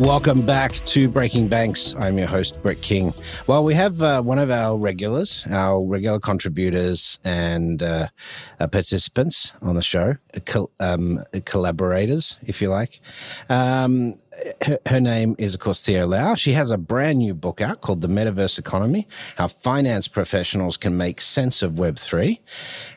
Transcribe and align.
Welcome 0.00 0.44
back 0.44 0.72
to 0.72 1.08
Breaking 1.08 1.48
Banks. 1.48 1.94
I'm 1.98 2.18
your 2.18 2.26
host, 2.26 2.62
Brett 2.62 2.82
King. 2.82 3.14
Well, 3.46 3.64
we 3.64 3.72
have 3.72 4.02
uh, 4.02 4.20
one 4.20 4.38
of 4.38 4.50
our 4.50 4.76
regulars, 4.76 5.42
our 5.50 5.82
regular 5.82 6.18
contributors 6.18 7.18
and 7.24 7.82
uh, 7.82 8.08
uh, 8.60 8.66
participants 8.66 9.54
on 9.62 9.74
the 9.74 9.82
show, 9.82 10.16
col- 10.44 10.70
um, 10.80 11.24
collaborators, 11.46 12.36
if 12.42 12.60
you 12.60 12.68
like. 12.68 13.00
Um, 13.48 14.20
her, 14.66 14.78
her, 14.86 15.00
name 15.00 15.34
is, 15.38 15.54
of 15.54 15.60
course, 15.60 15.82
Theo 15.82 16.06
Lau. 16.06 16.34
She 16.34 16.52
has 16.52 16.70
a 16.70 16.76
brand 16.76 17.20
new 17.20 17.32
book 17.32 17.62
out 17.62 17.80
called 17.80 18.02
The 18.02 18.08
Metaverse 18.08 18.58
Economy 18.58 19.08
How 19.36 19.48
Finance 19.48 20.08
Professionals 20.08 20.76
Can 20.76 20.98
Make 20.98 21.22
Sense 21.22 21.62
of 21.62 21.72
Web3. 21.72 22.38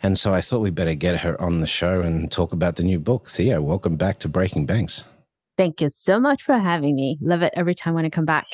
And 0.04 0.20
so 0.20 0.34
I 0.34 0.42
thought 0.42 0.60
we'd 0.60 0.76
better 0.76 0.96
get 0.96 1.22
her 1.22 1.40
on 1.42 1.62
the 1.62 1.68
show 1.68 2.02
and 2.02 2.30
talk 2.30 2.52
about 2.52 2.76
the 2.76 2.84
new 2.84 3.00
book. 3.00 3.30
Theo, 3.30 3.62
welcome 3.62 3.96
back 3.96 4.20
to 4.20 4.28
Breaking 4.28 4.66
Banks. 4.66 5.06
Thank 5.60 5.82
you 5.82 5.90
so 5.90 6.22
much 6.22 6.44
for 6.44 6.58
having 6.58 6.96
me. 6.96 7.18
Love 7.20 7.42
it 7.42 7.52
every 7.54 7.76
time 7.76 7.94
when 7.94 8.06
I 8.06 8.10
come 8.10 8.24
back. 8.24 8.48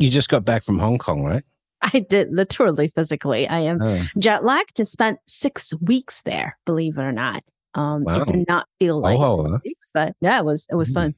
You 0.00 0.08
just 0.08 0.30
got 0.30 0.46
back 0.46 0.62
from 0.62 0.78
Hong 0.78 0.96
Kong, 0.96 1.22
right? 1.22 1.42
I 1.82 1.98
did 1.98 2.32
literally 2.32 2.88
physically. 2.88 3.46
I 3.46 3.58
am 3.58 3.82
oh. 3.82 4.02
jet 4.18 4.42
lagged. 4.42 4.76
To 4.76 4.86
spent 4.86 5.18
six 5.26 5.74
weeks 5.82 6.22
there, 6.22 6.56
believe 6.64 6.96
it 6.96 7.02
or 7.02 7.12
not. 7.12 7.44
Um, 7.74 8.04
wow. 8.04 8.22
It 8.22 8.28
did 8.28 8.48
not 8.48 8.66
feel 8.78 8.98
like 8.98 9.18
oh, 9.20 9.46
six 9.46 9.62
weeks, 9.62 9.90
but 9.92 10.16
yeah, 10.22 10.38
it 10.38 10.46
was 10.46 10.66
it 10.70 10.74
was 10.74 10.88
fun. 10.88 11.14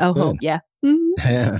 Oh, 0.00 0.12
oh 0.16 0.36
yeah. 0.40 0.58
Mm-hmm. 0.84 1.12
Yeah. 1.30 1.58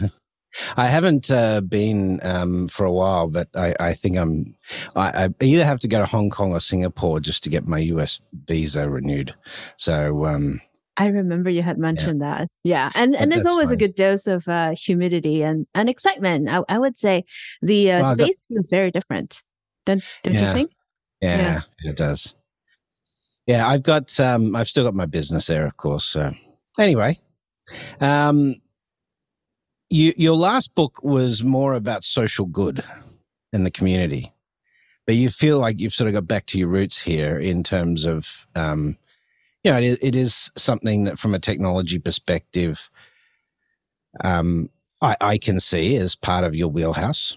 I 0.77 0.87
haven't 0.87 1.31
uh, 1.31 1.61
been 1.61 2.19
um, 2.25 2.67
for 2.67 2.85
a 2.85 2.91
while, 2.91 3.29
but 3.29 3.49
I, 3.55 3.77
I 3.79 3.93
think 3.93 4.17
I'm. 4.17 4.57
I, 4.97 5.27
I, 5.27 5.45
either 5.45 5.65
have 5.65 5.79
to 5.81 5.89
go 5.89 5.99
to 5.99 6.07
Hong 6.07 6.31
Kong 6.31 6.53
or 6.53 6.59
Singapore 6.59 7.21
just 7.21 7.45
to 7.45 7.51
get 7.51 7.69
my 7.69 7.79
US 7.79 8.21
visa 8.47 8.89
renewed. 8.89 9.37
So 9.77 10.25
um, 10.25 10.61
I 10.99 11.07
remember 11.07 11.49
you 11.49 11.63
had 11.63 11.79
mentioned 11.79 12.21
yeah. 12.21 12.39
that. 12.39 12.49
Yeah. 12.65 12.91
And 12.95 13.15
and 13.15 13.31
there's 13.31 13.47
always 13.47 13.69
fine. 13.69 13.75
a 13.75 13.79
good 13.79 13.95
dose 13.95 14.27
of 14.27 14.49
uh, 14.49 14.75
humidity 14.75 15.43
and, 15.43 15.67
and 15.75 15.89
excitement. 15.89 16.49
I, 16.49 16.63
I 16.69 16.79
would 16.79 16.99
say 16.99 17.25
the 17.63 17.93
uh, 17.93 18.01
well, 18.03 18.15
space 18.15 18.47
got... 18.47 18.55
feels 18.55 18.71
very 18.71 18.91
different. 18.91 19.43
Don't 19.87 20.03
don't 20.25 20.35
yeah. 20.35 20.49
you 20.49 20.55
think? 20.55 20.73
Yeah, 21.23 21.39
yeah, 21.39 21.91
it 21.91 21.97
does. 21.97 22.35
Yeah, 23.47 23.67
I've 23.67 23.85
got 23.85 24.19
um 24.19 24.57
I've 24.57 24.69
still 24.69 24.85
got 24.85 24.95
my 24.95 25.07
business 25.07 25.47
there, 25.47 25.67
of 25.67 25.77
course. 25.77 26.05
So 26.05 26.35
anyway. 26.79 27.19
Um 28.01 28.57
you 29.89 30.13
your 30.17 30.37
last 30.37 30.75
book 30.75 31.03
was 31.03 31.45
more 31.45 31.75
about 31.75 32.05
social 32.05 32.45
good 32.45 32.83
in 33.53 33.63
the 33.63 33.71
community. 33.71 34.33
But 35.07 35.17
you 35.17 35.31
feel 35.31 35.59
like 35.59 35.81
you've 35.81 35.95
sort 35.95 36.09
of 36.09 36.15
got 36.15 36.27
back 36.27 36.45
to 36.47 36.59
your 36.59 36.69
roots 36.69 37.03
here 37.03 37.39
in 37.39 37.63
terms 37.63 38.05
of 38.05 38.47
um 38.55 38.99
you 39.69 39.75
know, 39.75 39.81
it, 39.81 39.99
it 40.01 40.15
is 40.15 40.51
something 40.57 41.05
that 41.05 41.19
from 41.19 41.35
a 41.35 41.39
technology 41.39 41.99
perspective, 41.99 42.91
um, 44.25 44.71
I, 45.03 45.15
I 45.21 45.37
can 45.37 45.61
see 45.61 45.97
as 45.97 46.17
part 46.17 46.43
of 46.45 46.57
your 46.57 46.69
wheelhouse. 46.69 47.37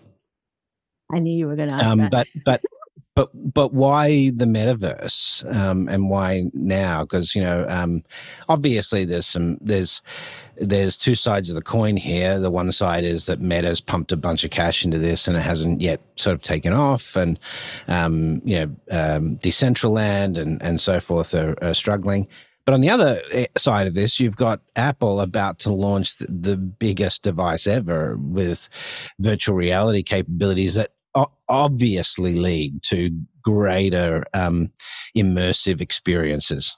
I 1.12 1.20
knew 1.20 1.38
you 1.38 1.48
were 1.48 1.58
going 1.58 1.68
to 1.68 1.76
ask 1.76 1.86
um, 1.86 2.08
But, 2.10 2.28
but, 2.46 2.62
but, 3.18 3.32
but 3.34 3.74
why 3.74 4.32
the 4.34 4.46
metaverse 4.46 5.44
um, 5.54 5.90
and 5.90 6.10
why 6.10 6.46
now? 6.54 7.02
Because, 7.02 7.36
you 7.36 7.42
know, 7.42 7.66
um, 7.68 8.02
obviously 8.48 9.04
there's 9.04 9.28
some, 9.28 9.58
there's, 9.60 10.02
there's 10.62 10.98
two 10.98 11.16
sides 11.16 11.50
of 11.50 11.56
the 11.56 11.62
coin 11.62 11.98
here. 11.98 12.40
The 12.40 12.52
one 12.52 12.72
side 12.72 13.04
is 13.04 13.26
that 13.26 13.42
Meta's 13.42 13.82
pumped 13.82 14.12
a 14.12 14.18
bunch 14.18 14.44
of 14.44 14.52
cash 14.52 14.86
into 14.86 15.00
this 15.00 15.28
and 15.28 15.36
it 15.36 15.42
hasn't 15.42 15.82
yet 15.82 16.02
sort 16.16 16.36
of 16.36 16.42
taken 16.42 16.72
off, 16.72 17.16
and 17.16 17.40
um, 17.88 18.42
you 18.44 18.56
know, 18.56 18.76
um, 18.92 19.38
Decentraland 19.38 20.38
and 20.38 20.62
and 20.62 20.80
so 20.80 21.00
forth 21.00 21.34
are, 21.34 21.56
are, 21.62 21.74
struggling. 21.74 22.28
But 22.66 22.76
on 22.76 22.82
the 22.82 22.92
other 22.92 23.22
eh, 23.32 23.48
side 23.58 23.88
of 23.88 23.96
this, 23.96 24.20
you've 24.20 24.36
got 24.36 24.62
Apple 24.76 25.20
about 25.20 25.58
to 25.60 25.74
launch 25.74 26.18
the, 26.18 26.28
the 26.28 26.58
biggest 26.58 27.24
device 27.24 27.66
ever 27.66 28.16
with 28.18 28.70
virtual 29.20 29.56
reality 29.56 30.04
capabilities 30.04 30.76
that 30.76 30.92
obviously 31.50 32.36
lead 32.36 32.84
to 32.84 33.10
greater 33.44 34.24
um, 34.34 34.72
immersive 35.18 35.82
experiences. 35.82 36.78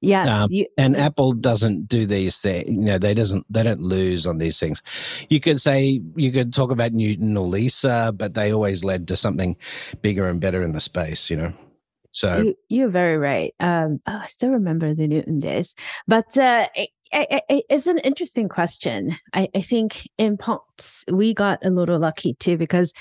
Yes, 0.00 0.28
um, 0.28 0.48
you, 0.52 0.66
and 0.76 0.96
Apple 0.96 1.32
doesn't 1.32 1.88
do 1.88 2.06
these 2.06 2.40
things. 2.40 2.70
You 2.70 2.76
know, 2.76 2.98
they 2.98 3.14
doesn't 3.14 3.44
they 3.50 3.64
don't 3.64 3.80
lose 3.80 4.26
on 4.26 4.38
these 4.38 4.60
things. 4.60 4.82
You 5.28 5.40
could 5.40 5.60
say 5.60 6.00
you 6.14 6.30
could 6.30 6.52
talk 6.52 6.70
about 6.70 6.92
Newton 6.92 7.36
or 7.36 7.46
Lisa, 7.46 8.12
but 8.14 8.34
they 8.34 8.52
always 8.52 8.84
led 8.84 9.08
to 9.08 9.16
something 9.16 9.56
bigger 10.00 10.28
and 10.28 10.40
better 10.40 10.62
in 10.62 10.72
the 10.72 10.80
space. 10.80 11.30
You 11.30 11.36
know, 11.38 11.52
so 12.12 12.54
you, 12.68 12.86
are 12.86 12.90
very 12.90 13.18
right. 13.18 13.54
Um, 13.58 14.00
oh, 14.06 14.20
I 14.22 14.26
still 14.26 14.50
remember 14.50 14.94
the 14.94 15.08
Newton 15.08 15.40
days, 15.40 15.74
but 16.06 16.36
uh, 16.36 16.66
it, 16.74 16.90
it, 17.12 17.42
it, 17.48 17.64
it's 17.68 17.86
an 17.86 17.98
interesting 17.98 18.48
question. 18.48 19.16
I, 19.34 19.48
I 19.54 19.60
think 19.60 20.08
in 20.16 20.36
parts 20.36 21.04
we 21.10 21.34
got 21.34 21.64
a 21.64 21.70
little 21.70 21.98
lucky 21.98 22.34
too 22.34 22.56
because 22.56 22.92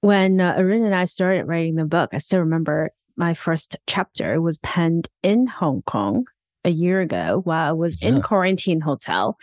when 0.00 0.40
uh, 0.40 0.54
Arun 0.58 0.84
and 0.84 0.94
I 0.94 1.06
started 1.06 1.46
writing 1.46 1.76
the 1.76 1.86
book, 1.86 2.10
I 2.12 2.18
still 2.18 2.40
remember 2.40 2.90
my 3.16 3.34
first 3.34 3.76
chapter 3.86 4.40
was 4.40 4.58
penned 4.58 5.08
in 5.22 5.46
Hong 5.46 5.82
Kong 5.82 6.24
a 6.64 6.70
year 6.70 7.00
ago 7.00 7.42
while 7.44 7.68
I 7.68 7.72
was 7.72 8.00
yeah. 8.00 8.08
in 8.08 8.22
quarantine 8.22 8.80
hotel, 8.80 9.36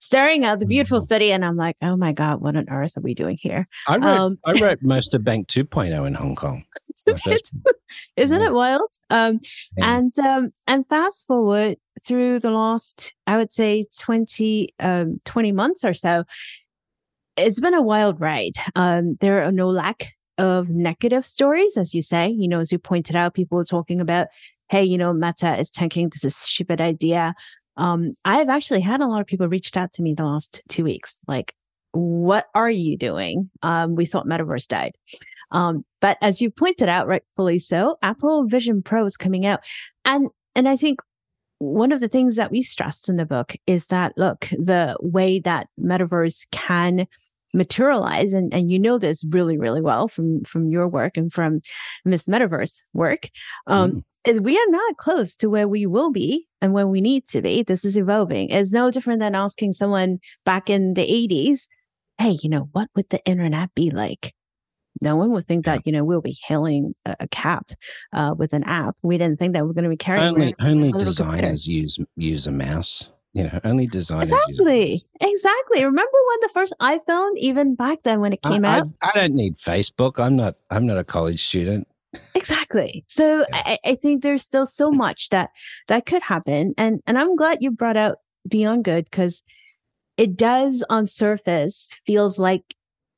staring 0.00 0.44
at 0.44 0.60
the 0.60 0.66
beautiful 0.66 0.98
mm-hmm. 0.98 1.06
city, 1.06 1.32
and 1.32 1.44
I'm 1.44 1.56
like, 1.56 1.76
oh 1.82 1.96
my 1.96 2.12
god, 2.12 2.40
what 2.40 2.56
on 2.56 2.68
earth 2.68 2.96
are 2.96 3.00
we 3.00 3.14
doing 3.14 3.38
here? 3.40 3.66
I 3.88 3.96
wrote 3.96 4.18
um, 4.18 4.38
I 4.44 4.52
wrote 4.52 4.78
most 4.82 5.14
of 5.14 5.24
Bank 5.24 5.48
2.0 5.48 6.06
in 6.06 6.14
Hong 6.14 6.36
Kong. 6.36 6.64
Isn't 8.16 8.40
yeah. 8.40 8.46
it 8.46 8.52
wild? 8.52 8.90
Um, 9.10 9.40
yeah. 9.76 9.96
and 9.96 10.18
um, 10.18 10.50
and 10.66 10.86
fast 10.86 11.26
forward 11.26 11.76
through 12.04 12.40
the 12.40 12.50
last, 12.50 13.14
I 13.26 13.36
would 13.36 13.52
say 13.52 13.84
20, 13.98 14.74
um, 14.80 15.20
20 15.24 15.52
months 15.52 15.84
or 15.84 15.94
so. 15.94 16.24
It's 17.36 17.60
been 17.60 17.74
a 17.74 17.82
wild 17.82 18.20
ride. 18.20 18.56
Um, 18.74 19.16
there 19.20 19.42
are 19.42 19.52
no 19.52 19.68
lack 19.68 20.15
of 20.38 20.68
negative 20.68 21.24
stories, 21.24 21.76
as 21.76 21.94
you 21.94 22.02
say. 22.02 22.28
You 22.28 22.48
know, 22.48 22.60
as 22.60 22.72
you 22.72 22.78
pointed 22.78 23.16
out, 23.16 23.34
people 23.34 23.56
were 23.56 23.64
talking 23.64 24.00
about, 24.00 24.28
hey, 24.68 24.84
you 24.84 24.98
know, 24.98 25.12
Meta 25.12 25.56
is 25.58 25.70
tanking. 25.70 26.08
This 26.08 26.24
is 26.24 26.36
stupid 26.36 26.80
idea. 26.80 27.34
Um, 27.76 28.14
I've 28.24 28.48
actually 28.48 28.80
had 28.80 29.00
a 29.00 29.06
lot 29.06 29.20
of 29.20 29.26
people 29.26 29.48
reached 29.48 29.76
out 29.76 29.92
to 29.92 30.02
me 30.02 30.14
the 30.14 30.24
last 30.24 30.62
two 30.68 30.84
weeks, 30.84 31.18
like, 31.28 31.54
what 31.92 32.46
are 32.54 32.70
you 32.70 32.96
doing? 32.96 33.50
Um, 33.62 33.94
we 33.94 34.06
thought 34.06 34.26
Metaverse 34.26 34.68
died. 34.68 34.92
Um, 35.50 35.84
but 36.00 36.18
as 36.20 36.40
you 36.40 36.50
pointed 36.50 36.88
out, 36.88 37.06
rightfully 37.06 37.58
so, 37.58 37.96
Apple 38.02 38.46
Vision 38.46 38.82
Pro 38.82 39.06
is 39.06 39.16
coming 39.16 39.46
out. 39.46 39.60
And 40.04 40.28
and 40.54 40.68
I 40.68 40.76
think 40.76 41.00
one 41.58 41.92
of 41.92 42.00
the 42.00 42.08
things 42.08 42.36
that 42.36 42.50
we 42.50 42.62
stressed 42.62 43.08
in 43.08 43.16
the 43.16 43.24
book 43.24 43.54
is 43.66 43.86
that 43.86 44.12
look, 44.16 44.46
the 44.50 44.96
way 45.00 45.38
that 45.40 45.68
metaverse 45.80 46.46
can 46.50 47.06
materialize 47.56 48.32
and, 48.32 48.52
and 48.52 48.70
you 48.70 48.78
know 48.78 48.98
this 48.98 49.24
really 49.30 49.58
really 49.58 49.80
well 49.80 50.08
from 50.08 50.44
from 50.44 50.68
your 50.68 50.86
work 50.86 51.16
and 51.16 51.32
from 51.32 51.60
miss 52.04 52.26
metaverse 52.26 52.82
work 52.92 53.28
um 53.66 53.92
mm. 53.92 54.02
is 54.24 54.40
we 54.40 54.56
are 54.56 54.70
not 54.70 54.96
close 54.98 55.36
to 55.36 55.48
where 55.48 55.66
we 55.66 55.86
will 55.86 56.12
be 56.12 56.46
and 56.60 56.72
when 56.72 56.90
we 56.90 57.00
need 57.00 57.26
to 57.26 57.40
be 57.40 57.62
this 57.62 57.84
is 57.84 57.96
evolving 57.96 58.48
it's 58.50 58.72
no 58.72 58.90
different 58.90 59.20
than 59.20 59.34
asking 59.34 59.72
someone 59.72 60.18
back 60.44 60.68
in 60.68 60.94
the 60.94 61.06
80s 61.06 61.66
hey 62.18 62.36
you 62.42 62.48
know 62.48 62.68
what 62.72 62.88
would 62.94 63.08
the 63.10 63.24
internet 63.24 63.74
be 63.74 63.90
like 63.90 64.34
no 65.00 65.16
one 65.16 65.30
would 65.32 65.46
think 65.46 65.64
that 65.64 65.86
you 65.86 65.92
know 65.92 66.04
we'll 66.04 66.20
be 66.20 66.38
hailing 66.46 66.94
a, 67.04 67.16
a 67.20 67.28
cap 67.28 67.70
uh, 68.12 68.34
with 68.36 68.52
an 68.52 68.64
app. 68.64 68.96
We 69.02 69.18
didn't 69.18 69.38
think 69.38 69.52
that 69.52 69.64
we 69.64 69.70
are 69.70 69.74
going 69.74 69.84
to 69.84 69.90
be 69.90 69.96
carrying. 69.96 70.26
Only 70.26 70.54
only 70.60 70.92
designers 70.92 71.66
use 71.66 71.98
use 72.16 72.46
a 72.46 72.52
mouse. 72.52 73.08
You 73.36 73.42
know, 73.42 73.60
only 73.64 73.86
designers. 73.86 74.30
Exactly. 74.30 75.02
Exactly. 75.20 75.84
Remember 75.84 76.10
when 76.28 76.38
the 76.40 76.48
first 76.54 76.72
iPhone, 76.80 77.32
even 77.36 77.74
back 77.74 77.98
then 78.02 78.22
when 78.22 78.32
it 78.32 78.40
came 78.40 78.64
I, 78.64 78.78
out? 78.78 78.88
I, 79.02 79.10
I, 79.10 79.20
don't 79.20 79.34
need 79.34 79.56
Facebook. 79.56 80.18
I'm 80.18 80.36
not. 80.36 80.54
I'm 80.70 80.86
not 80.86 80.96
a 80.96 81.04
college 81.04 81.44
student. 81.44 81.86
Exactly. 82.34 83.04
So 83.08 83.44
yeah. 83.50 83.62
I, 83.66 83.78
I 83.84 83.94
think 83.94 84.22
there's 84.22 84.42
still 84.42 84.64
so 84.64 84.90
much 84.90 85.28
that 85.28 85.50
that 85.88 86.06
could 86.06 86.22
happen, 86.22 86.72
and 86.78 87.02
and 87.06 87.18
I'm 87.18 87.36
glad 87.36 87.58
you 87.60 87.70
brought 87.70 87.98
out 87.98 88.20
Beyond 88.48 88.84
Good 88.84 89.04
because 89.04 89.42
it 90.16 90.34
does 90.34 90.82
on 90.88 91.06
surface 91.06 91.90
feels 92.06 92.38
like 92.38 92.74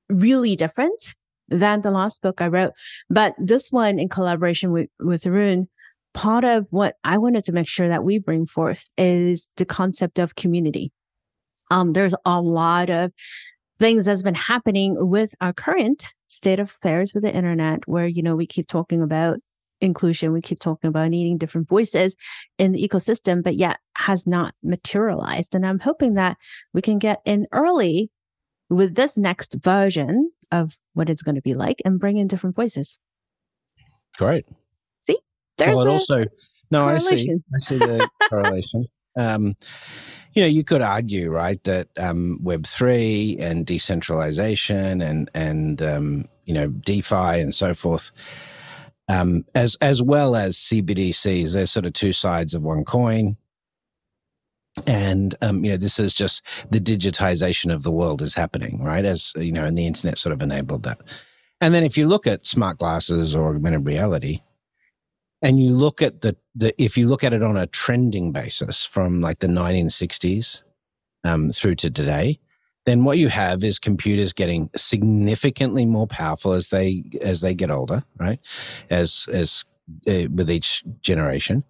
really 0.08 0.56
different 0.56 1.14
than 1.46 1.82
the 1.82 1.92
last 1.92 2.22
book 2.22 2.42
I 2.42 2.48
wrote, 2.48 2.72
but 3.08 3.36
this 3.38 3.70
one 3.70 4.00
in 4.00 4.08
collaboration 4.08 4.72
with 4.72 4.90
with 4.98 5.24
Arun 5.28 5.68
part 6.18 6.42
of 6.42 6.66
what 6.70 6.96
I 7.04 7.16
wanted 7.16 7.44
to 7.44 7.52
make 7.52 7.68
sure 7.68 7.86
that 7.86 8.02
we 8.02 8.18
bring 8.18 8.44
forth 8.44 8.88
is 8.98 9.50
the 9.56 9.64
concept 9.64 10.18
of 10.18 10.34
community. 10.34 10.90
Um, 11.70 11.92
there's 11.92 12.14
a 12.24 12.40
lot 12.40 12.90
of 12.90 13.12
things 13.78 14.06
that's 14.06 14.24
been 14.24 14.34
happening 14.34 14.96
with 14.98 15.32
our 15.40 15.52
current 15.52 16.12
state 16.26 16.58
of 16.58 16.70
affairs 16.70 17.14
with 17.14 17.22
the 17.22 17.32
internet, 17.32 17.86
where, 17.86 18.08
you 18.08 18.24
know, 18.24 18.34
we 18.34 18.48
keep 18.48 18.66
talking 18.66 19.00
about 19.00 19.38
inclusion, 19.80 20.32
we 20.32 20.40
keep 20.40 20.58
talking 20.58 20.88
about 20.88 21.08
needing 21.10 21.38
different 21.38 21.68
voices 21.68 22.16
in 22.58 22.72
the 22.72 22.82
ecosystem, 22.82 23.40
but 23.40 23.54
yet 23.54 23.78
has 23.96 24.26
not 24.26 24.54
materialized. 24.60 25.54
And 25.54 25.64
I'm 25.64 25.78
hoping 25.78 26.14
that 26.14 26.36
we 26.74 26.82
can 26.82 26.98
get 26.98 27.20
in 27.26 27.46
early 27.52 28.10
with 28.68 28.96
this 28.96 29.16
next 29.16 29.56
version 29.62 30.32
of 30.50 30.76
what 30.94 31.08
it's 31.08 31.22
going 31.22 31.36
to 31.36 31.42
be 31.42 31.54
like 31.54 31.80
and 31.84 32.00
bring 32.00 32.16
in 32.16 32.26
different 32.26 32.56
voices. 32.56 32.98
Great. 34.16 34.46
There's 35.58 35.76
well, 35.76 35.86
it 35.86 35.90
also 35.90 36.24
no, 36.70 36.86
I 36.86 36.98
see, 36.98 37.30
I 37.54 37.60
see 37.60 37.78
the 37.78 38.08
correlation. 38.28 38.86
Um, 39.16 39.54
you 40.34 40.42
know, 40.42 40.48
you 40.48 40.64
could 40.64 40.82
argue, 40.82 41.30
right, 41.30 41.62
that 41.64 41.88
um, 41.98 42.38
Web 42.42 42.66
three 42.66 43.36
and 43.40 43.66
decentralization 43.66 45.00
and 45.00 45.30
and 45.34 45.82
um, 45.82 46.24
you 46.44 46.54
know 46.54 46.68
DeFi 46.68 47.40
and 47.40 47.54
so 47.54 47.74
forth, 47.74 48.10
um, 49.08 49.44
as 49.54 49.76
as 49.80 50.02
well 50.02 50.36
as 50.36 50.56
CBDCs, 50.56 51.54
they're 51.54 51.66
sort 51.66 51.86
of 51.86 51.94
two 51.94 52.12
sides 52.12 52.54
of 52.54 52.62
one 52.62 52.84
coin. 52.84 53.36
And 54.86 55.34
um, 55.42 55.64
you 55.64 55.72
know, 55.72 55.76
this 55.76 55.98
is 55.98 56.14
just 56.14 56.42
the 56.70 56.78
digitization 56.78 57.74
of 57.74 57.82
the 57.82 57.90
world 57.90 58.22
is 58.22 58.34
happening, 58.34 58.82
right? 58.82 59.04
As 59.04 59.32
you 59.36 59.50
know, 59.50 59.64
and 59.64 59.76
the 59.76 59.86
internet 59.86 60.18
sort 60.18 60.34
of 60.34 60.42
enabled 60.42 60.84
that. 60.84 61.00
And 61.60 61.74
then 61.74 61.82
if 61.82 61.98
you 61.98 62.06
look 62.06 62.28
at 62.28 62.46
smart 62.46 62.78
glasses 62.78 63.34
or 63.34 63.52
augmented 63.52 63.84
reality, 63.84 64.42
and 65.42 65.58
you 65.60 65.72
look 65.72 66.02
at 66.02 66.20
the, 66.20 66.36
the 66.54 66.74
if 66.82 66.96
you 66.96 67.06
look 67.08 67.22
at 67.24 67.32
it 67.32 67.42
on 67.42 67.56
a 67.56 67.66
trending 67.66 68.32
basis 68.32 68.84
from 68.84 69.20
like 69.20 69.38
the 69.38 69.46
1960s 69.46 70.62
um, 71.24 71.52
through 71.52 71.76
to 71.76 71.90
today, 71.90 72.38
then 72.86 73.04
what 73.04 73.18
you 73.18 73.28
have 73.28 73.62
is 73.62 73.78
computers 73.78 74.32
getting 74.32 74.70
significantly 74.76 75.84
more 75.84 76.06
powerful 76.06 76.52
as 76.52 76.70
they 76.70 77.04
as 77.20 77.40
they 77.40 77.54
get 77.54 77.70
older, 77.70 78.04
right? 78.18 78.40
As 78.90 79.28
as 79.32 79.64
uh, 80.08 80.28
with 80.34 80.50
each 80.50 80.82
generation, 81.00 81.64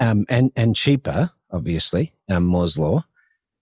um, 0.00 0.26
and 0.28 0.50
and 0.56 0.76
cheaper, 0.76 1.30
obviously, 1.50 2.12
um, 2.28 2.44
Moore's 2.44 2.78
law. 2.78 3.04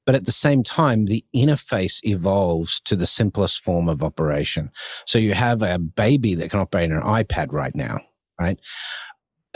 But 0.06 0.14
at 0.14 0.24
the 0.24 0.32
same 0.32 0.62
time, 0.62 1.06
the 1.06 1.24
interface 1.34 2.00
evolves 2.04 2.80
to 2.82 2.94
the 2.94 3.08
simplest 3.08 3.62
form 3.62 3.88
of 3.88 4.04
operation. 4.04 4.70
So 5.04 5.18
you 5.18 5.34
have 5.34 5.62
a 5.62 5.80
baby 5.80 6.34
that 6.36 6.50
can 6.50 6.60
operate 6.60 6.92
an 6.92 7.00
iPad 7.00 7.52
right 7.52 7.74
now, 7.74 7.98
right? 8.40 8.58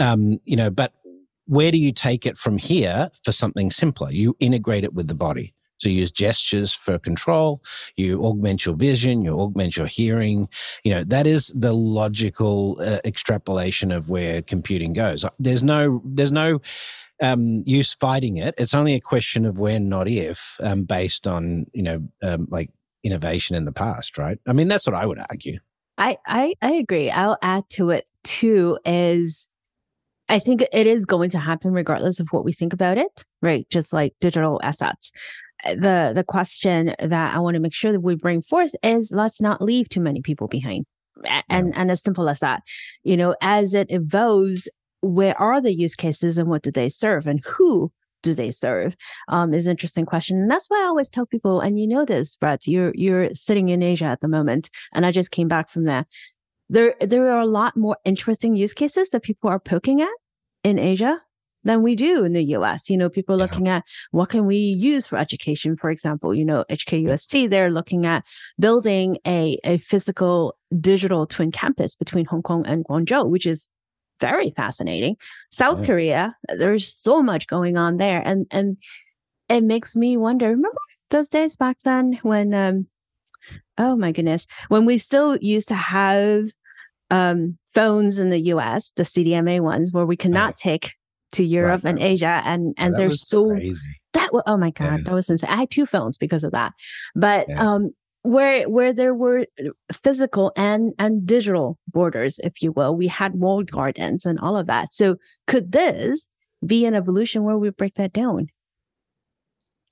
Um, 0.01 0.41
you 0.45 0.57
know, 0.57 0.71
but 0.71 0.95
where 1.47 1.71
do 1.71 1.79
you 1.79 1.93
take 1.93 2.27
it 2.27 2.39
from 2.39 2.59
here 2.59 3.11
for 3.25 3.33
something 3.33 3.71
simpler? 3.71 4.11
You 4.11 4.37
integrate 4.41 4.85
it 4.85 4.95
with 4.95 5.09
the 5.09 5.15
body. 5.15 5.55
So 5.79 5.89
you 5.89 6.01
use 6.01 6.11
gestures 6.11 6.73
for 6.73 6.99
control. 6.99 7.63
You 7.97 8.23
augment 8.23 8.67
your 8.67 8.75
vision. 8.75 9.23
You 9.23 9.39
augment 9.39 9.77
your 9.77 9.87
hearing. 9.87 10.49
You 10.85 10.95
know, 10.95 11.05
that 11.05 11.27
is 11.27 11.53
the 11.57 11.73
logical 11.73 12.79
uh, 12.81 12.99
extrapolation 13.05 13.91
of 13.91 14.11
where 14.11 14.43
computing 14.43 14.93
goes. 14.93 15.25
There's 15.39 15.63
no, 15.63 16.03
there's 16.05 16.33
no, 16.33 16.61
um, 17.23 17.63
use 17.67 17.95
fighting 17.95 18.37
it. 18.37 18.55
It's 18.59 18.75
only 18.75 18.95
a 18.95 19.01
question 19.01 19.45
of 19.45 19.59
when, 19.59 19.89
not 19.89 20.07
if, 20.07 20.57
um, 20.63 20.85
based 20.85 21.27
on, 21.27 21.67
you 21.73 21.83
know, 21.83 22.09
um, 22.23 22.47
like 22.51 22.71
innovation 23.03 23.57
in 23.57 23.65
the 23.65 23.73
past, 23.73 24.19
right? 24.19 24.39
I 24.47 24.53
mean, 24.53 24.69
that's 24.69 24.87
what 24.87 24.95
I 24.95 25.07
would 25.07 25.19
argue. 25.31 25.59
I, 25.99 26.17
I, 26.27 26.55
I 26.63 26.73
agree. 26.73 27.11
I'll 27.11 27.39
add 27.43 27.69
to 27.71 27.91
it 27.91 28.07
too 28.23 28.79
is 28.85 29.49
I 30.31 30.39
think 30.39 30.65
it 30.73 30.87
is 30.87 31.05
going 31.05 31.31
to 31.31 31.41
happen 31.41 31.73
regardless 31.73 32.21
of 32.21 32.29
what 32.29 32.45
we 32.45 32.53
think 32.53 32.73
about 32.73 32.99
it, 32.99 33.25
right? 33.43 33.69
Just 33.69 33.93
like 33.93 34.15
digital 34.21 34.61
assets. 34.63 35.11
Uh, 35.65 35.75
the 35.75 36.13
the 36.15 36.25
question 36.25 36.95
that 37.01 37.35
I 37.35 37.39
want 37.41 37.55
to 37.55 37.61
make 37.61 37.75
sure 37.75 37.91
that 37.91 38.01
we 38.01 38.15
bring 38.15 38.41
forth 38.41 38.71
is 38.83 39.13
let's 39.13 39.41
not 39.41 39.61
leave 39.61 39.89
too 39.89 40.01
many 40.01 40.23
people 40.23 40.47
behind. 40.47 40.87
And 41.49 41.69
yeah. 41.69 41.81
and 41.81 41.91
as 41.91 42.03
simple 42.03 42.29
as 42.29 42.39
that. 42.39 42.63
You 43.03 43.17
know, 43.17 43.35
as 43.43 43.75
it 43.75 43.91
evolves, 43.91 44.69
where 45.01 45.39
are 45.39 45.61
the 45.61 45.75
use 45.75 45.97
cases 45.97 46.39
and 46.39 46.49
what 46.49 46.63
do 46.63 46.71
they 46.71 46.89
serve 46.89 47.27
and 47.27 47.45
who 47.45 47.91
do 48.23 48.33
they 48.33 48.53
serve? 48.53 48.97
Um, 49.29 49.53
is 49.53 49.67
an 49.67 49.73
interesting 49.73 50.07
question. 50.07 50.39
And 50.39 50.51
that's 50.51 50.69
why 50.69 50.81
I 50.81 50.87
always 50.87 51.11
tell 51.11 51.27
people, 51.27 51.61
and 51.61 51.79
you 51.79 51.89
know 51.89 52.05
this, 52.05 52.37
Brett, 52.37 52.69
you're 52.69 52.93
you're 52.95 53.35
sitting 53.35 53.69
in 53.69 53.83
Asia 53.83 54.05
at 54.05 54.21
the 54.21 54.29
moment, 54.29 54.71
and 54.95 55.05
I 55.05 55.11
just 55.11 55.33
came 55.33 55.49
back 55.49 55.71
from 55.71 55.85
there 55.85 56.07
there 56.71 56.95
there 57.01 57.29
are 57.31 57.41
a 57.41 57.47
lot 57.47 57.77
more 57.77 57.99
interesting 58.05 58.57
use 58.57 58.73
cases 58.73 59.11
that 59.11 59.23
people 59.23 59.51
are 59.51 59.61
poking 59.61 60.01
at 60.01 60.15
in 60.65 60.79
Asia 60.79 61.21
than 61.65 61.83
we 61.83 61.95
do 61.95 62.25
in 62.25 62.33
the 62.33 62.45
US. 62.57 62.89
You 62.89 62.97
know, 62.97 63.11
people 63.11 63.35
are 63.35 63.39
looking 63.39 63.69
at 63.69 63.85
what 64.13 64.31
can 64.31 64.47
we 64.47 64.57
use 64.57 65.07
for 65.07 65.19
education, 65.19 65.77
for 65.77 65.91
example, 65.91 66.35
you 66.35 66.45
know, 66.45 66.65
HKUST, 66.71 67.51
they're 67.51 67.71
looking 67.71 68.07
at 68.07 68.25
building 68.59 69.19
a, 69.27 69.59
a 69.65 69.77
physical 69.79 70.57
digital 70.81 71.27
twin 71.27 71.51
campus 71.51 71.95
between 71.95 72.25
Hong 72.27 72.43
Kong 72.43 72.67
and 72.67 72.85
Guangzhou, 72.87 73.29
which 73.29 73.45
is 73.45 73.69
very 74.21 74.51
fascinating. 74.51 75.17
South 75.51 75.81
yeah. 75.81 75.87
Korea, 75.87 76.37
there's 76.57 76.87
so 76.87 77.23
much 77.23 77.47
going 77.47 77.77
on 77.77 77.97
there. 77.97 78.23
And 78.25 78.47
and 78.51 78.77
it 79.49 79.63
makes 79.63 79.97
me 79.97 80.17
wonder, 80.17 80.49
remember 80.49 80.79
those 81.11 81.29
days 81.29 81.57
back 81.57 81.79
then 81.85 82.19
when 82.23 82.55
um 82.55 82.87
oh 83.79 83.97
my 83.97 84.13
goodness, 84.13 84.47
when 84.69 84.85
we 84.85 84.99
still 84.99 85.37
used 85.39 85.69
to 85.69 85.75
have 85.75 86.51
um, 87.11 87.59
phones 87.75 88.19
in 88.19 88.31
the 88.31 88.41
US, 88.53 88.93
the 88.97 89.03
CDMA 89.03 89.61
ones, 89.61 89.93
where 89.93 90.07
we 90.07 90.17
cannot 90.17 90.57
take 90.57 90.95
to 91.33 91.45
Europe 91.45 91.85
right, 91.85 91.91
and 91.91 91.99
Asia, 92.03 92.43
and 92.45 92.75
and 92.77 92.93
yeah, 92.93 92.99
they're 92.99 93.15
so 93.15 93.51
crazy. 93.51 93.77
that 94.13 94.31
oh 94.47 94.57
my 94.57 94.71
god, 94.71 94.99
yeah. 94.99 95.05
that 95.05 95.15
was 95.15 95.31
insane. 95.31 95.51
I 95.51 95.57
had 95.57 95.71
two 95.71 95.87
phones 95.87 96.17
because 96.17 96.45
of 96.45 96.53
that, 96.53 96.73
but 97.15 97.47
yeah. 97.49 97.61
um, 97.61 97.91
where 98.23 98.69
where 98.69 98.93
there 98.93 99.15
were 99.15 99.47
physical 99.93 100.53
and 100.57 100.93
and 100.99 101.27
digital 101.27 101.79
borders, 101.89 102.39
if 102.43 102.63
you 102.63 102.73
will, 102.73 102.97
we 102.97 103.07
had 103.07 103.35
walled 103.35 103.71
gardens 103.71 104.27
and 104.27 104.39
all 104.41 104.57
of 104.57 104.67
that. 104.67 104.93
So 104.93 105.17
could 105.47 105.73
this 105.73 106.29
be 106.65 106.85
an 106.85 106.95
evolution 106.95 107.45
where 107.45 107.59
we 107.59 107.71
break 107.71 107.95
that 107.95 108.13
down? 108.13 108.49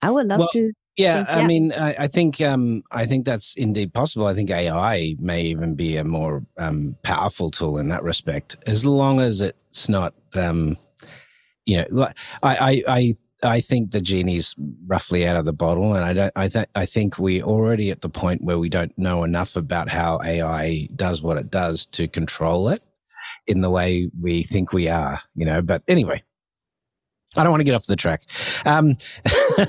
I 0.02 0.10
would 0.10 0.26
love 0.26 0.40
well, 0.40 0.50
to 0.52 0.72
yeah, 0.98 1.24
I 1.28 1.40
yes. 1.40 1.48
mean, 1.48 1.72
I, 1.72 1.94
I, 2.00 2.06
think 2.08 2.40
um, 2.40 2.82
I 2.90 3.06
think 3.06 3.24
that's 3.24 3.54
indeed 3.54 3.94
possible. 3.94 4.26
I 4.26 4.34
think 4.34 4.50
AI 4.50 5.14
may 5.18 5.42
even 5.42 5.76
be 5.76 5.96
a 5.96 6.04
more 6.04 6.44
um, 6.58 6.96
powerful 7.04 7.50
tool 7.52 7.78
in 7.78 7.88
that 7.88 8.02
respect, 8.02 8.56
as 8.66 8.84
long 8.84 9.20
as 9.20 9.40
it's 9.40 9.88
not, 9.88 10.14
um, 10.34 10.76
you 11.66 11.84
know, 11.90 12.08
I, 12.42 12.56
I, 12.56 12.82
I 12.88 13.14
I 13.44 13.61
think 13.61 13.92
the 13.92 14.00
genie's 14.00 14.54
roughly 14.87 15.26
out 15.26 15.37
of 15.37 15.44
the 15.44 15.52
bottle, 15.52 15.94
and 15.94 16.04
I 16.04 16.12
don't. 16.12 16.32
I 16.34 16.49
think 16.49 16.66
I 16.75 16.87
think 16.87 17.18
we're 17.18 17.44
already 17.44 17.90
at 17.90 18.00
the 18.00 18.08
point 18.08 18.42
where 18.42 18.58
we 18.58 18.68
don't 18.68 18.96
know 18.99 19.23
enough 19.23 19.54
about 19.54 19.88
how 19.88 20.20
AI 20.25 20.88
does 20.96 21.23
what 21.23 21.37
it 21.37 21.50
does 21.50 21.87
to 21.87 22.08
control 22.08 22.68
it 22.68 22.82
in 23.46 23.61
the 23.61 23.70
way 23.70 24.11
we 24.20 24.42
think 24.42 24.73
we 24.73 24.88
are. 24.88 25.20
You 25.37 25.46
know, 25.46 25.62
but 25.62 25.84
anyway, 25.87 26.25
I 27.37 27.42
don't 27.42 27.50
want 27.50 27.61
to 27.61 27.64
get 27.64 27.75
off 27.75 27.87
the 27.87 27.97
track 27.97 28.23
because 28.64 28.78
um, 28.78 28.97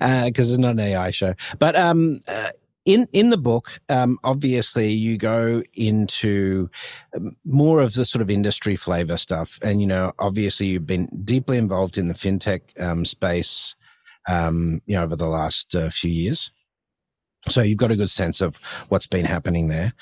uh, 0.00 0.30
it's 0.34 0.58
not 0.58 0.72
an 0.72 0.80
AI 0.80 1.10
show. 1.10 1.34
But 1.58 1.76
um, 1.76 2.20
uh, 2.28 2.50
in 2.84 3.06
in 3.12 3.30
the 3.30 3.38
book, 3.38 3.80
um, 3.88 4.18
obviously, 4.22 4.92
you 4.92 5.16
go 5.16 5.62
into 5.74 6.68
um, 7.16 7.36
more 7.44 7.80
of 7.80 7.94
the 7.94 8.04
sort 8.04 8.20
of 8.22 8.30
industry 8.30 8.76
flavor 8.76 9.16
stuff, 9.16 9.58
and 9.62 9.80
you 9.80 9.86
know, 9.86 10.12
obviously, 10.18 10.66
you've 10.66 10.86
been 10.86 11.06
deeply 11.24 11.56
involved 11.56 11.96
in 11.96 12.08
the 12.08 12.14
fintech 12.14 12.60
um, 12.80 13.04
space, 13.04 13.74
um, 14.28 14.80
you 14.86 14.96
know, 14.96 15.04
over 15.04 15.16
the 15.16 15.28
last 15.28 15.74
uh, 15.74 15.88
few 15.88 16.10
years. 16.10 16.50
So 17.48 17.60
you've 17.60 17.78
got 17.78 17.90
a 17.90 17.96
good 17.96 18.10
sense 18.10 18.40
of 18.40 18.56
what's 18.88 19.06
been 19.06 19.26
happening 19.26 19.68
there. 19.68 19.92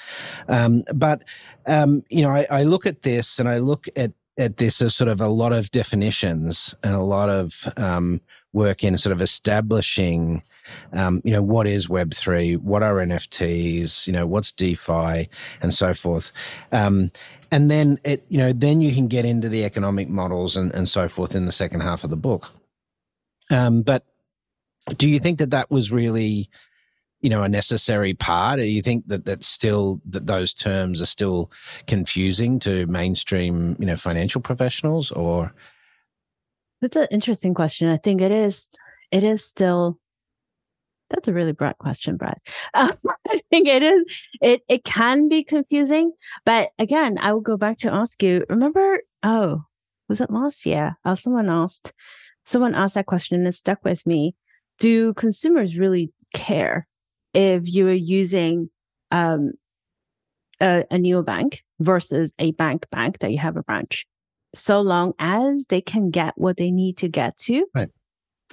Um, 0.48 0.84
but, 0.94 1.24
um, 1.66 2.04
you 2.08 2.22
know, 2.22 2.30
I, 2.30 2.46
I, 2.48 2.62
look 2.62 2.86
at 2.86 3.02
this 3.02 3.40
and 3.40 3.48
I 3.48 3.58
look 3.58 3.88
at 3.96 4.12
at 4.38 4.56
this 4.56 4.80
as 4.80 4.94
sort 4.94 5.08
of 5.08 5.20
a 5.20 5.28
lot 5.28 5.52
of 5.52 5.70
definitions 5.70 6.74
and 6.82 6.94
a 6.94 7.02
lot 7.02 7.28
of 7.28 7.68
um, 7.76 8.20
work 8.52 8.82
in 8.84 8.96
sort 8.96 9.12
of 9.12 9.20
establishing, 9.20 10.42
um, 10.92 11.20
you 11.24 11.32
know, 11.32 11.42
what 11.42 11.66
is 11.66 11.88
Web 11.88 12.14
three, 12.14 12.56
what 12.56 12.82
are 12.82 12.96
NFTs, 12.96 14.06
you 14.06 14.12
know, 14.12 14.26
what's 14.26 14.52
DeFi, 14.52 15.28
and 15.60 15.74
so 15.74 15.94
forth. 15.94 16.32
Um, 16.70 17.10
and 17.50 17.70
then 17.70 17.98
it, 18.04 18.24
you 18.28 18.38
know, 18.38 18.52
then 18.52 18.80
you 18.80 18.94
can 18.94 19.08
get 19.08 19.24
into 19.24 19.48
the 19.48 19.64
economic 19.64 20.08
models 20.08 20.56
and, 20.56 20.72
and 20.74 20.88
so 20.88 21.08
forth 21.08 21.34
in 21.34 21.44
the 21.44 21.52
second 21.52 21.80
half 21.80 22.04
of 22.04 22.10
the 22.10 22.16
book. 22.16 22.50
Um, 23.50 23.82
but 23.82 24.06
do 24.96 25.06
you 25.06 25.18
think 25.18 25.38
that 25.38 25.50
that 25.50 25.70
was 25.70 25.92
really 25.92 26.48
you 27.22 27.30
know 27.30 27.42
a 27.42 27.48
necessary 27.48 28.14
part? 28.14 28.58
Or 28.58 28.64
you 28.64 28.82
think 28.82 29.06
that 29.08 29.24
that's 29.24 29.46
still 29.46 30.00
that 30.06 30.26
those 30.26 30.52
terms 30.52 31.00
are 31.00 31.06
still 31.06 31.50
confusing 31.86 32.58
to 32.60 32.86
mainstream 32.86 33.76
you 33.78 33.86
know 33.86 33.96
financial 33.96 34.40
professionals 34.40 35.10
or? 35.10 35.54
That's 36.80 36.96
an 36.96 37.08
interesting 37.10 37.54
question. 37.54 37.88
I 37.88 37.96
think 37.96 38.20
it 38.20 38.32
is 38.32 38.68
it 39.10 39.24
is 39.24 39.44
still 39.44 39.98
that's 41.10 41.28
a 41.28 41.32
really 41.32 41.52
broad 41.52 41.78
question 41.78 42.16
brad. 42.16 42.38
Um, 42.74 42.92
i 43.28 43.38
think 43.50 43.68
it 43.68 43.82
is 43.82 44.28
it 44.40 44.62
it 44.66 44.82
can 44.84 45.28
be 45.28 45.44
confusing 45.44 46.12
but 46.46 46.70
again 46.78 47.18
i 47.20 47.32
will 47.32 47.42
go 47.42 47.58
back 47.58 47.76
to 47.78 47.92
ask 47.92 48.22
you 48.22 48.46
remember 48.48 49.00
oh 49.22 49.62
was 50.12 50.20
it 50.20 50.30
last 50.30 50.66
year? 50.66 50.98
Uh, 51.06 51.14
someone 51.14 51.48
asked, 51.48 51.94
someone 52.44 52.74
asked 52.74 52.96
that 52.96 53.06
question 53.06 53.38
and 53.38 53.48
it 53.48 53.54
stuck 53.54 53.82
with 53.82 54.06
me. 54.06 54.34
Do 54.78 55.14
consumers 55.14 55.78
really 55.78 56.12
care 56.34 56.86
if 57.34 57.72
you 57.72 57.88
are 57.88 57.92
using 57.92 58.70
um, 59.10 59.52
a, 60.60 60.84
a 60.90 60.96
neobank 60.96 61.60
versus 61.80 62.34
a 62.38 62.52
bank 62.52 62.86
bank 62.90 63.18
that 63.18 63.30
you 63.30 63.38
have 63.38 63.56
a 63.56 63.62
branch? 63.62 64.06
So 64.54 64.80
long 64.80 65.14
as 65.18 65.66
they 65.68 65.80
can 65.80 66.10
get 66.10 66.34
what 66.36 66.56
they 66.56 66.70
need 66.70 66.98
to 66.98 67.08
get 67.08 67.38
to, 67.38 67.66
right. 67.74 67.88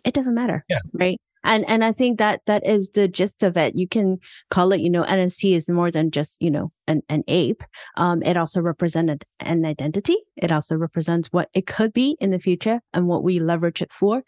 it 0.06 0.14
doesn't 0.14 0.36
matter. 0.36 0.64
Yeah. 0.70 0.80
Right 0.94 1.20
and 1.44 1.68
and 1.70 1.84
i 1.84 1.92
think 1.92 2.18
that 2.18 2.42
that 2.46 2.66
is 2.66 2.90
the 2.92 3.08
gist 3.08 3.44
of 3.44 3.58
it 3.58 3.76
you 3.76 3.88
can 3.88 4.20
call 4.50 4.72
it 4.72 4.82
you 4.82 4.90
know 4.90 5.04
nft 5.04 5.56
is 5.56 5.70
more 5.70 5.92
than 5.92 6.12
just 6.12 6.42
you 6.42 6.52
know 6.52 6.72
an, 6.88 7.02
an 7.10 7.24
ape 7.28 7.64
um 7.98 8.22
it 8.24 8.38
also 8.38 8.62
represented 8.62 9.24
an 9.40 9.66
identity 9.66 10.16
it 10.38 10.52
also 10.52 10.76
represents 10.76 11.30
what 11.30 11.50
it 11.54 11.66
could 11.66 11.94
be 11.94 12.18
in 12.20 12.32
the 12.32 12.40
future 12.40 12.82
and 12.94 13.08
what 13.08 13.24
we 13.24 13.40
leverage 13.40 13.82
it 13.82 13.94
for 13.94 14.24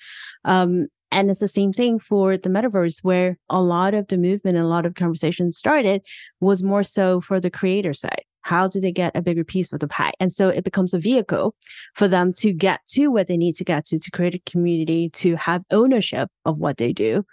um 0.45 0.87
and 1.11 1.29
it's 1.29 1.39
the 1.39 1.47
same 1.47 1.73
thing 1.73 1.99
for 1.99 2.37
the 2.37 2.49
metaverse 2.49 3.03
where 3.03 3.37
a 3.49 3.61
lot 3.61 3.93
of 3.93 4.07
the 4.07 4.17
movement 4.17 4.57
and 4.57 4.65
a 4.65 4.69
lot 4.69 4.85
of 4.85 4.95
conversations 4.95 5.57
started 5.57 6.01
was 6.39 6.63
more 6.63 6.83
so 6.83 7.21
for 7.21 7.39
the 7.39 7.51
creator 7.51 7.93
side 7.93 8.23
how 8.43 8.67
do 8.67 8.81
they 8.81 8.91
get 8.91 9.15
a 9.15 9.21
bigger 9.21 9.43
piece 9.43 9.71
of 9.71 9.79
the 9.79 9.87
pie? 9.87 10.13
And 10.19 10.31
so 10.31 10.49
it 10.49 10.63
becomes 10.63 10.93
a 10.93 10.99
vehicle 10.99 11.55
for 11.93 12.07
them 12.07 12.33
to 12.33 12.51
get 12.51 12.81
to 12.89 13.07
where 13.07 13.23
they 13.23 13.37
need 13.37 13.55
to 13.57 13.63
get 13.63 13.85
to, 13.87 13.99
to 13.99 14.11
create 14.11 14.35
a 14.35 14.39
community, 14.49 15.09
to 15.09 15.35
have 15.35 15.63
ownership 15.71 16.29
of 16.45 16.57
what 16.57 16.77
they 16.77 16.93
do. 16.93 17.23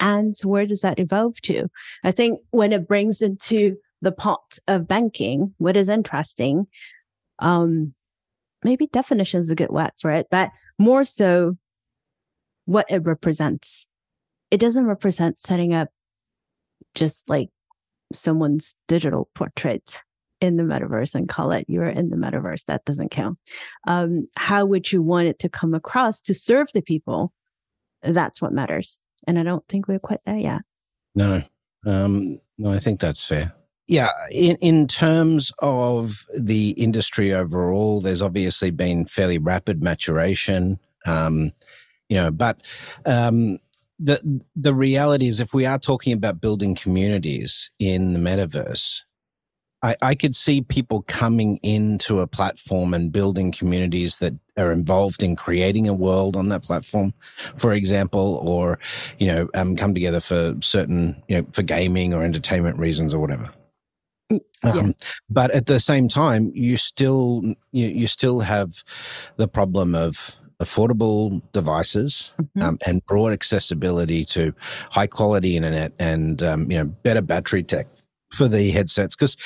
And 0.00 0.34
where 0.42 0.66
does 0.66 0.80
that 0.80 0.98
evolve 0.98 1.40
to? 1.42 1.68
I 2.02 2.10
think 2.10 2.40
when 2.50 2.72
it 2.72 2.88
brings 2.88 3.22
into 3.22 3.76
the 4.02 4.12
pot 4.12 4.58
of 4.66 4.88
banking, 4.88 5.54
what 5.58 5.76
is 5.76 5.88
interesting, 5.88 6.66
um, 7.38 7.94
maybe 8.62 8.86
definition 8.88 9.40
is 9.40 9.50
a 9.50 9.54
good 9.54 9.70
word 9.70 9.92
for 9.98 10.10
it, 10.10 10.26
but 10.30 10.50
more 10.78 11.04
so 11.04 11.56
what 12.66 12.86
it 12.88 13.04
represents. 13.04 13.86
It 14.50 14.60
doesn't 14.60 14.86
represent 14.86 15.38
setting 15.38 15.74
up 15.74 15.88
just 16.94 17.28
like 17.28 17.48
someone's 18.12 18.74
digital 18.86 19.28
portrait 19.34 20.02
in 20.40 20.56
the 20.56 20.62
metaverse 20.62 21.14
and 21.14 21.28
call 21.28 21.52
it 21.52 21.64
you're 21.68 21.84
in 21.84 22.10
the 22.10 22.16
metaverse. 22.16 22.64
That 22.66 22.84
doesn't 22.84 23.10
count. 23.10 23.38
Um, 23.86 24.28
how 24.36 24.64
would 24.66 24.92
you 24.92 25.02
want 25.02 25.28
it 25.28 25.38
to 25.40 25.48
come 25.48 25.74
across 25.74 26.20
to 26.22 26.34
serve 26.34 26.68
the 26.74 26.82
people? 26.82 27.32
That's 28.02 28.42
what 28.42 28.52
matters. 28.52 29.00
And 29.26 29.38
I 29.38 29.42
don't 29.42 29.66
think 29.68 29.88
we're 29.88 29.98
quite 29.98 30.20
there 30.26 30.36
yet. 30.36 30.62
No, 31.14 31.42
um, 31.86 32.40
no, 32.58 32.72
I 32.72 32.78
think 32.78 33.00
that's 33.00 33.24
fair. 33.24 33.54
Yeah, 33.86 34.10
in, 34.30 34.56
in 34.56 34.86
terms 34.86 35.52
of 35.60 36.24
the 36.38 36.70
industry 36.70 37.34
overall, 37.34 38.00
there's 38.00 38.22
obviously 38.22 38.70
been 38.70 39.04
fairly 39.06 39.38
rapid 39.38 39.82
maturation. 39.82 40.78
Um, 41.06 41.52
you 42.08 42.16
know, 42.16 42.30
but 42.30 42.60
um, 43.06 43.58
the 43.98 44.42
the 44.56 44.74
reality 44.74 45.28
is, 45.28 45.40
if 45.40 45.54
we 45.54 45.66
are 45.66 45.78
talking 45.78 46.12
about 46.12 46.40
building 46.40 46.74
communities 46.74 47.70
in 47.78 48.12
the 48.12 48.18
metaverse, 48.18 49.02
I, 49.82 49.96
I 50.00 50.14
could 50.14 50.34
see 50.34 50.62
people 50.62 51.02
coming 51.02 51.58
into 51.62 52.20
a 52.20 52.26
platform 52.26 52.94
and 52.94 53.12
building 53.12 53.52
communities 53.52 54.18
that 54.18 54.34
are 54.56 54.72
involved 54.72 55.22
in 55.22 55.36
creating 55.36 55.88
a 55.88 55.94
world 55.94 56.36
on 56.36 56.48
that 56.48 56.62
platform, 56.62 57.12
for 57.56 57.72
example, 57.72 58.40
or 58.42 58.78
you 59.18 59.26
know, 59.26 59.48
um, 59.54 59.76
come 59.76 59.94
together 59.94 60.20
for 60.20 60.56
certain, 60.60 61.22
you 61.28 61.38
know, 61.38 61.46
for 61.52 61.62
gaming 61.62 62.14
or 62.14 62.22
entertainment 62.22 62.78
reasons 62.78 63.14
or 63.14 63.20
whatever. 63.20 63.50
Mm, 64.32 64.40
yeah. 64.64 64.70
Um, 64.70 64.94
but 65.28 65.50
at 65.50 65.66
the 65.66 65.78
same 65.78 66.08
time, 66.08 66.50
you 66.54 66.76
still 66.76 67.42
you, 67.72 67.86
you 67.86 68.06
still 68.06 68.40
have 68.40 68.82
the 69.36 69.48
problem 69.48 69.94
of 69.94 70.36
affordable 70.64 71.40
devices 71.52 72.32
mm-hmm. 72.40 72.62
um, 72.62 72.78
and 72.86 73.04
broad 73.06 73.32
accessibility 73.32 74.24
to 74.24 74.54
high 74.90 75.06
quality 75.06 75.56
internet 75.56 75.92
and 75.98 76.42
um, 76.42 76.70
you 76.70 76.78
know 76.78 76.86
better 76.86 77.22
battery 77.22 77.62
tech 77.62 77.86
for 78.32 78.48
the 78.48 78.70
headsets 78.70 79.14
because 79.14 79.36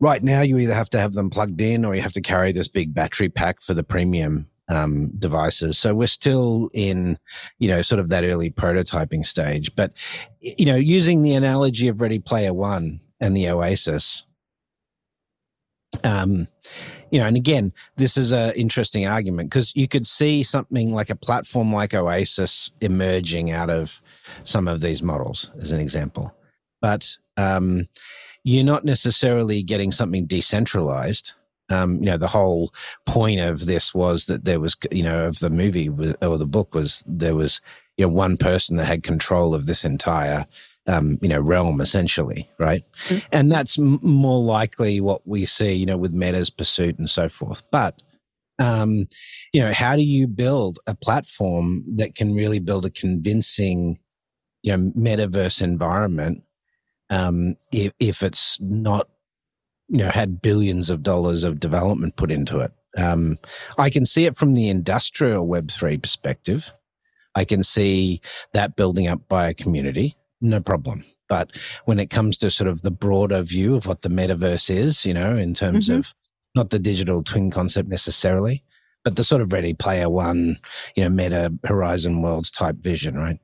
right 0.00 0.22
now 0.22 0.40
you 0.40 0.58
either 0.58 0.74
have 0.74 0.90
to 0.90 0.98
have 0.98 1.12
them 1.12 1.30
plugged 1.30 1.60
in 1.60 1.84
or 1.84 1.94
you 1.94 2.02
have 2.02 2.12
to 2.12 2.20
carry 2.20 2.52
this 2.52 2.68
big 2.68 2.94
battery 2.94 3.28
pack 3.28 3.60
for 3.60 3.74
the 3.74 3.84
premium 3.84 4.48
um, 4.68 5.10
devices. 5.18 5.78
So 5.78 5.94
we're 5.94 6.06
still 6.06 6.70
in, 6.74 7.18
you 7.58 7.68
know, 7.68 7.82
sort 7.82 8.00
of 8.00 8.08
that 8.08 8.24
early 8.24 8.50
prototyping 8.50 9.24
stage. 9.26 9.74
But, 9.74 9.92
you 10.40 10.66
know, 10.66 10.76
using 10.76 11.22
the 11.22 11.34
analogy 11.34 11.88
of 11.88 12.00
Ready 12.00 12.18
Player 12.18 12.54
One 12.54 13.00
and 13.20 13.36
the 13.36 13.48
Oasis, 13.48 14.24
um, 16.04 16.48
you 17.12 17.20
know, 17.20 17.26
and 17.26 17.36
again, 17.36 17.74
this 17.96 18.16
is 18.16 18.32
an 18.32 18.54
interesting 18.54 19.06
argument 19.06 19.50
because 19.50 19.76
you 19.76 19.86
could 19.86 20.06
see 20.06 20.42
something 20.42 20.94
like 20.94 21.10
a 21.10 21.14
platform 21.14 21.70
like 21.70 21.92
Oasis 21.92 22.70
emerging 22.80 23.50
out 23.50 23.68
of 23.68 24.00
some 24.44 24.66
of 24.66 24.80
these 24.80 25.02
models, 25.02 25.50
as 25.60 25.72
an 25.72 25.80
example. 25.80 26.34
But 26.80 27.18
um, 27.36 27.86
you're 28.44 28.64
not 28.64 28.86
necessarily 28.86 29.62
getting 29.62 29.92
something 29.92 30.24
decentralized. 30.24 31.34
Um, 31.68 31.96
you 31.96 32.06
know, 32.06 32.16
the 32.16 32.28
whole 32.28 32.72
point 33.04 33.40
of 33.40 33.66
this 33.66 33.94
was 33.94 34.24
that 34.26 34.46
there 34.46 34.58
was, 34.58 34.74
you 34.90 35.02
know, 35.02 35.26
of 35.26 35.38
the 35.40 35.50
movie 35.50 35.90
or 35.90 36.38
the 36.38 36.46
book 36.46 36.74
was 36.74 37.04
there 37.06 37.34
was, 37.34 37.60
you 37.98 38.06
know, 38.06 38.12
one 38.12 38.38
person 38.38 38.78
that 38.78 38.86
had 38.86 39.02
control 39.02 39.54
of 39.54 39.66
this 39.66 39.84
entire, 39.84 40.46
um, 40.86 41.18
you 41.22 41.28
know, 41.28 41.40
realm 41.40 41.80
essentially, 41.80 42.50
right? 42.58 42.82
Mm-hmm. 43.06 43.26
And 43.32 43.52
that's 43.52 43.78
m- 43.78 44.00
more 44.02 44.42
likely 44.42 45.00
what 45.00 45.26
we 45.26 45.46
see, 45.46 45.72
you 45.72 45.86
know, 45.86 45.96
with 45.96 46.12
Meta's 46.12 46.50
pursuit 46.50 46.98
and 46.98 47.08
so 47.08 47.28
forth. 47.28 47.62
But, 47.70 48.02
um, 48.58 49.06
you 49.52 49.62
know, 49.62 49.72
how 49.72 49.96
do 49.96 50.02
you 50.02 50.26
build 50.26 50.80
a 50.86 50.94
platform 50.94 51.84
that 51.96 52.14
can 52.14 52.34
really 52.34 52.58
build 52.58 52.84
a 52.84 52.90
convincing, 52.90 53.98
you 54.62 54.76
know, 54.76 54.92
metaverse 54.96 55.62
environment 55.62 56.42
um, 57.10 57.56
if, 57.70 57.92
if 58.00 58.22
it's 58.22 58.58
not, 58.60 59.08
you 59.88 59.98
know, 59.98 60.08
had 60.08 60.42
billions 60.42 60.90
of 60.90 61.02
dollars 61.02 61.44
of 61.44 61.60
development 61.60 62.16
put 62.16 62.32
into 62.32 62.58
it. 62.58 62.72
Um, 62.96 63.38
I 63.78 63.90
can 63.90 64.04
see 64.04 64.24
it 64.24 64.36
from 64.36 64.54
the 64.54 64.68
industrial 64.68 65.46
Web3 65.46 66.02
perspective. 66.02 66.72
I 67.34 67.44
can 67.44 67.62
see 67.62 68.20
that 68.52 68.76
building 68.76 69.06
up 69.06 69.28
by 69.28 69.48
a 69.48 69.54
community, 69.54 70.16
no 70.42 70.60
problem. 70.60 71.04
But 71.28 71.52
when 71.84 71.98
it 71.98 72.10
comes 72.10 72.36
to 72.38 72.50
sort 72.50 72.68
of 72.68 72.82
the 72.82 72.90
broader 72.90 73.42
view 73.42 73.74
of 73.74 73.86
what 73.86 74.02
the 74.02 74.08
metaverse 74.08 74.74
is, 74.74 75.06
you 75.06 75.14
know, 75.14 75.36
in 75.36 75.54
terms 75.54 75.88
mm-hmm. 75.88 76.00
of 76.00 76.14
not 76.54 76.70
the 76.70 76.78
digital 76.78 77.22
twin 77.22 77.50
concept 77.50 77.88
necessarily, 77.88 78.62
but 79.04 79.16
the 79.16 79.24
sort 79.24 79.40
of 79.40 79.52
ready 79.52 79.72
player 79.72 80.10
one, 80.10 80.56
you 80.94 81.04
know, 81.04 81.10
meta 81.10 81.52
horizon 81.64 82.20
worlds 82.20 82.50
type 82.50 82.76
vision, 82.76 83.16
right? 83.16 83.38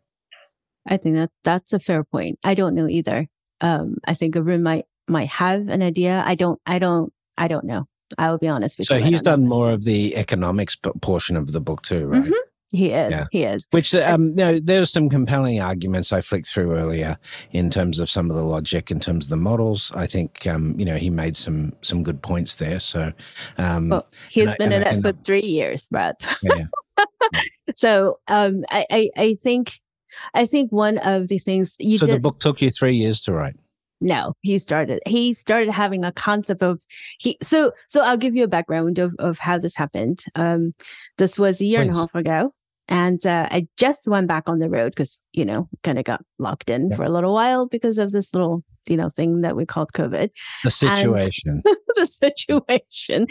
I 0.87 0.97
think 0.97 1.17
that 1.17 1.31
that's 1.45 1.73
a 1.73 1.79
fair 1.79 2.05
point. 2.05 2.39
I 2.45 2.55
don't 2.55 2.75
know 2.75 2.89
either 2.89 3.29
um, 3.61 3.97
I 4.07 4.15
think 4.15 4.37
Arun 4.37 4.63
might 4.63 4.87
might 5.09 5.29
have 5.29 5.69
an 5.69 5.83
idea. 5.83 6.23
I 6.27 6.35
don't. 6.35 6.61
I 6.67 6.79
don't. 6.79 7.13
I 7.37 7.49
don't 7.49 7.65
know. 7.65 7.87
I 8.17 8.31
will 8.31 8.39
be 8.39 8.49
honest 8.49 8.79
with 8.79 8.89
so 8.89 8.97
you. 8.97 9.03
So 9.03 9.07
he's 9.07 9.23
done 9.23 9.43
know. 9.43 9.49
more 9.49 9.71
of 9.71 9.85
the 9.85 10.17
economics 10.17 10.77
portion 10.77 11.37
of 11.37 11.53
the 11.53 11.61
book 11.61 11.83
too, 11.83 12.07
right? 12.07 12.23
Mm-hmm. 12.23 12.33
He 12.71 12.91
is. 12.91 13.11
Yeah. 13.11 13.25
He 13.31 13.45
is. 13.45 13.67
Which 13.71 13.95
um, 13.95 14.39
you 14.39 14.61
know, 14.61 14.85
some 14.85 15.09
compelling 15.09 15.61
arguments 15.61 16.13
I 16.13 16.21
flicked 16.21 16.49
through 16.49 16.77
earlier 16.77 17.19
in 17.53 17.71
terms 17.71 17.99
of 17.99 18.11
some 18.11 18.31
of 18.31 18.37
the 18.37 18.43
logic, 18.43 18.91
in 18.91 19.01
terms 19.01 19.27
of 19.27 19.31
the 19.31 19.37
models. 19.37 19.91
I 19.95 20.07
think 20.07 20.47
um, 20.47 20.75
you 20.79 20.85
know 20.85 20.97
he 20.97 21.09
made 21.09 21.37
some 21.37 21.73
some 21.81 22.03
good 22.03 22.23
points 22.23 22.57
there. 22.57 22.79
So, 22.79 23.13
um, 23.57 23.89
well, 23.89 24.07
he's 24.29 24.55
been 24.57 24.73
in 24.73 24.83
it 24.83 25.01
for 25.01 25.13
three 25.13 25.41
years, 25.47 25.89
Brett. 25.89 26.27
Yeah. 26.43 26.65
so 27.75 28.19
um, 28.27 28.65
I, 28.71 28.85
I 28.91 29.11
I 29.17 29.35
think 29.35 29.81
I 30.35 30.47
think 30.47 30.71
one 30.71 30.99
of 30.99 31.29
the 31.29 31.39
things 31.39 31.75
you 31.79 31.97
so 31.97 32.07
did, 32.07 32.17
the 32.17 32.21
book 32.21 32.41
took 32.41 32.61
you 32.61 32.71
three 32.71 32.95
years 32.95 33.21
to 33.23 33.33
write. 33.33 33.57
No, 34.01 34.35
he 34.43 34.59
started. 34.59 35.01
He 35.07 35.35
started 35.35 35.71
having 35.71 36.05
a 36.05 36.13
concept 36.13 36.63
of 36.63 36.81
he. 37.19 37.37
So 37.43 37.73
so 37.89 38.03
I'll 38.03 38.17
give 38.17 38.37
you 38.37 38.45
a 38.45 38.49
background 38.49 38.99
of 38.99 39.15
of 39.19 39.39
how 39.39 39.59
this 39.59 39.75
happened. 39.75 40.25
Um, 40.35 40.75
this 41.17 41.39
was 41.39 41.61
a 41.61 41.65
year 41.65 41.81
Please. 41.81 41.89
and 41.89 41.97
a 41.97 41.99
half 41.99 42.15
ago, 42.15 42.55
and 42.89 43.25
uh, 43.27 43.49
I 43.51 43.67
just 43.77 44.09
went 44.09 44.29
back 44.29 44.49
on 44.49 44.59
the 44.59 44.71
road 44.71 44.93
because 44.93 45.21
you 45.33 45.45
know 45.45 45.69
kind 45.83 45.99
of 45.99 46.05
got 46.05 46.23
locked 46.39 46.71
in 46.71 46.91
yeah. 46.91 46.97
for 46.97 47.05
a 47.05 47.11
little 47.11 47.35
while 47.35 47.67
because 47.67 47.99
of 47.99 48.13
this 48.13 48.33
little 48.35 48.65
you 48.87 48.97
know 48.97 49.09
thing 49.09 49.43
that 49.43 49.57
we 49.57 49.67
called 49.67 49.93
COVID. 49.93 50.31
The 50.65 50.71
situation. 50.71 51.63
the 51.97 52.07
situation. 52.07 53.27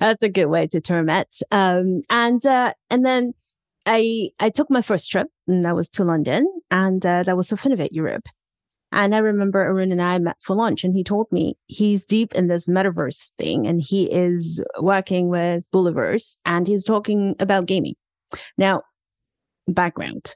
That's 0.00 0.22
a 0.22 0.28
good 0.28 0.46
way 0.46 0.66
to 0.68 0.80
term 0.80 1.08
it. 1.10 1.34
Um, 1.50 1.98
and 2.08 2.44
uh, 2.46 2.72
and 2.90 3.04
then 3.04 3.34
I 3.86 4.30
I 4.40 4.50
took 4.50 4.70
my 4.70 4.82
first 4.82 5.10
trip, 5.10 5.28
and 5.46 5.64
that 5.64 5.76
was 5.76 5.88
to 5.90 6.04
London, 6.04 6.46
and 6.70 7.04
uh, 7.04 7.22
that 7.24 7.36
was 7.36 7.48
to 7.48 7.56
Finovate 7.56 7.92
Europe. 7.92 8.26
And 8.94 9.14
I 9.14 9.18
remember 9.18 9.62
Arun 9.62 9.90
and 9.90 10.02
I 10.02 10.18
met 10.18 10.36
for 10.40 10.54
lunch, 10.54 10.84
and 10.84 10.94
he 10.94 11.02
told 11.02 11.26
me 11.32 11.56
he's 11.66 12.04
deep 12.04 12.34
in 12.34 12.48
this 12.48 12.66
metaverse 12.66 13.30
thing, 13.38 13.66
and 13.66 13.80
he 13.80 14.04
is 14.04 14.62
working 14.80 15.28
with 15.28 15.70
Bullieverse, 15.72 16.36
and 16.44 16.66
he's 16.66 16.84
talking 16.84 17.34
about 17.40 17.66
gaming. 17.66 17.94
Now, 18.58 18.82
background: 19.68 20.34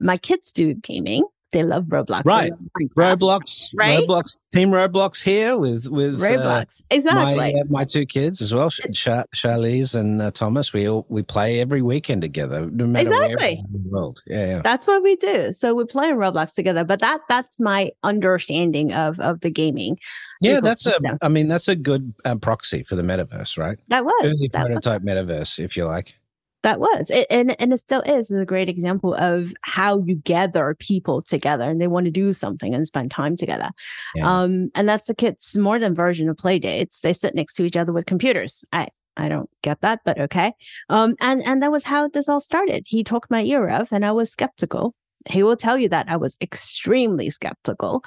my 0.00 0.16
kids 0.16 0.52
do 0.52 0.74
gaming, 0.74 1.24
they 1.52 1.62
love 1.62 1.84
Roblox. 1.84 2.22
Right. 2.24 2.50
Love 2.96 3.18
Roblox, 3.18 3.68
right? 3.74 4.00
Roblox, 4.00 4.40
Team 4.52 4.70
Roblox 4.70 5.22
here 5.22 5.56
with 5.56 5.88
with 5.88 6.20
uh, 6.20 6.26
Roblox. 6.26 6.82
exactly. 6.90 7.36
my, 7.36 7.50
uh, 7.50 7.64
my 7.70 7.84
two 7.84 8.04
kids 8.04 8.42
as 8.42 8.52
well, 8.52 8.68
Char- 8.68 9.26
Charlize 9.34 9.94
and 9.94 10.20
uh, 10.20 10.30
Thomas. 10.32 10.72
We 10.72 10.88
all 10.88 11.06
we 11.08 11.22
play 11.22 11.60
every 11.60 11.82
weekend 11.82 12.22
together, 12.22 12.68
no 12.70 12.86
matter 12.86 13.10
where 13.10 13.24
Exactly. 13.24 13.62
in 13.64 13.82
the 13.84 13.88
world. 13.88 14.22
Yeah, 14.26 14.46
yeah. 14.46 14.62
That's 14.62 14.86
what 14.86 15.02
we 15.02 15.16
do. 15.16 15.52
So 15.52 15.74
we 15.74 15.84
play 15.84 16.10
Roblox 16.10 16.54
together. 16.54 16.84
But 16.84 17.00
that 17.00 17.20
that's 17.28 17.60
my 17.60 17.90
understanding 18.02 18.92
of 18.92 19.20
of 19.20 19.40
the 19.40 19.50
gaming. 19.50 19.98
Yeah, 20.40 20.60
that's 20.60 20.84
a. 20.84 20.92
ecosystem. 20.92 21.30
Mean, 21.30 21.48
that's 21.48 21.68
a 21.68 21.76
good 21.76 22.12
um, 22.24 22.40
proxy 22.40 22.82
for 22.82 22.96
the 22.96 23.02
metaverse, 23.02 23.56
right? 23.56 23.78
That 23.88 24.04
was 24.04 24.14
Early 24.24 24.48
that 24.48 24.62
was 24.62 24.72
prototype 24.72 25.02
metaverse, 25.02 25.58
if 25.58 25.76
you 25.76 25.84
like. 25.84 26.18
That 26.66 26.80
was 26.80 27.10
it, 27.10 27.28
and 27.30 27.54
and 27.60 27.72
it 27.72 27.78
still 27.78 28.00
is 28.00 28.32
a 28.32 28.44
great 28.44 28.68
example 28.68 29.14
of 29.14 29.54
how 29.60 30.02
you 30.04 30.16
gather 30.16 30.74
people 30.80 31.22
together, 31.22 31.62
and 31.62 31.80
they 31.80 31.86
want 31.86 32.06
to 32.06 32.10
do 32.10 32.32
something 32.32 32.74
and 32.74 32.84
spend 32.84 33.12
time 33.12 33.36
together. 33.36 33.70
Yeah. 34.16 34.28
Um, 34.42 34.72
and 34.74 34.88
that's 34.88 35.06
the 35.06 35.14
kids' 35.14 35.56
modern 35.56 35.94
version 35.94 36.28
of 36.28 36.36
play 36.36 36.58
dates. 36.58 37.02
They 37.02 37.12
sit 37.12 37.36
next 37.36 37.54
to 37.54 37.64
each 37.64 37.76
other 37.76 37.92
with 37.92 38.06
computers. 38.06 38.64
I 38.72 38.88
I 39.16 39.28
don't 39.28 39.48
get 39.62 39.80
that, 39.82 40.00
but 40.04 40.18
okay. 40.18 40.54
Um, 40.88 41.14
and 41.20 41.40
and 41.44 41.62
that 41.62 41.70
was 41.70 41.84
how 41.84 42.08
this 42.08 42.28
all 42.28 42.40
started. 42.40 42.82
He 42.88 43.04
took 43.04 43.30
my 43.30 43.44
ear 43.44 43.70
off, 43.70 43.92
and 43.92 44.04
I 44.04 44.10
was 44.10 44.32
skeptical. 44.32 44.92
He 45.30 45.42
will 45.42 45.56
tell 45.56 45.78
you 45.78 45.88
that 45.88 46.08
I 46.08 46.16
was 46.16 46.36
extremely 46.40 47.30
skeptical. 47.30 48.04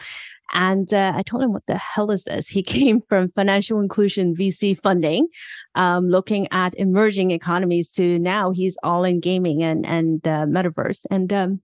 And 0.52 0.92
uh, 0.94 1.14
I 1.16 1.22
told 1.22 1.44
him, 1.44 1.54
what 1.54 1.66
the 1.68 1.78
hell 1.78 2.12
is 2.12 2.24
this? 2.24 2.48
He 2.48 2.64
came 2.78 3.02
from 3.02 3.30
financial 3.30 3.80
inclusion 3.80 4.36
VC 4.36 4.80
funding, 4.80 5.28
um, 5.76 6.08
looking 6.08 6.48
at 6.52 6.74
emerging 6.76 7.32
economies 7.32 7.92
to 7.92 8.18
now 8.20 8.52
he's 8.52 8.78
all 8.84 9.04
in 9.04 9.20
gaming 9.20 9.64
and, 9.64 9.86
and 9.86 10.28
uh, 10.28 10.46
metaverse. 10.46 11.06
And, 11.12 11.32
um, 11.32 11.62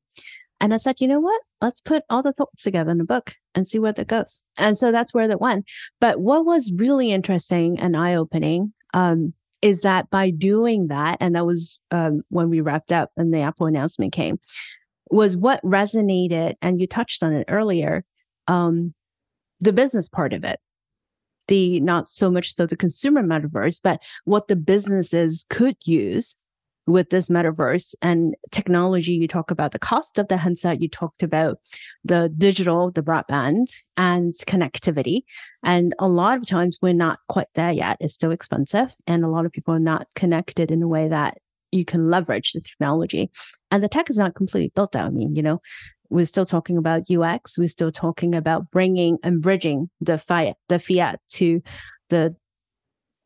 and 0.62 0.74
I 0.74 0.78
said, 0.78 1.02
you 1.02 1.08
know 1.08 1.20
what? 1.20 1.42
Let's 1.62 1.82
put 1.82 2.04
all 2.10 2.22
the 2.22 2.34
thoughts 2.34 2.64
together 2.64 2.92
in 2.92 3.02
a 3.02 3.06
book 3.06 3.36
and 3.56 3.68
see 3.68 3.80
where 3.80 3.92
that 3.94 4.08
goes. 4.08 4.44
And 4.58 4.78
so 4.78 4.92
that's 4.92 5.14
where 5.14 5.28
that 5.28 5.42
went. 5.42 5.66
But 6.00 6.22
what 6.22 6.46
was 6.46 6.72
really 6.76 7.12
interesting 7.12 7.80
and 7.80 7.98
eye 7.98 8.16
opening, 8.16 8.74
um, 8.94 9.34
is 9.62 9.82
that 9.82 10.10
by 10.12 10.30
doing 10.30 10.88
that, 10.88 11.18
and 11.20 11.36
that 11.36 11.46
was 11.46 11.82
um, 11.90 12.22
when 12.30 12.50
we 12.50 12.62
wrapped 12.62 12.92
up 12.92 13.12
and 13.18 13.34
the 13.34 13.40
Apple 13.40 13.66
announcement 13.66 14.14
came, 14.14 14.40
was 15.12 15.38
what 15.38 15.62
resonated, 15.64 16.56
and 16.62 16.80
you 16.80 16.88
touched 16.88 17.24
on 17.24 17.34
it 17.34 17.46
earlier, 17.50 18.04
um, 18.48 18.94
the 19.60 19.74
business 19.74 20.10
part 20.10 20.34
of 20.34 20.44
it. 20.44 20.60
The 21.48 21.80
not 21.80 22.08
so 22.08 22.32
much 22.32 22.54
so 22.54 22.66
the 22.66 22.76
consumer 22.76 23.22
metaverse, 23.22 23.80
but 23.84 24.02
what 24.24 24.48
the 24.48 24.56
businesses 24.56 25.46
could 25.50 25.76
use 25.86 26.36
with 26.88 27.10
this 27.10 27.30
metaverse 27.30 27.96
and 28.02 28.36
technology. 28.52 29.14
You 29.14 29.28
talk 29.28 29.52
about 29.52 29.72
the 29.72 29.80
cost 29.80 30.20
of 30.20 30.28
the 30.28 30.38
handset, 30.38 30.82
you 30.82 30.90
talked 30.90 31.24
about 31.24 31.58
the 32.04 32.32
digital, 32.38 32.92
the 32.92 33.02
broadband, 33.02 33.68
and 33.98 34.34
connectivity. 34.48 35.22
And 35.64 35.94
a 36.00 36.08
lot 36.08 36.38
of 36.38 36.48
times 36.48 36.78
we're 36.82 36.94
not 36.94 37.20
quite 37.28 37.48
there 37.56 37.72
yet. 37.72 37.98
It's 38.00 38.14
still 38.14 38.32
expensive. 38.32 38.94
And 39.08 39.24
a 39.24 39.30
lot 39.30 39.46
of 39.46 39.52
people 39.52 39.74
are 39.74 39.80
not 39.80 40.08
connected 40.16 40.72
in 40.72 40.84
a 40.84 40.88
way 40.88 41.08
that 41.08 41.38
you 41.76 41.86
can 41.86 42.10
leverage 42.10 42.54
the 42.54 42.62
technology. 42.62 43.30
And 43.72 43.84
the 43.84 43.90
tech 43.90 44.10
is 44.10 44.18
not 44.18 44.36
completely 44.36 44.72
built 44.76 44.96
out. 44.96 45.08
I 45.08 45.10
mean, 45.10 45.36
you 45.36 45.44
know, 45.44 45.62
we're 46.10 46.26
still 46.26 46.46
talking 46.46 46.78
about 46.78 47.10
UX. 47.10 47.58
We're 47.58 47.68
still 47.68 47.92
talking 47.92 48.36
about 48.36 48.72
bringing 48.72 49.18
and 49.24 49.42
bridging 49.42 49.90
the 50.00 50.18
fiat, 50.18 50.56
the 50.70 50.80
fiat 50.80 51.20
to 51.34 51.62
the 52.10 52.36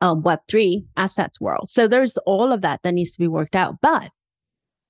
um, 0.01 0.23
Web3 0.23 0.85
assets 0.97 1.39
world. 1.41 1.69
So 1.69 1.87
there's 1.87 2.17
all 2.19 2.51
of 2.51 2.61
that 2.61 2.81
that 2.83 2.93
needs 2.93 3.13
to 3.13 3.19
be 3.19 3.27
worked 3.27 3.55
out. 3.55 3.75
But 3.81 4.09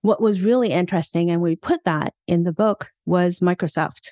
what 0.02 0.22
was 0.22 0.42
really 0.42 0.70
interesting, 0.70 1.30
and 1.30 1.42
we 1.42 1.56
put 1.56 1.84
that 1.84 2.14
in 2.28 2.44
the 2.44 2.54
book, 2.54 2.92
was 3.06 3.40
Microsoft, 3.40 4.10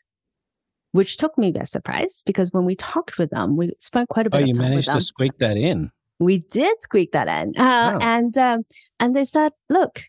which 0.92 1.18
took 1.18 1.38
me 1.38 1.51
by 1.51 1.63
surprise 1.63 2.24
because 2.25 2.51
when 2.51 2.66
we 2.66 2.75
talked 2.75 3.18
with 3.18 3.30
them, 3.30 3.56
we 3.56 3.72
spent 3.80 4.10
quite 4.10 4.27
a 4.27 4.30
bit 4.30 4.39
Oh, 4.39 4.42
of 4.42 4.48
you 4.48 4.56
managed 4.56 4.92
to 4.92 5.01
squeak 5.01 5.38
that 5.38 5.56
in. 5.56 5.92
We 6.20 6.40
did 6.40 6.82
squeak 6.82 7.12
that 7.12 7.28
in, 7.28 7.54
uh, 7.58 8.00
and 8.02 8.38
um, 8.38 8.64
and 9.00 9.16
they 9.16 9.26
said, 9.26 9.51
"Look, 9.70 10.01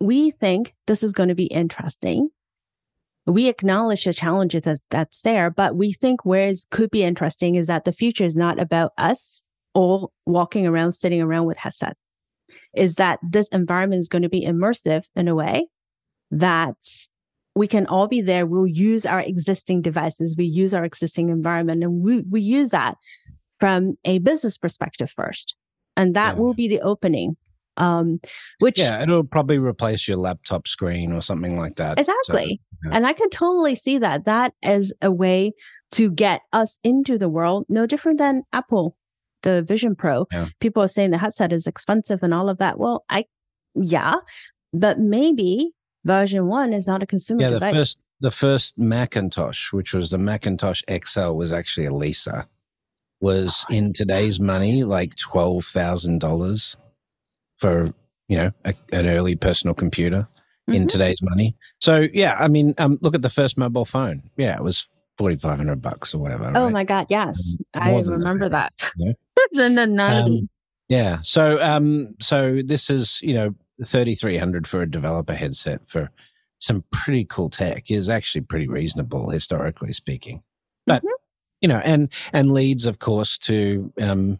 we 0.00 0.30
think 0.30 0.74
this 0.86 1.02
is 1.02 1.12
going 1.12 1.28
to 1.28 1.34
be 1.34 1.46
interesting. 1.46 2.30
We 3.26 3.48
acknowledge 3.48 4.04
the 4.04 4.14
challenges 4.14 4.62
that's, 4.62 4.80
that's 4.90 5.20
there, 5.20 5.50
but 5.50 5.76
we 5.76 5.92
think 5.92 6.24
where 6.24 6.48
it 6.48 6.60
could 6.70 6.90
be 6.90 7.02
interesting 7.02 7.56
is 7.56 7.66
that 7.66 7.84
the 7.84 7.92
future 7.92 8.24
is 8.24 8.36
not 8.36 8.58
about 8.58 8.92
us 8.96 9.42
all 9.74 10.12
walking 10.24 10.66
around, 10.66 10.92
sitting 10.92 11.20
around 11.20 11.46
with 11.46 11.58
headset. 11.58 11.96
Is 12.74 12.94
that 12.94 13.18
this 13.22 13.48
environment 13.48 14.00
is 14.00 14.08
going 14.08 14.22
to 14.22 14.28
be 14.28 14.44
immersive 14.44 15.04
in 15.14 15.28
a 15.28 15.34
way 15.34 15.66
that 16.30 16.76
we 17.54 17.66
can 17.66 17.86
all 17.86 18.06
be 18.06 18.20
there. 18.20 18.46
We'll 18.46 18.66
use 18.66 19.04
our 19.04 19.20
existing 19.20 19.82
devices, 19.82 20.36
we 20.36 20.44
use 20.44 20.72
our 20.72 20.84
existing 20.84 21.28
environment, 21.28 21.82
and 21.82 22.00
we 22.02 22.22
we 22.22 22.40
use 22.40 22.70
that 22.70 22.96
from 23.58 23.96
a 24.04 24.18
business 24.18 24.56
perspective 24.56 25.10
first. 25.10 25.56
And 25.96 26.14
that 26.14 26.36
Yeah. 26.36 26.40
will 26.42 26.54
be 26.54 26.68
the 26.68 26.80
opening. 26.80 27.36
Um, 27.76 28.20
which 28.58 28.78
Yeah, 28.78 29.00
it'll 29.02 29.22
probably 29.24 29.58
replace 29.58 30.08
your 30.08 30.16
laptop 30.16 30.66
screen 30.66 31.12
or 31.12 31.22
something 31.22 31.56
like 31.56 31.76
that. 31.76 31.96
So, 31.96 32.00
exactly. 32.00 32.60
yeah. 32.84 32.90
And 32.92 33.06
I 33.06 33.12
can 33.12 33.30
totally 33.30 33.76
see 33.76 33.98
that. 33.98 34.24
That 34.24 34.52
is 34.62 34.92
a 35.00 35.12
way 35.12 35.52
to 35.92 36.10
get 36.10 36.40
us 36.52 36.78
into 36.82 37.18
the 37.18 37.28
world, 37.28 37.66
no 37.68 37.86
different 37.86 38.18
than 38.18 38.42
Apple, 38.52 38.96
the 39.42 39.62
Vision 39.62 39.94
Pro. 39.94 40.26
Yeah. 40.32 40.48
People 40.60 40.82
are 40.82 40.88
saying 40.88 41.12
the 41.12 41.18
headset 41.18 41.52
is 41.52 41.66
expensive 41.68 42.22
and 42.24 42.34
all 42.34 42.48
of 42.48 42.58
that. 42.58 42.80
Well, 42.80 43.04
I, 43.08 43.26
yeah, 43.76 44.16
but 44.72 44.98
maybe 44.98 45.70
version 46.04 46.46
one 46.48 46.72
is 46.72 46.86
not 46.88 47.02
a 47.02 47.06
consumer 47.06 47.42
yeah, 47.42 47.50
the 47.50 47.56
device. 47.60 47.74
first 47.74 48.00
the 48.20 48.30
first 48.32 48.76
Macintosh, 48.76 49.72
which 49.72 49.94
was 49.94 50.10
the 50.10 50.18
Macintosh 50.18 50.82
XL, 50.90 51.30
was 51.34 51.52
actually 51.52 51.86
a 51.86 51.94
Lisa. 51.94 52.48
Was 53.20 53.66
in 53.68 53.92
today's 53.92 54.38
money 54.38 54.84
like 54.84 55.16
twelve 55.16 55.64
thousand 55.64 56.20
dollars 56.20 56.76
for 57.56 57.92
you 58.28 58.36
know 58.38 58.50
a, 58.64 58.74
an 58.92 59.06
early 59.06 59.34
personal 59.34 59.74
computer 59.74 60.28
in 60.68 60.84
Mhm. 60.84 60.88
today's 60.88 61.20
money. 61.22 61.56
So 61.80 62.06
yeah, 62.12 62.36
I 62.38 62.46
mean, 62.46 62.74
um, 62.78 62.98
look 63.00 63.14
at 63.16 63.22
the 63.22 63.30
first 63.30 63.58
mobile 63.58 63.84
phone. 63.84 64.30
Yeah, 64.36 64.56
it 64.56 64.62
was 64.62 64.86
forty 65.16 65.36
five 65.36 65.56
hundred 65.56 65.82
bucks 65.82 66.14
or 66.14 66.18
whatever. 66.18 66.52
Oh 66.54 66.64
right? 66.64 66.72
my 66.72 66.84
God. 66.84 67.06
Yes. 67.08 67.56
Um, 67.74 67.82
I 67.82 68.00
that, 68.02 68.10
remember 68.10 68.48
that. 68.50 68.72
Yeah. 68.96 69.12
Then 69.52 69.74
the 69.76 69.86
90. 69.86 70.40
Um, 70.40 70.48
Yeah. 70.88 71.18
So 71.22 71.60
um 71.60 72.14
so 72.20 72.60
this 72.64 72.88
is, 72.88 73.18
you 73.22 73.34
know, 73.34 73.54
3300 73.84 74.66
for 74.68 74.82
a 74.82 74.90
developer 74.90 75.34
headset 75.34 75.86
for 75.88 76.10
some 76.58 76.84
pretty 76.92 77.24
cool 77.24 77.48
tech 77.50 77.90
is 77.90 78.08
actually 78.08 78.42
pretty 78.42 78.68
reasonable 78.68 79.30
historically 79.30 79.92
speaking. 79.92 80.42
But 80.86 81.02
Mhm. 81.02 81.08
You 81.60 81.68
know, 81.68 81.80
and 81.84 82.12
and 82.32 82.52
leads 82.52 82.86
of 82.86 82.98
course 82.98 83.38
to 83.38 83.92
um 84.00 84.38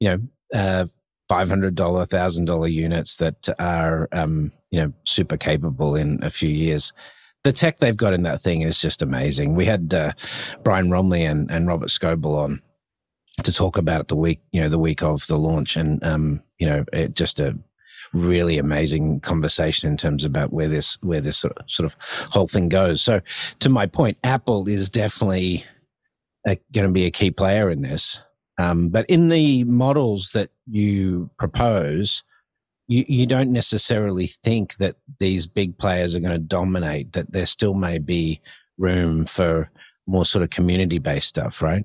you 0.00 0.08
know, 0.08 0.18
uh 0.54 0.86
$500 1.30 1.74
$1000 1.74 2.72
units 2.72 3.16
that 3.16 3.48
are 3.58 4.08
um 4.12 4.52
you 4.76 4.82
know, 4.82 4.92
super 5.04 5.38
capable 5.38 5.94
in 5.94 6.22
a 6.22 6.30
few 6.30 6.50
years. 6.50 6.92
The 7.44 7.52
tech 7.52 7.78
they've 7.78 7.96
got 7.96 8.12
in 8.12 8.24
that 8.24 8.42
thing 8.42 8.60
is 8.60 8.78
just 8.78 9.00
amazing. 9.00 9.54
We 9.54 9.64
had 9.64 9.94
uh, 9.94 10.12
Brian 10.64 10.88
Roemmele 10.88 11.30
and, 11.30 11.50
and 11.50 11.66
Robert 11.66 11.88
Scoble 11.88 12.36
on 12.36 12.60
to 13.42 13.52
talk 13.52 13.78
about 13.78 14.08
the 14.08 14.16
week, 14.16 14.40
you 14.52 14.60
know, 14.60 14.68
the 14.68 14.78
week 14.78 15.02
of 15.02 15.26
the 15.28 15.38
launch, 15.38 15.76
and 15.76 16.02
um, 16.04 16.42
you 16.58 16.66
know, 16.66 16.84
it 16.92 17.14
just 17.14 17.40
a 17.40 17.56
really 18.12 18.58
amazing 18.58 19.20
conversation 19.20 19.90
in 19.90 19.96
terms 19.96 20.24
about 20.24 20.52
where 20.52 20.68
this 20.68 20.98
where 21.02 21.20
this 21.20 21.38
sort 21.38 21.56
of, 21.56 21.70
sort 21.70 21.86
of 21.86 21.96
whole 22.32 22.46
thing 22.46 22.68
goes. 22.68 23.00
So, 23.00 23.20
to 23.60 23.68
my 23.68 23.86
point, 23.86 24.18
Apple 24.24 24.68
is 24.68 24.90
definitely 24.90 25.64
going 26.46 26.86
to 26.86 26.92
be 26.92 27.06
a 27.06 27.10
key 27.10 27.30
player 27.30 27.70
in 27.70 27.82
this. 27.82 28.20
Um, 28.58 28.88
but 28.88 29.04
in 29.10 29.28
the 29.28 29.64
models 29.64 30.30
that 30.30 30.50
you 30.66 31.30
propose, 31.38 32.22
you, 32.88 33.04
you 33.06 33.26
don't 33.26 33.52
necessarily 33.52 34.26
think 34.26 34.76
that 34.76 34.96
these 35.18 35.46
big 35.46 35.76
players 35.76 36.14
are 36.14 36.20
going 36.20 36.32
to 36.32 36.38
dominate. 36.38 37.12
That 37.12 37.32
there 37.32 37.46
still 37.46 37.74
may 37.74 37.98
be 37.98 38.40
room 38.78 39.26
for 39.26 39.70
more 40.06 40.24
sort 40.24 40.42
of 40.42 40.50
community 40.50 40.98
based 40.98 41.28
stuff, 41.28 41.60
right? 41.60 41.84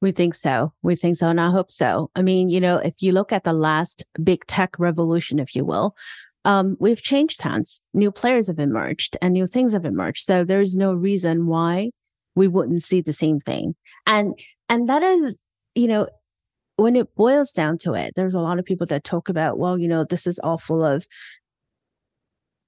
We 0.00 0.12
think 0.12 0.34
so. 0.34 0.72
We 0.82 0.96
think 0.96 1.16
so. 1.16 1.28
And 1.28 1.40
I 1.40 1.50
hope 1.50 1.70
so. 1.70 2.10
I 2.16 2.22
mean, 2.22 2.48
you 2.48 2.60
know, 2.60 2.78
if 2.78 2.94
you 3.00 3.12
look 3.12 3.32
at 3.32 3.44
the 3.44 3.52
last 3.52 4.02
big 4.22 4.46
tech 4.46 4.78
revolution, 4.78 5.38
if 5.38 5.54
you 5.54 5.64
will, 5.64 5.94
um, 6.46 6.78
we've 6.80 7.02
changed 7.02 7.42
hands. 7.42 7.82
New 7.92 8.10
players 8.10 8.46
have 8.46 8.58
emerged 8.58 9.18
and 9.20 9.34
new 9.34 9.46
things 9.46 9.74
have 9.74 9.84
emerged. 9.84 10.24
So 10.24 10.42
there's 10.42 10.74
no 10.74 10.94
reason 10.94 11.46
why 11.46 11.90
we 12.34 12.48
wouldn't 12.48 12.82
see 12.82 13.02
the 13.02 13.12
same 13.12 13.40
thing. 13.40 13.74
And 14.06 14.38
and 14.68 14.88
that 14.88 15.02
is, 15.02 15.38
you 15.74 15.88
know, 15.88 16.08
when 16.76 16.96
it 16.96 17.14
boils 17.14 17.52
down 17.52 17.78
to 17.78 17.94
it, 17.94 18.14
there's 18.16 18.34
a 18.34 18.40
lot 18.40 18.58
of 18.58 18.64
people 18.64 18.86
that 18.86 19.04
talk 19.04 19.28
about, 19.28 19.58
well, 19.58 19.78
you 19.78 19.88
know, 19.88 20.04
this 20.04 20.26
is 20.26 20.38
all 20.38 20.58
full 20.58 20.84
of 20.84 21.06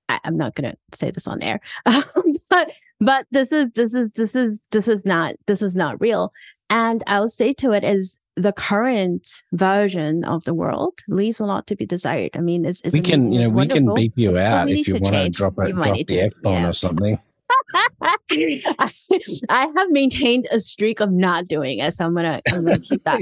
I, 0.08 0.20
I'm 0.24 0.36
not 0.36 0.54
gonna 0.54 0.74
say 0.94 1.10
this 1.10 1.26
on 1.26 1.42
air. 1.42 1.60
but 1.84 2.72
but 3.00 3.26
this 3.30 3.52
is 3.52 3.70
this 3.74 3.94
is 3.94 4.10
this 4.14 4.34
is 4.34 4.60
this 4.70 4.88
is 4.88 5.00
not 5.04 5.34
this 5.46 5.62
is 5.62 5.74
not 5.74 6.00
real. 6.00 6.32
And 6.70 7.02
I'll 7.06 7.28
say 7.28 7.52
to 7.54 7.72
it 7.72 7.84
is 7.84 8.18
the 8.36 8.52
current 8.52 9.28
version 9.52 10.24
of 10.24 10.44
the 10.44 10.54
world 10.54 11.00
leaves 11.08 11.38
a 11.38 11.44
lot 11.44 11.66
to 11.66 11.76
be 11.76 11.84
desired. 11.84 12.30
I 12.34 12.40
mean, 12.40 12.64
it's, 12.64 12.80
it's 12.82 12.94
we 12.94 13.02
can, 13.02 13.26
amazing, 13.26 13.32
you 13.32 13.40
know, 13.40 13.50
we 13.50 13.68
can 13.68 13.94
beep 13.94 14.14
you 14.16 14.38
out 14.38 14.70
if 14.70 14.88
you 14.88 14.96
want 14.96 15.14
to 15.14 15.28
drop 15.28 15.58
a 15.58 15.70
drop 15.70 16.06
the 16.06 16.20
f 16.20 16.32
bomb 16.42 16.62
yeah. 16.62 16.68
or 16.68 16.72
something. 16.72 17.18
I 19.48 19.72
have 19.76 19.90
maintained 19.90 20.48
a 20.50 20.60
streak 20.60 21.00
of 21.00 21.10
not 21.10 21.46
doing 21.46 21.78
it, 21.78 21.94
so 21.94 22.04
I'm 22.04 22.14
gonna 22.14 22.40
I'm 22.50 22.64
gonna 22.64 22.78
keep 22.78 23.04
that. 23.04 23.20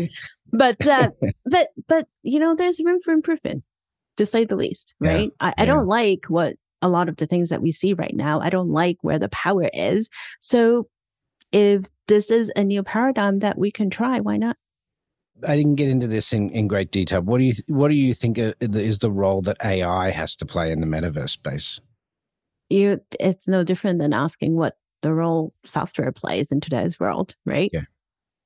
But 0.53 0.87
uh, 0.87 1.11
but 1.45 1.69
but 1.89 2.09
you 2.23 2.39
know, 2.39 2.55
there's 2.55 2.81
room 2.85 3.01
for 3.03 3.13
improvement, 3.13 3.65
to 4.17 4.27
say 4.27 4.45
the 4.45 4.57
least, 4.57 4.95
right? 5.01 5.31
Yeah. 5.41 5.47
I, 5.47 5.49
I 5.49 5.55
yeah. 5.63 5.65
don't 5.67 5.87
like 5.87 6.27
what 6.29 6.57
a 6.83 6.89
lot 6.89 7.09
of 7.09 7.17
the 7.17 7.27
things 7.27 7.51
that 7.51 7.63
we 7.63 7.73
see 7.73 7.95
right 7.95 8.15
now. 8.15 8.41
I 8.41 8.51
don't 8.51 8.71
like 8.71 8.99
where 9.03 9.19
the 9.19 9.29
power 9.29 9.69
is. 9.73 10.09
So 10.41 10.89
if 11.53 11.87
this 12.09 12.31
is 12.31 12.51
a 12.57 12.65
new 12.65 12.83
paradigm 12.83 13.41
that 13.41 13.59
we 13.59 13.71
can 13.71 13.91
try, 13.91 14.21
why 14.21 14.37
not? 14.37 14.57
I 15.47 15.57
didn't 15.57 15.77
get 15.77 15.89
into 15.89 16.07
this 16.07 16.33
in, 16.33 16.51
in 16.51 16.69
great 16.69 16.91
detail. 16.91 17.23
What 17.23 17.39
do 17.39 17.45
you 17.45 17.55
what 17.69 17.89
do 17.89 17.95
you 17.95 18.15
think 18.15 18.39
is 18.39 18.99
the 18.99 19.11
role 19.11 19.41
that 19.43 19.57
AI 19.65 20.11
has 20.11 20.37
to 20.37 20.47
play 20.47 20.71
in 20.71 20.81
the 20.81 20.87
metaverse 20.87 21.31
space? 21.31 21.81
You, 22.71 23.01
it's 23.19 23.49
no 23.49 23.65
different 23.65 23.99
than 23.99 24.13
asking 24.13 24.57
what 24.57 24.77
the 25.03 25.13
role 25.13 25.53
software 25.65 26.13
plays 26.13 26.53
in 26.53 26.61
today's 26.61 27.01
world, 27.01 27.35
right? 27.45 27.71
Yeah. 27.73 27.83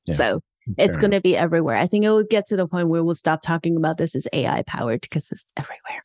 yeah. 0.06 0.14
So 0.14 0.40
it's 0.78 0.96
going 0.96 1.10
to 1.10 1.20
be 1.20 1.37
everywhere. 1.37 1.76
I 1.76 1.87
think 1.87 2.04
it 2.04 2.10
will 2.10 2.24
get 2.24 2.46
to 2.46 2.56
the 2.56 2.66
point 2.66 2.88
where 2.88 3.04
we'll 3.04 3.14
stop 3.14 3.42
talking 3.42 3.76
about 3.76 3.98
this 3.98 4.14
as 4.14 4.26
AI 4.32 4.62
powered 4.66 5.02
because 5.02 5.30
it's 5.30 5.46
everywhere. 5.56 6.04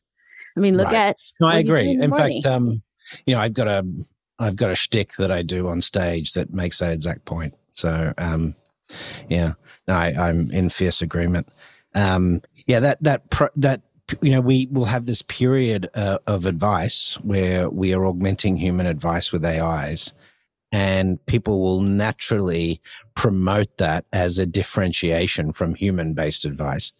I 0.56 0.60
mean, 0.60 0.76
look 0.76 0.86
right. 0.86 0.96
at. 0.96 1.16
No, 1.40 1.46
I 1.46 1.58
agree. 1.58 1.90
In, 1.90 2.02
in 2.02 2.10
fact, 2.10 2.44
um, 2.46 2.82
you 3.26 3.34
know, 3.34 3.40
I've 3.40 3.54
got 3.54 3.68
a, 3.68 3.86
I've 4.38 4.56
got 4.56 4.70
a 4.70 4.76
shtick 4.76 5.14
that 5.14 5.30
I 5.30 5.42
do 5.42 5.68
on 5.68 5.82
stage 5.82 6.32
that 6.34 6.52
makes 6.52 6.78
that 6.78 6.92
exact 6.92 7.24
point. 7.24 7.54
So, 7.70 8.12
um, 8.18 8.54
yeah, 9.28 9.52
no, 9.86 9.94
I, 9.94 10.12
I'm 10.18 10.50
in 10.50 10.70
fierce 10.70 11.02
agreement. 11.02 11.48
Um, 11.94 12.40
yeah, 12.66 12.80
that 12.80 13.02
that 13.02 13.30
pro, 13.30 13.48
that 13.56 13.82
you 14.20 14.32
know 14.32 14.40
we 14.40 14.68
will 14.70 14.86
have 14.86 15.06
this 15.06 15.22
period 15.22 15.88
uh, 15.94 16.18
of 16.26 16.46
advice 16.46 17.18
where 17.22 17.68
we 17.68 17.94
are 17.94 18.04
augmenting 18.06 18.56
human 18.56 18.86
advice 18.86 19.32
with 19.32 19.44
AIs, 19.44 20.12
and 20.72 21.24
people 21.26 21.60
will 21.60 21.80
naturally 21.80 22.80
promote 23.14 23.76
that 23.78 24.04
as 24.12 24.38
a 24.38 24.46
differentiation 24.46 25.52
from 25.52 25.74
human 25.74 26.14
based 26.14 26.44
advice. 26.44 26.92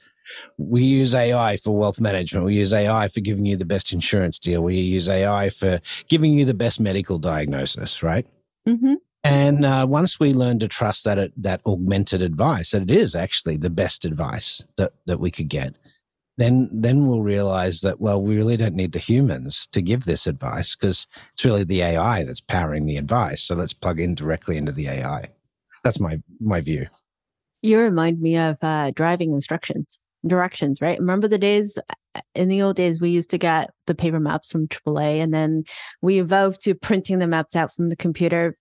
We 0.57 0.83
use 0.83 1.15
AI 1.15 1.57
for 1.57 1.77
wealth 1.77 2.01
management. 2.01 2.47
We 2.47 2.55
use 2.55 2.73
AI 2.73 3.09
for 3.09 3.21
giving 3.21 3.47
you 3.47 3.57
the 3.57 3.65
best 3.65 3.93
insurance 3.93 4.39
deal. 4.39 4.63
We 4.63 4.77
use 4.77 5.09
AI 5.09 5.51
for 5.51 5.81
giving 6.09 6.33
you 6.33 6.45
the 6.45 6.55
best 6.55 6.79
medical 6.79 7.19
diagnosis, 7.19 8.03
right? 8.03 8.27
Mm-hmm. 8.69 8.95
And 9.23 9.65
uh, 9.65 9.87
once 9.89 10.19
we 10.19 10.33
learn 10.33 10.59
to 10.61 10.69
trust 10.69 11.05
that 11.05 11.19
it, 11.19 11.33
that 11.37 11.61
augmented 11.67 12.23
advice, 12.23 12.71
that 12.71 12.83
it 12.83 12.91
is 12.91 13.15
actually 13.15 13.57
the 13.57 13.71
best 13.71 14.05
advice 14.05 14.65
that, 14.77 14.93
that 15.07 15.21
we 15.21 15.31
could 15.31 15.49
get, 15.49 15.75
then 16.41 16.69
then 16.73 17.07
we'll 17.07 17.23
realize 17.23 17.81
that 17.81 18.01
well, 18.01 18.21
we 18.21 18.37
really 18.37 18.57
don't 18.57 18.75
need 18.75 18.93
the 18.93 18.99
humans 18.99 19.69
to 19.73 19.83
give 19.83 20.05
this 20.05 20.27
advice 20.27 20.75
because 20.75 21.07
it's 21.35 21.45
really 21.45 21.65
the 21.65 21.83
AI 21.83 22.25
that's 22.25 22.41
powering 22.41 22.87
the 22.87 22.97
advice. 22.97 23.43
So 23.43 23.55
let's 23.55 23.75
plug 23.75 24.01
in 24.01 24.15
directly 24.15 24.57
into 24.57 24.73
the 24.73 24.89
AI. 24.89 25.29
That's 25.85 26.01
my 26.01 26.21
my 26.41 26.61
view. 26.61 26.87
You 27.63 27.79
remind 27.81 28.21
me 28.21 28.39
of 28.39 28.57
uh, 28.63 28.91
driving 28.93 29.33
instructions, 29.33 30.01
directions, 30.27 30.81
right? 30.81 30.99
Remember 30.99 31.29
the 31.29 31.39
days 31.39 31.79
in 32.35 32.49
the 32.49 32.63
old 32.63 32.77
days 32.77 33.01
we 33.01 33.11
used 33.11 33.31
to 33.31 33.39
get 33.39 33.71
the 33.87 33.95
paper 33.95 34.21
maps 34.21 34.51
from 34.51 34.67
AAA, 34.67 35.23
and 35.23 35.35
then 35.35 35.65
we 36.01 36.21
evolved 36.21 36.63
to 36.63 36.75
printing 36.75 37.19
the 37.19 37.27
maps 37.27 37.55
out 37.55 37.75
from 37.75 37.91
the 37.91 37.97
computer 37.97 38.57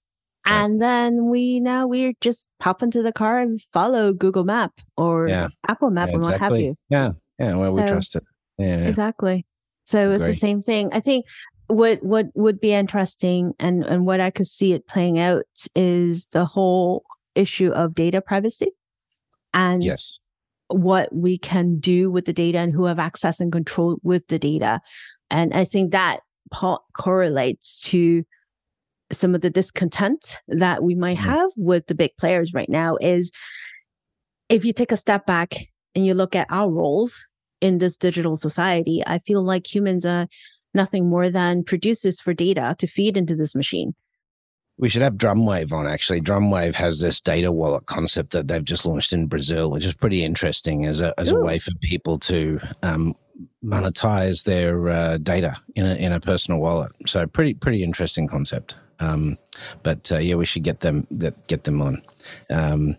and 0.45 0.81
then 0.81 1.25
we 1.27 1.59
now 1.59 1.85
we 1.85 2.15
just 2.21 2.47
hop 2.61 2.81
into 2.81 3.01
the 3.01 3.11
car 3.11 3.39
and 3.39 3.61
follow 3.61 4.13
Google 4.13 4.45
Map 4.45 4.71
or 4.97 5.27
yeah. 5.27 5.49
Apple 5.67 5.91
Map 5.91 6.09
yeah, 6.09 6.15
and 6.15 6.23
what 6.23 6.39
have 6.39 6.57
you. 6.57 6.75
Yeah. 6.89 7.11
Yeah. 7.39 7.55
Well, 7.55 7.73
we 7.73 7.81
so, 7.81 7.87
trust 7.87 8.15
it. 8.15 8.23
Yeah. 8.57 8.87
Exactly. 8.87 9.45
So 9.85 10.11
it's 10.11 10.25
the 10.25 10.33
same 10.33 10.61
thing. 10.61 10.89
I 10.93 10.99
think 10.99 11.25
what 11.67 12.03
what 12.03 12.27
would 12.35 12.59
be 12.59 12.73
interesting 12.73 13.53
and 13.59 13.83
and 13.83 14.05
what 14.05 14.19
I 14.19 14.29
could 14.31 14.47
see 14.47 14.73
it 14.73 14.87
playing 14.87 15.19
out 15.19 15.45
is 15.75 16.27
the 16.27 16.45
whole 16.45 17.03
issue 17.35 17.69
of 17.71 17.95
data 17.95 18.21
privacy 18.21 18.71
and 19.53 19.83
yes. 19.83 20.19
what 20.67 21.13
we 21.13 21.37
can 21.37 21.79
do 21.79 22.11
with 22.11 22.25
the 22.25 22.33
data 22.33 22.57
and 22.57 22.73
who 22.73 22.85
have 22.85 22.99
access 22.99 23.39
and 23.39 23.51
control 23.51 23.97
with 24.03 24.27
the 24.27 24.39
data. 24.39 24.81
And 25.31 25.53
I 25.53 25.63
think 25.63 25.91
that 25.91 26.19
po- 26.51 26.83
correlates 26.93 27.79
to 27.89 28.23
some 29.11 29.33
of 29.33 29.41
the 29.41 29.49
discontent 29.49 30.37
that 30.47 30.83
we 30.83 30.95
might 30.95 31.17
mm-hmm. 31.17 31.29
have 31.29 31.51
with 31.57 31.87
the 31.87 31.95
big 31.95 32.15
players 32.17 32.53
right 32.53 32.69
now 32.69 32.97
is 33.01 33.31
if 34.49 34.65
you 34.65 34.73
take 34.73 34.91
a 34.91 34.97
step 34.97 35.25
back 35.25 35.55
and 35.95 36.05
you 36.05 36.13
look 36.13 36.35
at 36.35 36.47
our 36.49 36.69
roles 36.69 37.25
in 37.61 37.77
this 37.77 37.97
digital 37.97 38.35
society, 38.35 39.01
I 39.05 39.19
feel 39.19 39.43
like 39.43 39.73
humans 39.73 40.05
are 40.05 40.27
nothing 40.73 41.09
more 41.09 41.29
than 41.29 41.63
producers 41.63 42.21
for 42.21 42.33
data 42.33 42.75
to 42.79 42.87
feed 42.87 43.17
into 43.17 43.35
this 43.35 43.55
machine. 43.55 43.93
We 44.77 44.87
should 44.87 45.01
have 45.01 45.15
Drumwave 45.15 45.73
on 45.73 45.87
actually. 45.87 46.21
Drumwave 46.21 46.75
has 46.75 47.01
this 47.01 47.19
data 47.19 47.51
wallet 47.51 47.85
concept 47.85 48.31
that 48.31 48.47
they've 48.47 48.63
just 48.63 48.85
launched 48.85 49.11
in 49.11 49.27
Brazil, 49.27 49.69
which 49.69 49.85
is 49.85 49.93
pretty 49.93 50.23
interesting 50.23 50.85
as 50.85 51.01
a, 51.01 51.13
as 51.19 51.31
a 51.31 51.39
way 51.39 51.59
for 51.59 51.71
people 51.81 52.17
to 52.19 52.61
um, 52.81 53.13
monetize 53.63 54.45
their 54.45 54.87
uh, 54.87 55.17
data 55.17 55.57
in 55.75 55.85
a, 55.85 55.95
in 55.95 56.11
a 56.13 56.19
personal 56.19 56.61
wallet. 56.61 56.93
So 57.07 57.27
pretty, 57.27 57.55
pretty 57.55 57.83
interesting 57.83 58.27
concept. 58.27 58.77
Um, 59.01 59.37
but 59.83 60.11
uh, 60.11 60.17
yeah, 60.17 60.35
we 60.35 60.45
should 60.45 60.63
get 60.63 60.81
them 60.81 61.07
that 61.11 61.47
get 61.47 61.63
them 61.63 61.81
on. 61.81 62.01
Um, 62.49 62.95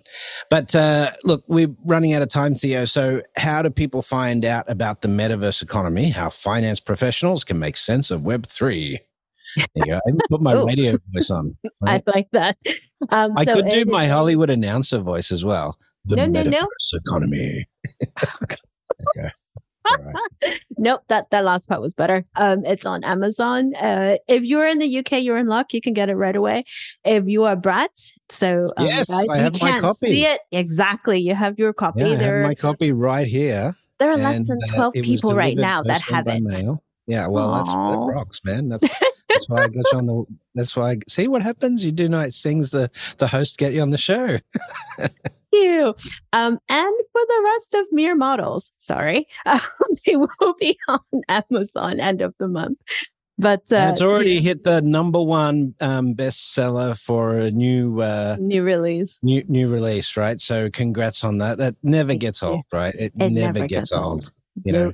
but 0.51 0.75
uh, 0.75 1.13
look, 1.25 1.45
we're 1.47 1.75
running 1.85 2.13
out 2.13 2.23
of 2.23 2.29
time, 2.29 2.55
Theo. 2.55 2.85
So, 2.85 3.23
how 3.37 3.63
do 3.63 3.71
people 3.71 4.03
find 4.03 4.45
out 4.45 4.71
about 4.71 5.03
the 5.03 5.09
metaverse 5.09 5.63
economy? 5.63 6.11
How 6.11 6.31
finance 6.31 6.81
professionals 6.81 7.45
can 7.45 7.59
make 7.59 7.77
sense 7.77 8.11
of 8.11 8.23
Web 8.23 8.47
three? 8.47 8.99
I 9.59 10.01
put 10.29 10.41
my 10.41 10.53
radio 10.65 10.99
voice 11.13 11.31
on. 11.31 11.57
Right? 11.81 12.03
I 12.07 12.11
like 12.11 12.29
that. 12.33 12.57
Um, 13.09 13.35
I 13.37 13.45
so 13.45 13.57
could 13.57 13.69
do 13.69 13.85
my 13.85 14.09
Hollywood 14.09 14.51
announcer 14.51 14.99
voice 14.99 15.33
as 15.33 15.45
well. 15.45 15.77
The 16.05 16.17
no, 16.17 16.27
metaverse 16.29 16.51
no, 16.51 16.61
no. 16.61 16.99
economy. 17.05 17.69
okay. 19.17 19.31
nope, 20.79 21.03
that 21.09 21.31
that 21.31 21.45
last 21.45 21.69
part 21.69 21.81
was 21.81 21.95
better. 21.95 22.25
Um, 22.37 22.65
it's 22.65 22.87
on 22.87 23.05
Amazon. 23.05 23.75
Uh, 23.77 24.17
if 24.29 24.45
you're 24.45 24.67
in 24.67 24.79
the 24.79 24.99
UK, 24.99 25.23
you're 25.23 25.39
in 25.39 25.47
luck. 25.47 25.73
You 25.73 25.81
can 25.81 25.93
get 25.93 26.09
it 26.09 26.15
right 26.15 26.37
away. 26.37 26.65
If 27.05 27.27
you 27.27 27.45
are 27.45 27.57
Brett, 27.57 28.13
so 28.29 28.73
um, 28.77 28.87
yes, 28.87 29.11
I 29.11 29.39
have 29.39 29.55
you 29.55 29.61
can't 29.61 29.81
copy. 29.81 29.95
see 29.95 30.25
it 30.25 30.41
exactly. 30.53 31.19
You 31.21 31.35
have 31.35 31.59
your 31.59 31.73
copy. 31.73 32.01
Yeah, 32.01 32.15
there, 32.17 32.43
my 32.43 32.55
copy 32.55 32.93
right 32.93 33.27
here. 33.27 33.75
There 33.99 34.09
are 34.09 34.15
and, 34.15 34.23
less 34.23 34.49
than 34.49 34.59
uh, 34.69 34.75
twelve 34.75 34.97
uh, 34.97 35.03
people 35.03 35.35
right 35.35 35.57
now 35.57 35.83
that 35.83 36.03
have 36.03 36.27
it. 36.27 36.43
Mail. 36.43 36.83
Yeah, 37.07 37.27
well, 37.29 37.55
that's 37.55 37.73
that 37.73 38.15
rocks, 38.15 38.41
man. 38.45 38.69
That's 38.69 38.87
that's 39.29 39.49
why 39.49 39.63
I 39.63 39.69
got 39.69 39.85
you 39.93 39.99
on 39.99 40.07
the. 40.07 40.25
That's 40.55 40.77
why 40.77 40.93
I 40.93 40.97
see 41.09 41.29
what 41.29 41.43
happens. 41.43 41.85
You 41.85 41.93
do 41.93 42.09
nice 42.09 42.43
things. 42.43 42.71
The 42.71 42.91
the 43.19 43.27
host 43.27 43.59
get 43.59 43.73
you 43.73 43.83
on 43.83 43.91
the 43.91 43.99
show. 43.99 44.39
you. 45.53 45.95
Um, 46.33 46.59
and 46.69 46.95
for 47.13 47.21
the 47.27 47.43
rest 47.45 47.75
of 47.75 47.87
Mere 47.93 48.15
Models, 48.15 48.73
sorry, 48.79 49.27
um, 49.47 49.61
they 50.07 50.17
will 50.17 50.55
be 50.59 50.77
on 50.89 51.01
Amazon 51.29 52.01
end 52.01 52.21
of 52.21 52.35
the 52.39 52.49
month. 52.49 52.79
But 53.39 53.73
uh, 53.73 53.89
it's 53.91 54.03
already 54.03 54.35
yeah. 54.35 54.41
hit 54.41 54.65
the 54.65 54.83
number 54.83 55.23
one 55.23 55.75
um, 55.81 56.15
bestseller 56.15 56.99
for 56.99 57.39
a 57.39 57.51
new 57.51 58.03
uh, 58.03 58.37
new 58.39 58.63
release. 58.63 59.19
New 59.23 59.43
new 59.49 59.69
release, 59.69 60.15
right? 60.19 60.39
So 60.39 60.69
congrats 60.69 61.25
on 61.25 61.39
that. 61.39 61.57
That 61.57 61.75
never 61.83 62.17
gets 62.17 62.43
old, 62.43 62.65
right? 62.71 62.95
It, 62.95 63.13
it 63.19 63.33
never, 63.33 63.55
never, 63.55 63.61
gets, 63.61 63.91
gets 63.91 63.93
old. 63.93 64.05
old. 64.05 64.33
You 64.65 64.73
know, 64.73 64.93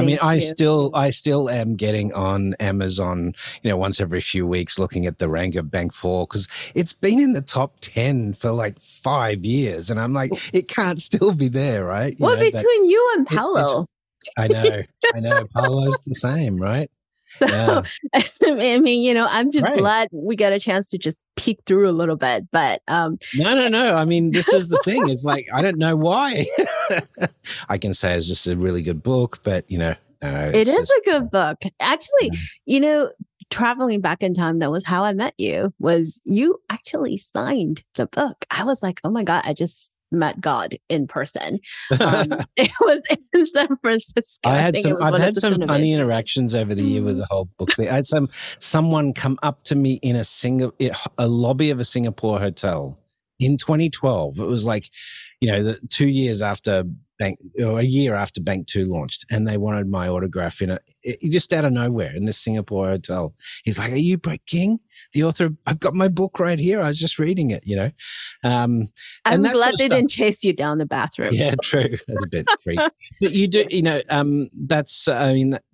I 0.00 0.04
mean, 0.04 0.18
I 0.22 0.38
still, 0.38 0.90
I 0.94 1.10
still 1.10 1.48
am 1.48 1.76
getting 1.76 2.12
on 2.12 2.54
Amazon, 2.54 3.34
you 3.62 3.70
know, 3.70 3.76
once 3.76 4.00
every 4.00 4.20
few 4.20 4.46
weeks, 4.46 4.78
looking 4.78 5.06
at 5.06 5.18
the 5.18 5.28
rank 5.28 5.54
of 5.54 5.70
Bank 5.70 5.92
Four 5.92 6.26
because 6.26 6.48
it's 6.74 6.92
been 6.92 7.20
in 7.20 7.32
the 7.32 7.42
top 7.42 7.76
ten 7.80 8.32
for 8.32 8.50
like 8.50 8.78
five 8.80 9.44
years, 9.44 9.90
and 9.90 10.00
I'm 10.00 10.12
like, 10.12 10.30
it 10.54 10.68
can't 10.68 11.00
still 11.00 11.32
be 11.32 11.48
there, 11.48 11.84
right? 11.84 12.18
You 12.18 12.24
what 12.24 12.38
know, 12.38 12.50
between 12.50 12.84
you 12.86 13.12
and 13.16 13.26
Paolo? 13.26 13.82
It, 13.82 13.88
I 14.36 14.48
know, 14.48 14.82
I 15.14 15.20
know. 15.20 15.46
Paolo's 15.54 16.00
the 16.04 16.14
same, 16.14 16.56
right? 16.56 16.90
So, 17.40 17.82
yeah. 18.14 18.54
I 18.62 18.78
mean, 18.78 19.02
you 19.02 19.14
know, 19.14 19.26
I'm 19.30 19.50
just 19.50 19.66
right. 19.66 19.78
glad 19.78 20.08
we 20.12 20.36
got 20.36 20.52
a 20.52 20.60
chance 20.60 20.88
to 20.90 20.98
just 20.98 21.20
peek 21.36 21.60
through 21.66 21.88
a 21.88 21.92
little 21.92 22.16
bit. 22.16 22.50
But 22.50 22.82
um 22.88 23.18
no, 23.36 23.54
no, 23.54 23.68
no. 23.68 23.94
I 23.96 24.04
mean, 24.04 24.32
this 24.32 24.48
is 24.52 24.68
the 24.68 24.80
thing. 24.84 25.08
It's 25.08 25.24
like 25.24 25.46
I 25.52 25.62
don't 25.62 25.78
know 25.78 25.96
why. 25.96 26.46
I 27.68 27.78
can 27.78 27.94
say 27.94 28.16
it's 28.16 28.26
just 28.26 28.46
a 28.46 28.56
really 28.56 28.82
good 28.82 29.02
book, 29.02 29.40
but 29.42 29.70
you 29.70 29.78
know, 29.78 29.94
uh, 30.22 30.50
it 30.52 30.68
is 30.68 30.74
just, 30.74 30.90
a 30.90 31.02
good 31.04 31.30
book. 31.30 31.58
Actually, 31.80 32.30
you 32.66 32.80
know, 32.80 33.10
traveling 33.50 34.00
back 34.00 34.22
in 34.22 34.34
time, 34.34 34.58
that 34.58 34.70
was 34.70 34.84
how 34.84 35.04
I 35.04 35.12
met 35.12 35.34
you. 35.38 35.72
Was 35.78 36.20
you 36.24 36.60
actually 36.70 37.16
signed 37.16 37.82
the 37.94 38.06
book? 38.06 38.44
I 38.50 38.64
was 38.64 38.82
like, 38.82 39.00
oh 39.04 39.10
my 39.10 39.24
god, 39.24 39.42
I 39.44 39.52
just 39.52 39.90
met 40.10 40.40
God 40.40 40.76
in 40.88 41.06
person. 41.06 41.60
Um, 42.00 42.32
it 42.56 42.70
was 42.80 43.00
in 43.32 43.46
San 43.46 43.76
Francisco. 43.78 44.48
I 44.48 44.56
had 44.56 44.76
I 44.76 44.80
some. 44.80 45.02
I've 45.02 45.20
had 45.20 45.36
some 45.36 45.60
funny 45.66 45.92
interactions 45.92 46.54
over 46.54 46.74
the 46.74 46.82
year 46.82 47.02
with 47.02 47.18
the 47.18 47.26
whole 47.30 47.48
book 47.58 47.72
thing. 47.72 47.88
I 47.88 47.94
had 47.94 48.06
some 48.06 48.28
someone 48.58 49.12
come 49.14 49.38
up 49.42 49.64
to 49.64 49.74
me 49.74 49.94
in 50.02 50.16
a 50.16 50.20
Singa, 50.20 50.72
a 51.18 51.28
lobby 51.28 51.70
of 51.70 51.80
a 51.80 51.84
Singapore 51.84 52.38
hotel 52.38 52.98
in 53.38 53.56
2012. 53.56 54.38
It 54.38 54.44
was 54.44 54.64
like, 54.64 54.90
you 55.40 55.50
know, 55.50 55.62
the 55.62 55.80
two 55.88 56.08
years 56.08 56.42
after 56.42 56.84
Bank, 57.20 57.38
or 57.62 57.78
a 57.78 57.84
year 57.84 58.14
after 58.14 58.40
Bank 58.40 58.66
Two 58.66 58.86
launched, 58.86 59.26
and 59.30 59.46
they 59.46 59.58
wanted 59.58 59.86
my 59.88 60.08
autograph 60.08 60.62
in 60.62 60.70
it, 60.70 60.82
it 61.02 61.30
just 61.30 61.52
out 61.52 61.66
of 61.66 61.72
nowhere 61.72 62.16
in 62.16 62.24
this 62.24 62.38
Singapore 62.38 62.88
hotel. 62.88 63.34
He's 63.62 63.78
like, 63.78 63.92
"Are 63.92 63.96
you 63.96 64.16
Brett 64.16 64.40
King, 64.46 64.80
the 65.12 65.24
author? 65.24 65.50
I've 65.66 65.78
got 65.78 65.94
my 65.94 66.08
book 66.08 66.40
right 66.40 66.58
here. 66.58 66.80
I 66.80 66.88
was 66.88 66.98
just 66.98 67.18
reading 67.18 67.50
it." 67.50 67.66
You 67.66 67.76
know, 67.76 67.90
um, 68.42 68.88
I'm 69.26 69.42
glad 69.42 69.54
sort 69.54 69.72
of 69.74 69.78
they 69.78 69.86
stuff. 69.86 69.98
didn't 69.98 70.10
chase 70.10 70.42
you 70.42 70.54
down 70.54 70.78
the 70.78 70.86
bathroom. 70.86 71.30
Yeah, 71.34 71.54
true. 71.62 71.96
That's 72.08 72.24
a 72.24 72.28
bit 72.28 72.48
freak, 72.64 72.80
but 73.20 73.32
you 73.32 73.46
do, 73.48 73.66
you 73.70 73.82
know, 73.82 74.00
um, 74.08 74.48
that's. 74.58 75.06
I 75.06 75.34
mean, 75.34 75.50
that, 75.50 75.64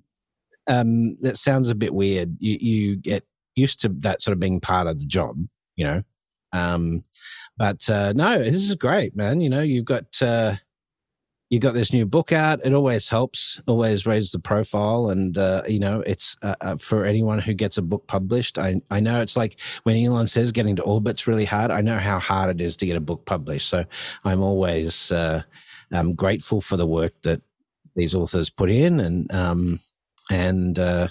um, 0.66 1.16
that 1.20 1.36
sounds 1.36 1.70
a 1.70 1.76
bit 1.76 1.94
weird. 1.94 2.36
You 2.40 2.58
you 2.60 2.96
get 2.96 3.24
used 3.54 3.80
to 3.82 3.88
that 4.00 4.20
sort 4.20 4.32
of 4.32 4.40
being 4.40 4.60
part 4.60 4.88
of 4.88 4.98
the 4.98 5.06
job, 5.06 5.36
you 5.76 5.84
know. 5.86 6.02
Um, 6.52 7.04
but 7.56 7.88
uh, 7.88 8.12
no, 8.14 8.38
this 8.38 8.54
is 8.54 8.74
great, 8.74 9.16
man. 9.16 9.40
You 9.40 9.48
know, 9.48 9.62
you've 9.62 9.84
got 9.84 10.20
uh, 10.20 10.56
you 11.48 11.60
got 11.60 11.74
this 11.74 11.92
new 11.92 12.04
book 12.04 12.32
out. 12.32 12.60
It 12.64 12.72
always 12.72 13.08
helps, 13.08 13.60
always 13.66 14.04
raises 14.04 14.32
the 14.32 14.38
profile, 14.38 15.10
and 15.10 15.38
uh, 15.38 15.62
you 15.68 15.78
know, 15.78 16.00
it's 16.00 16.36
uh, 16.42 16.56
uh, 16.60 16.76
for 16.76 17.04
anyone 17.04 17.38
who 17.38 17.54
gets 17.54 17.78
a 17.78 17.82
book 17.82 18.06
published. 18.08 18.58
I 18.58 18.80
I 18.90 19.00
know 19.00 19.20
it's 19.20 19.36
like 19.36 19.60
when 19.84 19.96
Elon 19.96 20.26
says 20.26 20.50
getting 20.50 20.76
to 20.76 20.82
orbit's 20.82 21.26
really 21.26 21.44
hard. 21.44 21.70
I 21.70 21.82
know 21.82 21.98
how 21.98 22.18
hard 22.18 22.50
it 22.50 22.60
is 22.60 22.76
to 22.78 22.86
get 22.86 22.96
a 22.96 23.00
book 23.00 23.26
published, 23.26 23.68
so 23.68 23.84
I'm 24.24 24.42
always 24.42 25.12
uh, 25.12 25.42
I'm 25.92 26.14
grateful 26.14 26.60
for 26.60 26.76
the 26.76 26.86
work 26.86 27.14
that 27.22 27.42
these 27.94 28.14
authors 28.14 28.50
put 28.50 28.70
in, 28.70 28.98
and 28.98 29.32
um, 29.32 29.78
and 30.30 30.78
uh, 30.78 31.08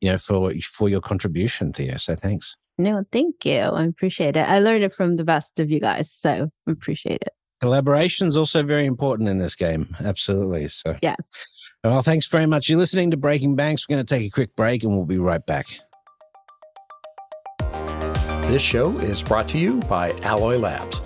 you 0.00 0.10
know 0.10 0.18
for 0.18 0.52
for 0.62 0.88
your 0.88 1.00
contribution, 1.00 1.72
Theo. 1.72 1.96
So 1.98 2.16
thanks. 2.16 2.56
No, 2.78 3.04
thank 3.10 3.46
you. 3.46 3.60
I 3.60 3.84
appreciate 3.84 4.36
it. 4.36 4.46
I 4.48 4.58
learned 4.58 4.84
it 4.84 4.92
from 4.92 5.16
the 5.16 5.24
best 5.24 5.60
of 5.60 5.70
you 5.70 5.80
guys, 5.80 6.12
so 6.12 6.50
appreciate 6.66 7.22
it. 7.22 7.35
Collaboration 7.60 8.26
is 8.26 8.36
also 8.36 8.62
very 8.62 8.84
important 8.84 9.28
in 9.28 9.38
this 9.38 9.54
game. 9.54 9.96
Absolutely. 10.04 10.68
So 10.68 10.96
yes. 11.02 11.16
Well, 11.82 12.02
thanks 12.02 12.26
very 12.26 12.46
much. 12.46 12.68
You're 12.68 12.78
listening 12.78 13.10
to 13.12 13.16
Breaking 13.16 13.56
Banks. 13.56 13.86
We're 13.88 13.96
going 13.96 14.06
to 14.06 14.14
take 14.14 14.26
a 14.26 14.30
quick 14.30 14.56
break, 14.56 14.82
and 14.82 14.92
we'll 14.92 15.04
be 15.06 15.18
right 15.18 15.44
back. 15.44 15.66
This 18.42 18.62
show 18.62 18.90
is 18.90 19.22
brought 19.22 19.48
to 19.50 19.58
you 19.58 19.78
by 19.88 20.12
Alloy 20.22 20.56
Labs. 20.56 21.00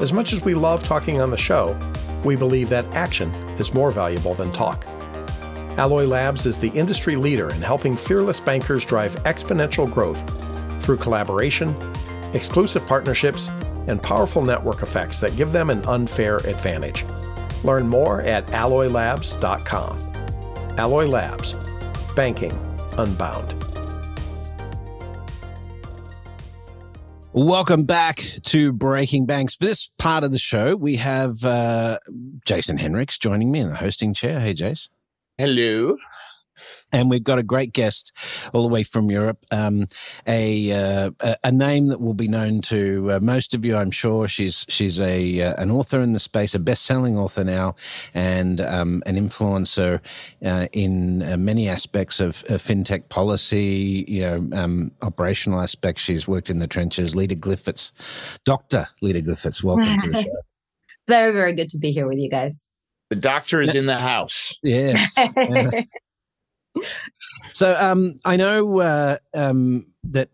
As 0.00 0.12
much 0.12 0.32
as 0.32 0.42
we 0.42 0.54
love 0.54 0.82
talking 0.82 1.20
on 1.20 1.30
the 1.30 1.36
show, 1.36 1.78
we 2.24 2.36
believe 2.36 2.68
that 2.70 2.86
action 2.94 3.30
is 3.58 3.72
more 3.72 3.90
valuable 3.90 4.34
than 4.34 4.50
talk. 4.50 4.84
Alloy 5.78 6.04
Labs 6.04 6.44
is 6.44 6.58
the 6.58 6.70
industry 6.70 7.16
leader 7.16 7.48
in 7.48 7.62
helping 7.62 7.96
fearless 7.96 8.40
bankers 8.40 8.84
drive 8.84 9.14
exponential 9.24 9.92
growth 9.92 10.20
through 10.82 10.96
collaboration, 10.98 11.74
exclusive 12.34 12.86
partnerships, 12.86 13.48
and 13.88 14.02
powerful 14.02 14.42
network 14.42 14.82
effects 14.82 15.20
that 15.20 15.36
give 15.36 15.52
them 15.52 15.70
an 15.70 15.84
unfair 15.86 16.36
advantage. 16.38 17.04
Learn 17.64 17.88
more 17.88 18.22
at 18.22 18.46
alloylabs.com. 18.48 19.98
Alloy 20.78 21.06
Labs, 21.06 21.54
banking 22.14 22.52
unbound. 22.96 23.54
Welcome 27.32 27.84
back 27.84 28.24
to 28.46 28.72
Breaking 28.72 29.24
Banks. 29.24 29.54
For 29.54 29.64
this 29.64 29.88
part 29.98 30.24
of 30.24 30.32
the 30.32 30.38
show, 30.38 30.74
we 30.74 30.96
have 30.96 31.44
uh, 31.44 31.98
Jason 32.44 32.76
Henrichs 32.76 33.18
joining 33.18 33.52
me 33.52 33.60
in 33.60 33.68
the 33.68 33.76
hosting 33.76 34.14
chair. 34.14 34.40
Hey, 34.40 34.52
Jace. 34.52 34.88
Hello. 35.38 35.96
And 36.92 37.10
we've 37.10 37.24
got 37.24 37.38
a 37.38 37.42
great 37.42 37.72
guest 37.72 38.12
all 38.52 38.62
the 38.62 38.68
way 38.68 38.82
from 38.82 39.10
Europe, 39.10 39.44
um, 39.50 39.86
a, 40.26 40.72
uh, 40.72 41.34
a 41.44 41.52
name 41.52 41.88
that 41.88 42.00
will 42.00 42.14
be 42.14 42.28
known 42.28 42.60
to 42.62 43.12
uh, 43.12 43.20
most 43.20 43.54
of 43.54 43.64
you, 43.64 43.76
I'm 43.76 43.90
sure. 43.90 44.28
She's 44.28 44.66
she's 44.68 45.00
a 45.00 45.42
uh, 45.42 45.54
an 45.62 45.70
author 45.70 46.00
in 46.00 46.12
the 46.12 46.20
space, 46.20 46.54
a 46.54 46.58
best-selling 46.58 47.16
author 47.16 47.44
now, 47.44 47.74
and 48.14 48.60
um, 48.60 49.02
an 49.06 49.16
influencer 49.16 50.00
uh, 50.44 50.66
in 50.72 51.22
uh, 51.22 51.36
many 51.36 51.68
aspects 51.68 52.20
of, 52.20 52.44
of, 52.48 52.62
fintech 52.62 53.08
policy, 53.08 54.04
you 54.08 54.22
know, 54.22 54.48
um, 54.56 54.92
operational 55.02 55.60
aspects. 55.60 56.02
She's 56.02 56.26
worked 56.26 56.50
in 56.50 56.58
the 56.58 56.66
trenches. 56.66 57.14
Leda 57.14 57.36
Glyptis, 57.36 57.92
Doctor 58.44 58.88
Leda 59.00 59.22
Glyptis, 59.22 59.62
welcome 59.62 59.98
to 59.98 60.10
the 60.10 60.22
show. 60.22 60.42
Very 61.08 61.32
very 61.32 61.54
good 61.54 61.68
to 61.70 61.78
be 61.78 61.92
here 61.92 62.06
with 62.06 62.18
you 62.18 62.30
guys. 62.30 62.64
The 63.10 63.16
doctor 63.16 63.60
is 63.60 63.74
in 63.74 63.86
the 63.86 63.98
house. 63.98 64.54
Yes. 64.62 65.16
so 67.52 67.76
um, 67.78 68.14
I 68.24 68.36
know 68.36 68.80
uh, 68.80 69.16
um, 69.34 69.86
that 70.04 70.30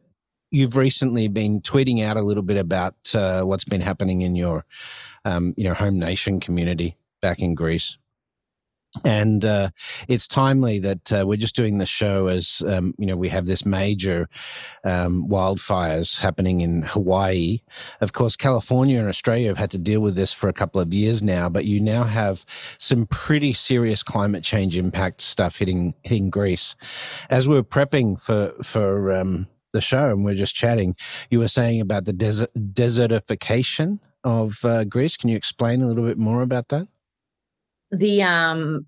you've 0.51 0.77
recently 0.77 1.29
been 1.29 1.61
tweeting 1.61 2.03
out 2.03 2.17
a 2.17 2.23
little 2.23 2.43
bit 2.43 2.57
about 2.57 2.95
uh, 3.15 3.43
what's 3.43 3.65
been 3.65 3.81
happening 3.81 4.23
in 4.23 4.37
your, 4.37 4.65
um, 5.25 5.55
you 5.57 5.65
know, 5.65 5.75
home 5.75 5.99
nation 5.99 6.41
community 6.41 6.97
back 7.21 7.41
in 7.41 7.55
Greece 7.55 7.99
and 9.05 9.45
uh, 9.45 9.71
it's 10.09 10.29
timely 10.29 10.79
that 10.79 11.13
uh, 11.13 11.25
we're 11.27 11.37
just 11.37 11.57
doing 11.57 11.79
the 11.79 11.87
show 11.87 12.29
as 12.29 12.63
um, 12.67 12.95
you 12.99 13.07
know 13.07 13.17
we 13.17 13.29
have 13.29 13.47
this 13.47 13.67
major 13.67 14.29
um, 14.85 15.29
wildfires 15.29 16.21
happening 16.21 16.61
in 16.61 16.83
Hawaii. 16.83 17.59
Of 18.01 18.13
course, 18.13 18.37
California 18.37 18.99
and 18.99 19.09
Australia 19.09 19.49
have 19.49 19.59
had 19.59 19.71
to 19.73 19.79
deal 19.79 20.01
with 20.01 20.17
this 20.17 20.33
for 20.33 20.49
a 20.49 20.53
couple 20.53 20.81
of 20.81 20.93
years 20.95 21.23
now, 21.23 21.49
but 21.49 21.65
you 21.65 21.81
now 21.81 22.05
have 22.05 22.45
some 22.79 23.07
pretty 23.07 23.53
serious 23.53 24.03
climate 24.03 24.45
change 24.45 24.77
impact 24.77 25.21
stuff 25.21 25.59
hitting 25.59 25.95
hitting 26.03 26.31
Greece. 26.31 26.77
As 27.29 27.49
we 27.49 27.57
are 27.57 27.63
prepping 27.63 28.21
for 28.21 28.53
for 28.63 29.13
um, 29.13 29.47
the 29.73 29.81
show 29.81 30.11
and 30.11 30.25
we 30.25 30.33
are 30.33 30.37
just 30.37 30.55
chatting, 30.55 30.97
you 31.31 31.39
were 31.39 31.49
saying 31.49 31.81
about 31.81 32.05
the 32.05 32.13
desert 32.13 32.51
desertification 32.55 33.99
of 34.25 34.65
uh, 34.65 34.85
Greece. 34.85 35.17
Can 35.17 35.29
you 35.29 35.37
explain 35.37 35.83
a 35.83 35.87
little 35.87 36.05
bit 36.05 36.19
more 36.19 36.43
about 36.43 36.69
that? 36.69 36.89
The 37.91 38.23
um 38.23 38.87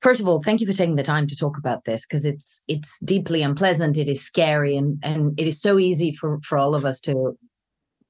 first 0.00 0.20
of 0.20 0.28
all 0.28 0.42
thank 0.42 0.60
you 0.60 0.66
for 0.66 0.72
taking 0.72 0.96
the 0.96 1.02
time 1.02 1.26
to 1.26 1.36
talk 1.36 1.58
about 1.58 1.84
this 1.84 2.06
because 2.06 2.24
it's 2.24 2.62
it's 2.68 2.98
deeply 3.00 3.42
unpleasant 3.42 3.98
it 3.98 4.08
is 4.08 4.22
scary 4.22 4.76
and 4.76 4.98
and 5.02 5.38
it 5.38 5.46
is 5.46 5.60
so 5.60 5.78
easy 5.78 6.12
for 6.12 6.38
for 6.42 6.58
all 6.58 6.74
of 6.74 6.84
us 6.84 7.00
to 7.00 7.36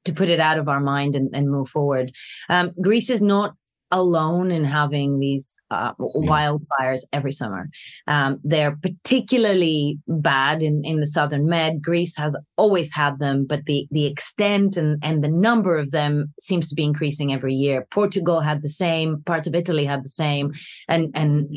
to 0.04 0.12
put 0.12 0.28
it 0.28 0.40
out 0.40 0.58
of 0.58 0.68
our 0.68 0.80
mind 0.80 1.14
and, 1.14 1.30
and 1.34 1.50
move 1.50 1.68
forward. 1.68 2.12
Um, 2.48 2.72
greece 2.80 3.10
is 3.10 3.22
not 3.22 3.54
alone 3.90 4.50
in 4.50 4.64
having 4.64 5.18
these 5.18 5.52
uh, 5.70 5.92
wildfires 5.98 7.02
every 7.12 7.32
summer. 7.32 7.68
Um, 8.06 8.40
they're 8.44 8.76
particularly 8.76 9.98
bad 10.08 10.62
in, 10.62 10.82
in 10.84 11.00
the 11.00 11.06
southern 11.06 11.46
Med. 11.46 11.82
Greece 11.82 12.16
has 12.16 12.36
always 12.56 12.92
had 12.92 13.18
them, 13.18 13.46
but 13.46 13.64
the 13.66 13.86
the 13.90 14.06
extent 14.06 14.76
and, 14.76 14.98
and 15.02 15.22
the 15.22 15.28
number 15.28 15.76
of 15.76 15.90
them 15.90 16.32
seems 16.38 16.68
to 16.68 16.74
be 16.74 16.84
increasing 16.84 17.32
every 17.32 17.54
year. 17.54 17.86
Portugal 17.90 18.40
had 18.40 18.62
the 18.62 18.68
same, 18.68 19.22
parts 19.24 19.46
of 19.46 19.54
Italy 19.54 19.84
had 19.84 20.04
the 20.04 20.08
same, 20.08 20.52
and 20.88 21.10
and 21.14 21.48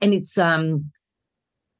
and 0.00 0.14
it's 0.14 0.38
um 0.38 0.90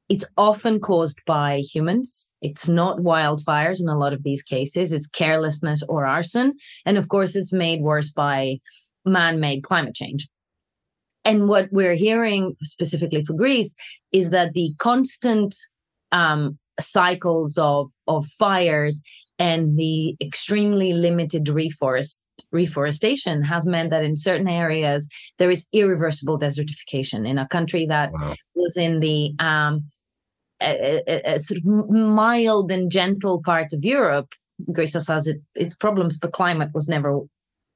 it's 0.09 0.25
often 0.35 0.79
caused 0.79 1.21
by 1.25 1.59
humans. 1.59 2.29
It's 2.41 2.67
not 2.67 2.99
wildfires 2.99 3.79
in 3.81 3.87
a 3.87 3.97
lot 3.97 4.11
of 4.11 4.23
these 4.23 4.43
cases. 4.43 4.91
It's 4.91 5.07
carelessness 5.07 5.83
or 5.87 6.05
arson, 6.05 6.53
and 6.85 6.97
of 6.97 7.07
course, 7.07 7.35
it's 7.35 7.53
made 7.53 7.81
worse 7.81 8.09
by 8.11 8.57
man-made 9.05 9.63
climate 9.63 9.95
change. 9.95 10.27
And 11.23 11.47
what 11.47 11.67
we're 11.71 11.95
hearing 11.95 12.55
specifically 12.63 13.23
for 13.25 13.33
Greece 13.33 13.75
is 14.11 14.31
that 14.31 14.53
the 14.53 14.73
constant 14.79 15.55
um, 16.11 16.57
cycles 16.79 17.57
of 17.57 17.89
of 18.07 18.25
fires 18.27 19.01
and 19.39 19.77
the 19.77 20.15
extremely 20.21 20.93
limited 20.93 21.45
reforest 21.45 22.17
reforestation 22.51 23.43
has 23.43 23.67
meant 23.67 23.91
that 23.91 24.03
in 24.03 24.15
certain 24.15 24.47
areas 24.47 25.07
there 25.37 25.51
is 25.51 25.67
irreversible 25.73 26.39
desertification 26.39 27.27
in 27.27 27.37
a 27.37 27.47
country 27.47 27.85
that 27.85 28.11
wow. 28.11 28.33
was 28.55 28.77
in 28.77 28.99
the 28.99 29.33
um, 29.39 29.83
a, 30.61 31.01
a, 31.07 31.33
a, 31.33 31.39
sort 31.39 31.59
of 31.59 31.65
mild 31.65 32.71
and 32.71 32.91
gentle 32.91 33.41
part 33.41 33.73
of 33.73 33.83
Europe. 33.83 34.33
Greece 34.71 34.93
has 34.93 35.27
it, 35.27 35.41
its 35.55 35.75
problems, 35.75 36.17
but 36.17 36.33
climate 36.33 36.69
was 36.73 36.87
never 36.87 37.19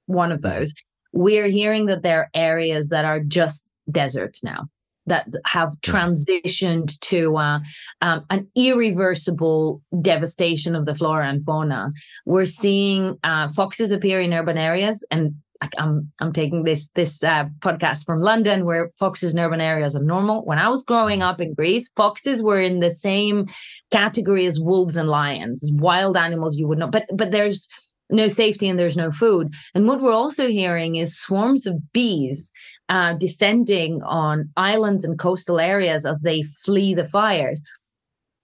one 0.06 0.32
of 0.32 0.42
those 0.42 0.74
we're 1.16 1.48
hearing 1.48 1.88
that 1.88 2.04
there 2.04 2.20
are 2.20 2.30
areas 2.34 2.90
that 2.90 3.06
are 3.06 3.22
just 3.22 3.66
desert 3.90 4.38
now 4.44 4.66
that 5.08 5.28
have 5.46 5.70
transitioned 5.82 7.00
to 7.00 7.38
uh, 7.38 7.60
um, 8.02 8.26
an 8.30 8.48
irreversible 8.56 9.82
devastation 10.02 10.76
of 10.76 10.86
the 10.86 10.96
flora 10.96 11.28
and 11.30 11.44
fauna. 11.44 11.92
We're 12.26 12.48
seeing 12.48 13.18
uh, 13.24 13.50
foxes 13.50 13.92
appear 13.92 14.20
in 14.20 14.34
urban 14.34 14.58
areas, 14.58 15.06
and 15.12 15.36
I'm 15.78 16.12
I'm 16.20 16.34
taking 16.34 16.64
this 16.64 16.90
this 16.96 17.24
uh, 17.24 17.46
podcast 17.60 18.06
from 18.06 18.22
London, 18.22 18.66
where 18.66 18.92
foxes 19.00 19.34
in 19.34 19.40
urban 19.40 19.62
areas 19.62 19.96
are 19.96 20.04
normal. 20.04 20.44
When 20.44 20.60
I 20.60 20.70
was 20.70 20.84
growing 20.84 21.22
up 21.22 21.40
in 21.40 21.54
Greece, 21.54 21.90
foxes 21.96 22.44
were 22.44 22.60
in 22.60 22.80
the 22.80 22.92
same 22.92 23.48
category 23.92 24.46
as 24.46 24.60
wolves 24.60 24.98
and 24.98 25.08
lions, 25.08 25.70
wild 25.74 26.18
animals 26.18 26.58
you 26.58 26.68
would 26.68 26.80
know. 26.80 26.90
But 26.90 27.06
but 27.14 27.32
there's 27.32 27.70
no 28.10 28.28
safety 28.28 28.68
and 28.68 28.80
there's 28.80 28.98
no 28.98 29.12
food. 29.12 29.54
And 29.74 29.88
what 29.88 30.02
we're 30.02 30.14
also 30.14 30.48
hearing 30.48 30.96
is 30.96 31.18
swarms 31.18 31.66
of 31.66 31.92
bees 31.92 32.52
uh, 32.90 33.14
descending 33.14 34.02
on 34.04 34.50
islands 34.58 35.04
and 35.04 35.18
coastal 35.18 35.60
areas 35.60 36.06
as 36.06 36.22
they 36.22 36.44
flee 36.44 36.94
the 36.94 37.06
fires. 37.06 37.62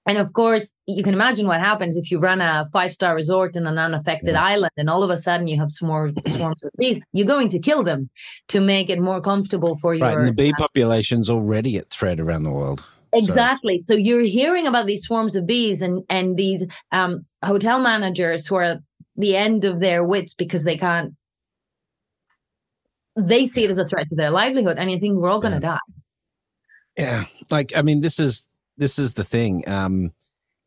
and 0.07 0.17
of 0.17 0.33
course, 0.33 0.73
you 0.87 1.03
can 1.03 1.13
imagine 1.13 1.45
what 1.45 1.59
happens 1.59 1.95
if 1.95 2.09
you 2.09 2.19
run 2.19 2.41
a 2.41 2.67
five 2.73 2.91
star 2.91 3.13
resort 3.15 3.55
in 3.55 3.67
an 3.67 3.77
unaffected 3.77 4.33
yeah. 4.33 4.43
island 4.43 4.71
and 4.77 4.89
all 4.89 5.03
of 5.03 5.11
a 5.11 5.17
sudden 5.17 5.47
you 5.47 5.59
have 5.59 5.69
swarms, 5.69 6.17
swarms 6.35 6.63
of 6.63 6.71
bees. 6.77 6.99
You're 7.13 7.27
going 7.27 7.49
to 7.49 7.59
kill 7.59 7.83
them 7.83 8.09
to 8.47 8.59
make 8.59 8.89
it 8.89 8.99
more 8.99 9.21
comfortable 9.21 9.77
for 9.77 9.93
you. 9.93 10.01
Right. 10.01 10.17
And 10.17 10.27
the 10.27 10.33
bee 10.33 10.53
population's 10.57 11.29
already 11.29 11.77
at 11.77 11.89
threat 11.89 12.19
around 12.19 12.43
the 12.43 12.51
world. 12.51 12.83
Exactly. 13.13 13.77
So. 13.79 13.93
so 13.93 13.97
you're 13.97 14.21
hearing 14.21 14.67
about 14.67 14.87
these 14.87 15.03
swarms 15.03 15.35
of 15.35 15.45
bees 15.45 15.81
and, 15.81 16.03
and 16.09 16.37
these 16.37 16.65
um, 16.91 17.25
hotel 17.43 17.79
managers 17.79 18.47
who 18.47 18.55
are 18.55 18.79
the 19.21 19.37
end 19.37 19.63
of 19.63 19.79
their 19.79 20.03
wits 20.03 20.33
because 20.33 20.63
they 20.63 20.77
can't, 20.77 21.13
they 23.15 23.45
see 23.45 23.63
it 23.63 23.71
as 23.71 23.77
a 23.77 23.85
threat 23.85 24.09
to 24.09 24.15
their 24.15 24.31
livelihood. 24.31 24.77
And 24.77 24.91
you 24.91 24.99
think 24.99 25.17
we're 25.17 25.29
all 25.29 25.39
going 25.39 25.59
to 25.59 25.65
yeah. 25.65 25.77
die. 25.77 25.91
Yeah. 26.97 27.25
Like, 27.49 27.75
I 27.75 27.81
mean, 27.81 28.01
this 28.01 28.19
is 28.19 28.47
this 28.77 28.99
is 28.99 29.13
the 29.13 29.23
thing. 29.23 29.67
Um, 29.67 30.11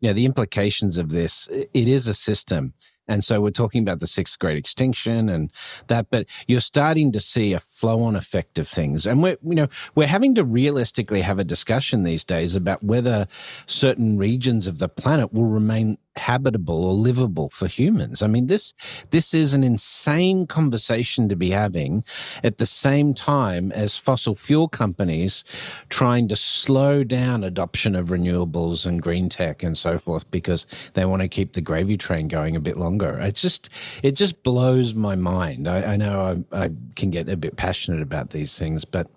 you 0.00 0.10
know, 0.10 0.12
the 0.12 0.26
implications 0.26 0.98
of 0.98 1.10
this, 1.10 1.48
it 1.50 1.68
is 1.88 2.08
a 2.08 2.14
system. 2.14 2.74
And 3.06 3.24
so 3.24 3.40
we're 3.40 3.50
talking 3.50 3.82
about 3.82 4.00
the 4.00 4.06
sixth 4.06 4.38
great 4.38 4.56
extinction 4.56 5.28
and 5.28 5.50
that, 5.88 6.06
but 6.10 6.26
you're 6.46 6.60
starting 6.60 7.12
to 7.12 7.20
see 7.20 7.52
a 7.52 7.60
flow 7.60 8.02
on 8.02 8.16
effect 8.16 8.58
of 8.58 8.66
things. 8.66 9.06
And 9.06 9.22
we're, 9.22 9.36
you 9.42 9.54
know, 9.54 9.68
we're 9.94 10.06
having 10.06 10.34
to 10.36 10.44
realistically 10.44 11.20
have 11.20 11.38
a 11.38 11.44
discussion 11.44 12.02
these 12.02 12.24
days 12.24 12.54
about 12.54 12.82
whether 12.82 13.26
certain 13.66 14.16
regions 14.16 14.66
of 14.66 14.78
the 14.78 14.88
planet 14.88 15.32
will 15.32 15.46
remain 15.46 15.98
habitable 16.16 16.84
or 16.84 16.92
livable 16.92 17.50
for 17.50 17.66
humans. 17.66 18.22
I 18.22 18.26
mean, 18.26 18.46
this 18.46 18.74
this 19.10 19.34
is 19.34 19.54
an 19.54 19.64
insane 19.64 20.46
conversation 20.46 21.28
to 21.28 21.36
be 21.36 21.50
having 21.50 22.04
at 22.42 22.58
the 22.58 22.66
same 22.66 23.14
time 23.14 23.72
as 23.72 23.96
fossil 23.96 24.34
fuel 24.34 24.68
companies 24.68 25.44
trying 25.88 26.28
to 26.28 26.36
slow 26.36 27.04
down 27.04 27.44
adoption 27.44 27.94
of 27.94 28.08
renewables 28.08 28.86
and 28.86 29.02
green 29.02 29.28
tech 29.28 29.62
and 29.62 29.76
so 29.76 29.98
forth 29.98 30.30
because 30.30 30.66
they 30.94 31.04
want 31.04 31.22
to 31.22 31.28
keep 31.28 31.52
the 31.52 31.60
gravy 31.60 31.96
train 31.96 32.28
going 32.28 32.56
a 32.56 32.60
bit 32.60 32.76
longer. 32.76 33.18
It 33.20 33.34
just 33.34 33.68
it 34.02 34.12
just 34.12 34.42
blows 34.42 34.94
my 34.94 35.16
mind. 35.16 35.66
I, 35.68 35.94
I 35.94 35.96
know 35.96 36.44
I, 36.52 36.64
I 36.64 36.70
can 36.96 37.10
get 37.10 37.28
a 37.28 37.36
bit 37.36 37.56
passionate 37.56 38.02
about 38.02 38.30
these 38.30 38.58
things, 38.58 38.84
but 38.84 39.08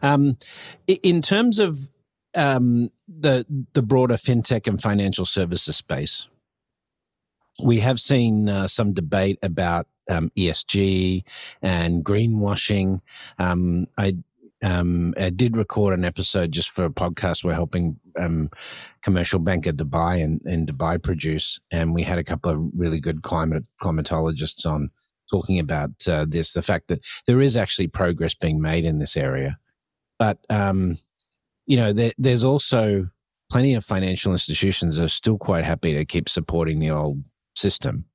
um, 0.00 0.38
in 0.86 1.22
terms 1.22 1.58
of 1.58 1.76
um, 2.34 2.90
the 3.20 3.46
the 3.72 3.82
broader 3.82 4.16
fintech 4.16 4.66
and 4.66 4.80
financial 4.80 5.26
services 5.26 5.76
space. 5.76 6.26
We 7.62 7.80
have 7.80 8.00
seen 8.00 8.48
uh, 8.48 8.66
some 8.68 8.92
debate 8.92 9.38
about 9.42 9.86
um, 10.10 10.30
ESG 10.36 11.24
and 11.60 12.04
greenwashing. 12.04 13.00
Um, 13.38 13.86
I 13.98 14.18
um, 14.62 15.12
I 15.18 15.30
did 15.30 15.56
record 15.56 15.92
an 15.94 16.04
episode 16.04 16.52
just 16.52 16.70
for 16.70 16.84
a 16.84 16.90
podcast 16.90 17.44
we're 17.44 17.54
helping 17.54 17.98
um, 18.18 18.48
Commercial 19.02 19.40
Bank 19.40 19.66
of 19.66 19.76
Dubai 19.76 20.20
in, 20.20 20.40
in 20.44 20.66
Dubai 20.66 21.02
produce, 21.02 21.60
and 21.70 21.94
we 21.94 22.02
had 22.02 22.18
a 22.18 22.24
couple 22.24 22.50
of 22.52 22.70
really 22.74 23.00
good 23.00 23.22
climate 23.22 23.64
climatologists 23.82 24.64
on 24.64 24.90
talking 25.30 25.58
about 25.58 25.90
uh, 26.08 26.24
this. 26.28 26.52
The 26.52 26.62
fact 26.62 26.88
that 26.88 27.00
there 27.26 27.40
is 27.40 27.56
actually 27.56 27.88
progress 27.88 28.34
being 28.34 28.60
made 28.60 28.84
in 28.84 28.98
this 28.98 29.16
area, 29.16 29.58
but 30.18 30.38
um, 30.48 30.98
you 31.66 31.76
know, 31.76 31.92
there, 31.92 32.12
there's 32.18 32.44
also 32.44 33.08
plenty 33.50 33.74
of 33.74 33.84
financial 33.84 34.32
institutions 34.32 34.98
are 34.98 35.08
still 35.08 35.38
quite 35.38 35.64
happy 35.64 35.92
to 35.92 36.04
keep 36.04 36.28
supporting 36.28 36.78
the 36.78 36.90
old 36.90 37.22
system. 37.54 38.06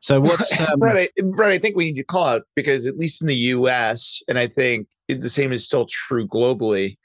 So 0.00 0.20
what's 0.22 0.60
um, 0.60 0.78
Brett, 0.78 1.10
I, 1.18 1.22
Brett, 1.22 1.50
I 1.50 1.58
think 1.58 1.76
we 1.76 1.86
need 1.86 1.96
to 1.96 2.04
call 2.04 2.24
out 2.24 2.42
because 2.54 2.86
at 2.86 2.96
least 2.96 3.20
in 3.20 3.28
the 3.28 3.36
U.S. 3.36 4.22
and 4.28 4.38
I 4.38 4.46
think 4.46 4.88
the 5.08 5.28
same 5.28 5.52
is 5.52 5.66
still 5.66 5.86
true 5.86 6.26
globally. 6.26 6.96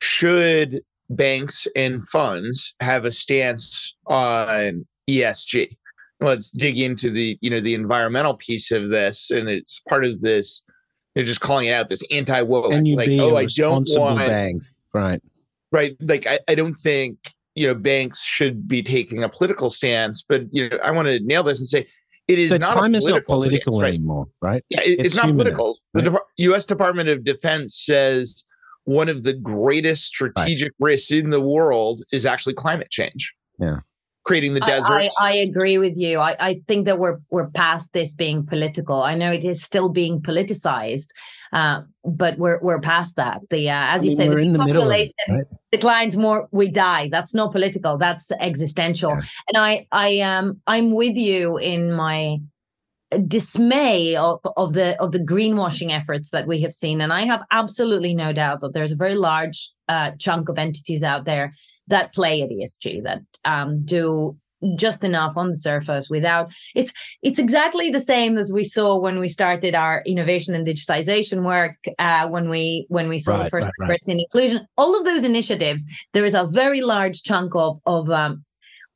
Should 0.00 0.82
banks 1.10 1.66
and 1.76 2.06
funds 2.08 2.74
have 2.80 3.04
a 3.04 3.12
stance 3.12 3.94
on 4.06 4.86
ESG? 5.08 5.76
Let's 6.20 6.50
dig 6.52 6.78
into 6.78 7.10
the 7.10 7.36
you 7.40 7.50
know 7.50 7.60
the 7.60 7.74
environmental 7.74 8.34
piece 8.34 8.70
of 8.70 8.90
this, 8.90 9.30
and 9.30 9.48
it's 9.48 9.80
part 9.88 10.04
of 10.04 10.20
this. 10.20 10.62
They're 11.14 11.24
just 11.24 11.40
calling 11.40 11.66
it 11.66 11.72
out 11.72 11.90
this 11.90 12.04
anti 12.10 12.40
woke. 12.42 12.70
Like, 12.70 13.10
oh, 13.12 13.36
I 13.36 13.46
don't 13.46 13.88
want 13.98 14.18
bank. 14.18 14.62
Right, 14.94 15.20
right. 15.70 15.96
Like 16.00 16.26
I, 16.26 16.40
I 16.48 16.54
don't 16.54 16.74
think 16.74 17.18
you 17.54 17.66
know 17.66 17.74
banks 17.74 18.22
should 18.22 18.66
be 18.66 18.82
taking 18.82 19.22
a 19.22 19.28
political 19.28 19.70
stance, 19.70 20.22
but 20.22 20.42
you 20.50 20.68
know 20.68 20.78
I 20.78 20.90
want 20.90 21.08
to 21.08 21.20
nail 21.20 21.42
this 21.42 21.58
and 21.58 21.68
say 21.68 21.86
it 22.28 22.38
is 22.38 22.50
the 22.50 22.58
not 22.58 22.76
time 22.76 22.94
is 22.94 23.06
not 23.06 23.26
political 23.26 23.78
stance, 23.78 23.88
anymore, 23.88 24.28
right? 24.40 24.64
Yeah, 24.68 24.80
it, 24.80 24.90
it's, 24.90 25.02
it's, 25.04 25.16
not 25.16 25.26
political. 25.26 25.78
Right? 25.94 26.04
The 26.04 26.10
De- 26.10 26.20
U.S. 26.44 26.66
Department 26.66 27.08
of 27.08 27.24
Defense 27.24 27.82
says 27.84 28.44
one 28.84 29.08
of 29.08 29.22
the 29.22 29.32
greatest 29.32 30.04
strategic 30.06 30.72
right. 30.78 30.90
risks 30.90 31.10
in 31.10 31.30
the 31.30 31.40
world 31.40 32.02
is 32.12 32.26
actually 32.26 32.54
climate 32.54 32.90
change. 32.90 33.34
Yeah 33.58 33.80
creating 34.24 34.54
the 34.54 34.60
desert. 34.60 34.92
I, 34.92 35.08
I, 35.18 35.28
I, 35.30 35.32
agree 35.36 35.78
with 35.78 35.96
you. 35.96 36.18
I, 36.18 36.36
I 36.38 36.60
think 36.68 36.86
that 36.86 36.98
we're 36.98 37.18
we're 37.30 37.50
past 37.50 37.92
this 37.92 38.14
being 38.14 38.46
political. 38.46 39.02
I 39.02 39.14
know 39.14 39.32
it 39.32 39.44
is 39.44 39.62
still 39.62 39.88
being 39.88 40.20
politicized, 40.20 41.08
uh, 41.52 41.82
but 42.04 42.38
we're 42.38 42.60
we're 42.60 42.80
past 42.80 43.16
that. 43.16 43.40
The 43.50 43.70
uh, 43.70 43.74
as 43.74 44.02
I 44.02 44.04
you 44.04 44.10
mean, 44.10 44.16
say, 44.16 44.28
the 44.28 44.58
population 44.58 45.12
it, 45.26 45.32
right? 45.32 45.44
declines 45.70 46.16
more, 46.16 46.48
we 46.52 46.70
die. 46.70 47.08
That's 47.10 47.34
not 47.34 47.52
political. 47.52 47.98
That's 47.98 48.30
existential. 48.32 49.10
Yeah. 49.10 49.22
And 49.48 49.58
I 49.58 49.86
I 49.92 50.20
um 50.20 50.60
I'm 50.66 50.94
with 50.94 51.16
you 51.16 51.58
in 51.58 51.92
my 51.92 52.38
dismay 53.26 54.16
of, 54.16 54.40
of 54.56 54.72
the 54.72 54.98
of 55.00 55.12
the 55.12 55.18
greenwashing 55.18 55.90
efforts 55.90 56.30
that 56.30 56.46
we 56.46 56.62
have 56.62 56.72
seen 56.72 57.00
and 57.02 57.12
i 57.12 57.26
have 57.26 57.42
absolutely 57.50 58.14
no 58.14 58.32
doubt 58.32 58.60
that 58.60 58.72
there's 58.72 58.92
a 58.92 58.96
very 58.96 59.14
large 59.14 59.70
uh, 59.88 60.12
chunk 60.18 60.48
of 60.48 60.56
entities 60.56 61.02
out 61.02 61.26
there 61.26 61.52
that 61.88 62.12
play 62.14 62.42
at 62.42 62.50
ESG 62.50 63.02
that 63.04 63.22
um, 63.44 63.84
do 63.84 64.36
just 64.76 65.02
enough 65.04 65.36
on 65.36 65.50
the 65.50 65.56
surface 65.56 66.08
without 66.08 66.52
it's 66.74 66.92
it's 67.22 67.38
exactly 67.38 67.90
the 67.90 68.00
same 68.00 68.38
as 68.38 68.52
we 68.52 68.64
saw 68.64 68.98
when 68.98 69.18
we 69.18 69.28
started 69.28 69.74
our 69.74 70.02
innovation 70.06 70.54
and 70.54 70.66
digitization 70.66 71.44
work 71.44 71.76
uh, 71.98 72.28
when 72.28 72.48
we 72.48 72.86
when 72.88 73.08
we 73.08 73.18
saw 73.18 73.32
right, 73.32 73.44
the 73.44 73.50
first 73.50 73.64
right, 73.64 73.72
diversity 73.80 74.12
right. 74.12 74.14
and 74.14 74.20
inclusion 74.20 74.66
all 74.76 74.96
of 74.96 75.04
those 75.04 75.24
initiatives 75.24 75.84
there 76.12 76.24
is 76.24 76.34
a 76.34 76.46
very 76.46 76.80
large 76.80 77.22
chunk 77.22 77.54
of 77.54 77.78
of 77.86 78.08
um, 78.10 78.44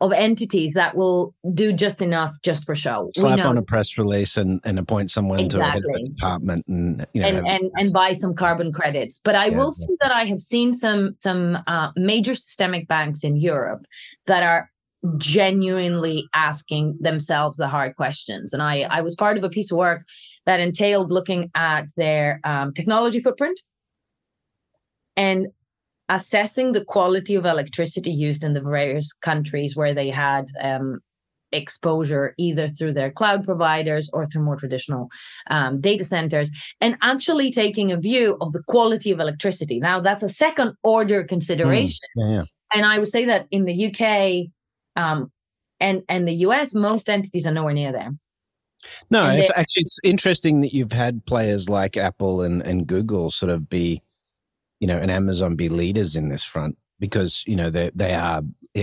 of 0.00 0.12
entities 0.12 0.74
that 0.74 0.94
will 0.94 1.34
do 1.54 1.72
just 1.72 2.02
enough 2.02 2.36
just 2.42 2.64
for 2.66 2.74
show. 2.74 3.10
Slap 3.14 3.38
on 3.38 3.56
a 3.56 3.62
press 3.62 3.96
release 3.96 4.36
and, 4.36 4.60
and 4.64 4.78
appoint 4.78 5.10
someone 5.10 5.40
exactly. 5.40 5.60
to 5.60 5.72
head 5.72 5.84
of 5.84 5.92
the 5.92 6.08
department 6.08 6.66
and 6.68 7.06
you 7.14 7.22
know 7.22 7.28
and 7.28 7.46
and, 7.46 7.70
and, 7.74 7.92
buy 7.92 8.12
some 8.12 8.34
carbon 8.34 8.72
credits. 8.72 9.20
But 9.24 9.36
I 9.36 9.46
yeah, 9.46 9.56
will 9.56 9.74
yeah. 9.78 9.86
say 9.86 9.96
that 10.02 10.12
I 10.12 10.24
have 10.26 10.40
seen 10.40 10.74
some 10.74 11.14
some 11.14 11.58
uh, 11.66 11.92
major 11.96 12.34
systemic 12.34 12.88
banks 12.88 13.24
in 13.24 13.36
Europe 13.36 13.86
that 14.26 14.42
are 14.42 14.70
genuinely 15.18 16.28
asking 16.34 16.98
themselves 17.00 17.56
the 17.56 17.68
hard 17.68 17.96
questions. 17.96 18.52
And 18.52 18.62
I 18.62 18.82
I 18.82 19.00
was 19.00 19.14
part 19.14 19.38
of 19.38 19.44
a 19.44 19.48
piece 19.48 19.72
of 19.72 19.78
work 19.78 20.04
that 20.44 20.60
entailed 20.60 21.10
looking 21.10 21.50
at 21.54 21.86
their 21.96 22.40
um, 22.44 22.74
technology 22.74 23.20
footprint 23.20 23.60
and 25.16 25.48
assessing 26.08 26.72
the 26.72 26.84
quality 26.84 27.34
of 27.34 27.44
electricity 27.44 28.10
used 28.10 28.44
in 28.44 28.54
the 28.54 28.60
various 28.60 29.12
countries 29.12 29.76
where 29.76 29.94
they 29.94 30.08
had 30.08 30.46
um, 30.60 31.00
exposure 31.52 32.34
either 32.38 32.68
through 32.68 32.92
their 32.92 33.10
cloud 33.10 33.44
providers 33.44 34.10
or 34.12 34.26
through 34.26 34.42
more 34.42 34.56
traditional 34.56 35.08
um, 35.50 35.80
data 35.80 36.04
centers 36.04 36.50
and 36.80 36.96
actually 37.02 37.50
taking 37.50 37.92
a 37.92 37.96
view 37.96 38.36
of 38.40 38.52
the 38.52 38.62
quality 38.68 39.10
of 39.10 39.20
electricity. 39.20 39.80
Now 39.80 40.00
that's 40.00 40.22
a 40.22 40.28
second 40.28 40.74
order 40.82 41.24
consideration. 41.24 42.06
Mm, 42.16 42.30
yeah, 42.30 42.36
yeah. 42.36 42.42
and 42.74 42.86
i 42.86 42.98
would 42.98 43.08
say 43.08 43.24
that 43.26 43.46
in 43.50 43.64
the 43.64 43.86
uk 43.86 45.02
um, 45.02 45.30
and 45.80 46.02
and 46.08 46.26
the 46.26 46.34
us 46.34 46.74
most 46.74 47.08
entities 47.08 47.46
are 47.46 47.52
nowhere 47.52 47.74
near 47.74 47.92
there. 47.92 48.10
No 49.10 49.22
actually 49.56 49.82
it's 49.82 49.98
interesting 50.04 50.60
that 50.60 50.72
you've 50.72 50.92
had 50.92 51.26
players 51.26 51.68
like 51.68 51.96
apple 51.96 52.42
and, 52.42 52.62
and 52.62 52.86
google 52.86 53.30
sort 53.30 53.50
of 53.50 53.68
be 53.68 54.02
you 54.80 54.86
know, 54.86 54.98
and 54.98 55.10
Amazon 55.10 55.56
be 55.56 55.68
leaders 55.68 56.16
in 56.16 56.28
this 56.28 56.44
front 56.44 56.76
because, 56.98 57.44
you 57.46 57.56
know, 57.56 57.70
they, 57.70 57.90
they 57.94 58.14
are 58.14 58.42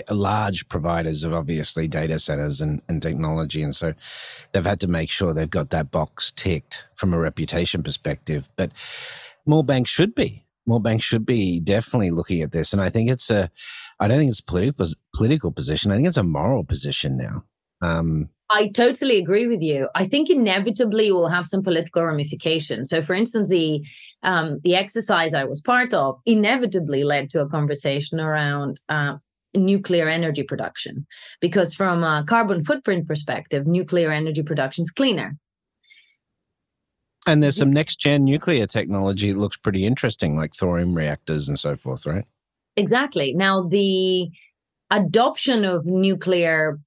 large 0.10 0.67
providers 0.69 1.23
of 1.23 1.34
obviously 1.34 1.88
data 1.88 2.19
centers 2.19 2.62
and, 2.62 2.82
and 2.88 3.01
technology. 3.01 3.62
And 3.62 3.75
so 3.75 3.93
they've 4.51 4.65
had 4.65 4.79
to 4.82 4.88
make 4.88 5.10
sure 5.10 5.34
they've 5.34 5.49
got 5.49 5.69
that 5.71 5.91
box 5.91 6.32
ticked 6.32 6.86
from 6.95 7.13
a 7.13 7.19
reputation 7.19 7.84
perspective. 7.84 8.49
But 8.56 8.71
more 9.45 9.63
banks 9.63 9.91
should 9.91 10.15
be. 10.15 10.45
More 10.65 10.79
banks 10.79 11.06
should 11.06 11.25
be 11.25 11.60
definitely 11.60 12.12
looking 12.12 12.41
at 12.41 12.51
this. 12.51 12.71
And 12.71 12.82
I 12.82 12.89
think 12.89 13.10
it's 13.10 13.29
a, 13.29 13.51
I 13.99 14.08
don't 14.08 14.17
think 14.17 14.29
it's 14.29 14.41
political, 14.41 14.88
political 15.13 15.51
position. 15.51 15.91
I 15.91 15.95
think 15.95 16.08
it's 16.08 16.17
a 16.17 16.23
moral 16.23 16.63
position 16.63 17.17
now. 17.17 17.43
Um, 17.82 18.29
I 18.56 18.69
totally 18.69 19.17
agree 19.17 19.47
with 19.47 19.62
you. 19.62 19.89
I 19.95 20.06
think 20.06 20.29
inevitably 20.29 21.12
we'll 21.12 21.27
have 21.27 21.47
some 21.47 21.63
political 21.63 22.06
ramifications. 22.06 22.89
So, 22.89 23.01
for 23.01 23.15
instance, 23.15 23.49
the 23.49 23.83
um, 24.21 24.60
the 24.63 24.75
exercise 24.75 25.33
I 25.33 25.43
was 25.45 25.60
part 25.60 25.91
of 25.93 26.19
inevitably 26.25 27.04
led 27.04 27.31
to 27.31 27.41
a 27.41 27.49
conversation 27.49 28.19
around 28.19 28.79
uh, 28.89 29.15
nuclear 29.56 30.08
energy 30.08 30.43
production, 30.43 31.08
because 31.41 31.73
from 31.73 32.04
a 32.04 32.23
carbon 32.27 32.63
footprint 32.63 33.08
perspective, 33.08 33.65
nuclear 33.65 34.12
energy 34.12 34.43
production 34.43 34.83
is 34.83 34.91
cleaner. 34.91 35.35
And 37.25 37.41
there's 37.41 37.58
some 37.58 37.73
next 37.73 37.99
gen 37.99 38.25
nuclear 38.25 38.67
technology 38.67 39.31
that 39.31 39.39
looks 39.39 39.58
pretty 39.58 39.85
interesting, 39.85 40.37
like 40.37 40.54
thorium 40.54 40.93
reactors 40.93 41.49
and 41.49 41.58
so 41.58 41.75
forth, 41.75 42.06
right? 42.06 42.25
Exactly. 42.75 43.33
Now 43.33 43.62
the 43.62 44.29
adoption 44.91 45.63
of 45.63 45.85
nuclear 45.85 46.79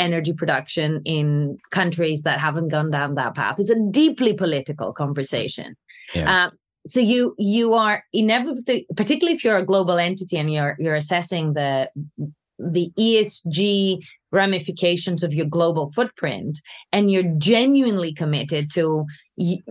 energy 0.00 0.32
production 0.32 1.02
in 1.04 1.58
countries 1.70 2.22
that 2.22 2.40
haven't 2.40 2.68
gone 2.68 2.90
down 2.90 3.14
that 3.14 3.34
path. 3.34 3.60
It's 3.60 3.70
a 3.70 3.80
deeply 3.90 4.32
political 4.34 4.92
conversation. 4.92 5.76
Yeah. 6.14 6.46
Uh, 6.46 6.50
so 6.86 7.00
you 7.00 7.34
you 7.38 7.74
are 7.74 8.02
inevitably, 8.12 8.86
particularly 8.96 9.36
if 9.36 9.44
you're 9.44 9.58
a 9.58 9.66
global 9.66 9.98
entity 9.98 10.38
and 10.38 10.52
you're 10.52 10.76
you're 10.78 10.94
assessing 10.94 11.52
the 11.52 11.90
the 12.58 12.90
ESG 12.98 13.98
ramifications 14.32 15.22
of 15.22 15.34
your 15.34 15.46
global 15.46 15.90
footprint, 15.90 16.60
and 16.92 17.10
you're 17.10 17.34
genuinely 17.38 18.12
committed 18.12 18.70
to 18.72 19.04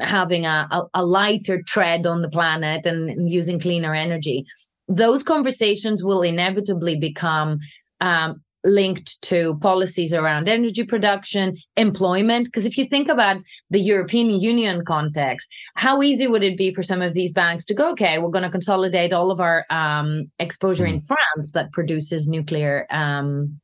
having 0.01 0.45
a, 0.45 0.67
a, 0.71 0.83
a 0.95 1.05
lighter 1.05 1.61
tread 1.61 2.05
on 2.05 2.21
the 2.21 2.29
planet 2.29 2.85
and 2.85 3.29
using 3.31 3.59
cleaner 3.59 3.93
energy, 3.93 4.45
those 4.87 5.23
conversations 5.23 6.03
will 6.03 6.21
inevitably 6.21 6.99
become 6.99 7.59
um, 8.01 8.41
linked 8.63 9.21
to 9.21 9.57
policies 9.61 10.13
around 10.13 10.49
energy 10.49 10.83
production, 10.83 11.55
employment. 11.77 12.45
Because 12.45 12.65
if 12.65 12.77
you 12.77 12.85
think 12.85 13.09
about 13.09 13.37
the 13.69 13.79
European 13.79 14.29
Union 14.39 14.83
context, 14.85 15.47
how 15.75 16.01
easy 16.01 16.27
would 16.27 16.43
it 16.43 16.57
be 16.57 16.73
for 16.73 16.83
some 16.83 17.01
of 17.01 17.13
these 17.13 17.33
banks 17.33 17.65
to 17.65 17.73
go, 17.73 17.91
okay, 17.91 18.17
we're 18.19 18.29
going 18.29 18.43
to 18.43 18.49
consolidate 18.49 19.13
all 19.13 19.31
of 19.31 19.39
our 19.39 19.65
um, 19.69 20.29
exposure 20.39 20.85
mm. 20.85 20.93
in 20.93 20.99
France 20.99 21.51
that 21.53 21.71
produces 21.71 22.27
nuclear. 22.27 22.85
Um, 22.89 23.59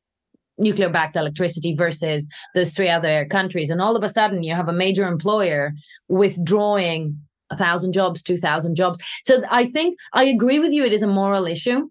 nuclear 0.58 0.88
backed 0.88 1.16
electricity 1.16 1.74
versus 1.74 2.30
those 2.54 2.70
three 2.70 2.88
other 2.88 3.26
countries 3.26 3.68
and 3.68 3.82
all 3.82 3.94
of 3.94 4.02
a 4.02 4.08
sudden 4.08 4.42
you 4.42 4.54
have 4.54 4.70
a 4.70 4.72
major 4.72 5.06
employer 5.06 5.74
withdrawing 6.08 7.14
a 7.50 7.56
thousand 7.56 7.92
jobs, 7.92 8.22
two 8.22 8.38
thousand 8.38 8.74
jobs. 8.74 8.98
So 9.22 9.42
I 9.50 9.66
think 9.66 9.98
I 10.14 10.24
agree 10.24 10.58
with 10.58 10.72
you. 10.72 10.84
It 10.84 10.92
is 10.92 11.02
a 11.02 11.06
moral 11.06 11.46
issue. 11.46 11.90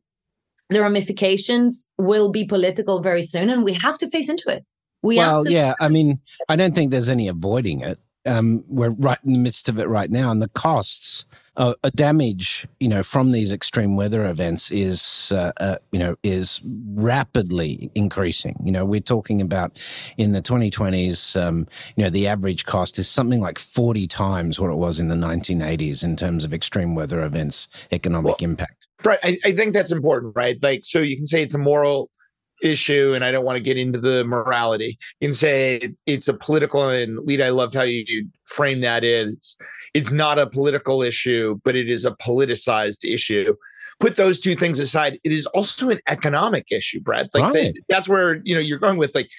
The 0.69 0.81
ramifications 0.81 1.87
will 1.97 2.29
be 2.29 2.45
political 2.45 3.01
very 3.01 3.23
soon, 3.23 3.49
and 3.49 3.63
we 3.63 3.73
have 3.73 3.97
to 3.99 4.09
face 4.09 4.29
into 4.29 4.49
it. 4.49 4.65
We 5.01 5.17
well, 5.17 5.37
absolutely- 5.37 5.53
yeah. 5.53 5.73
I 5.79 5.87
mean, 5.87 6.19
I 6.49 6.55
don't 6.55 6.73
think 6.73 6.91
there's 6.91 7.09
any 7.09 7.27
avoiding 7.27 7.81
it. 7.81 7.99
Um, 8.25 8.63
we're 8.67 8.89
right 8.89 9.19
in 9.23 9.33
the 9.33 9.39
midst 9.39 9.69
of 9.69 9.77
it 9.77 9.87
right 9.87 10.09
now, 10.09 10.31
and 10.31 10.41
the 10.41 10.49
costs 10.49 11.25
uh, 11.57 11.73
a 11.83 11.91
damage, 11.91 12.67
you 12.79 12.87
know, 12.87 13.01
from 13.01 13.31
these 13.31 13.51
extreme 13.51 13.95
weather 13.95 14.25
events 14.25 14.71
is, 14.71 15.31
uh, 15.33 15.51
uh, 15.59 15.77
you 15.91 15.99
know, 15.99 16.15
is 16.23 16.61
rapidly 16.65 17.91
increasing. 17.95 18.57
You 18.63 18.71
know, 18.71 18.85
we're 18.85 18.99
talking 18.99 19.41
about 19.41 19.79
in 20.17 20.33
the 20.33 20.41
2020s, 20.41 21.41
um, 21.41 21.67
you 21.95 22.03
know, 22.03 22.09
the 22.09 22.27
average 22.27 22.65
cost 22.65 22.99
is 22.99 23.07
something 23.07 23.39
like 23.39 23.57
40 23.57 24.07
times 24.07 24.59
what 24.59 24.71
it 24.71 24.75
was 24.75 24.99
in 24.99 25.07
the 25.07 25.15
1980s 25.15 26.03
in 26.03 26.15
terms 26.15 26.43
of 26.43 26.53
extreme 26.53 26.95
weather 26.95 27.23
events 27.23 27.67
economic 27.91 28.25
well, 28.25 28.49
impact. 28.49 28.74
Right. 29.03 29.19
I, 29.23 29.37
I 29.45 29.51
think 29.51 29.73
that's 29.73 29.91
important, 29.91 30.33
right? 30.35 30.57
Like, 30.61 30.85
so 30.85 30.99
you 30.99 31.15
can 31.15 31.25
say 31.25 31.41
it's 31.41 31.53
a 31.53 31.59
moral 31.59 32.09
issue, 32.61 33.13
and 33.13 33.23
I 33.23 33.31
don't 33.31 33.45
want 33.45 33.57
to 33.57 33.61
get 33.61 33.77
into 33.77 33.99
the 33.99 34.23
morality. 34.23 34.97
You 35.19 35.29
can 35.29 35.33
say 35.33 35.93
it's 36.05 36.27
a 36.27 36.33
political, 36.33 36.89
and 36.89 37.19
Leda, 37.19 37.47
I 37.47 37.49
loved 37.49 37.73
how 37.73 37.83
you 37.83 38.27
frame 38.45 38.81
that 38.81 39.03
is 39.03 39.57
it's 39.93 40.11
not 40.11 40.39
a 40.39 40.47
political 40.47 41.01
issue, 41.01 41.59
but 41.63 41.75
it 41.75 41.89
is 41.89 42.05
a 42.05 42.11
politicized 42.11 43.03
issue. 43.03 43.55
Put 43.99 44.17
those 44.17 44.39
two 44.41 44.55
things 44.55 44.79
aside, 44.79 45.19
it 45.23 45.31
is 45.31 45.45
also 45.47 45.89
an 45.89 45.99
economic 46.07 46.71
issue, 46.71 46.99
Brett. 46.99 47.29
Like 47.33 47.53
right. 47.53 47.77
that's 47.87 48.09
where 48.09 48.41
you 48.43 48.53
know 48.53 48.61
you're 48.61 48.79
going 48.79 48.97
with 48.97 49.13
like 49.15 49.29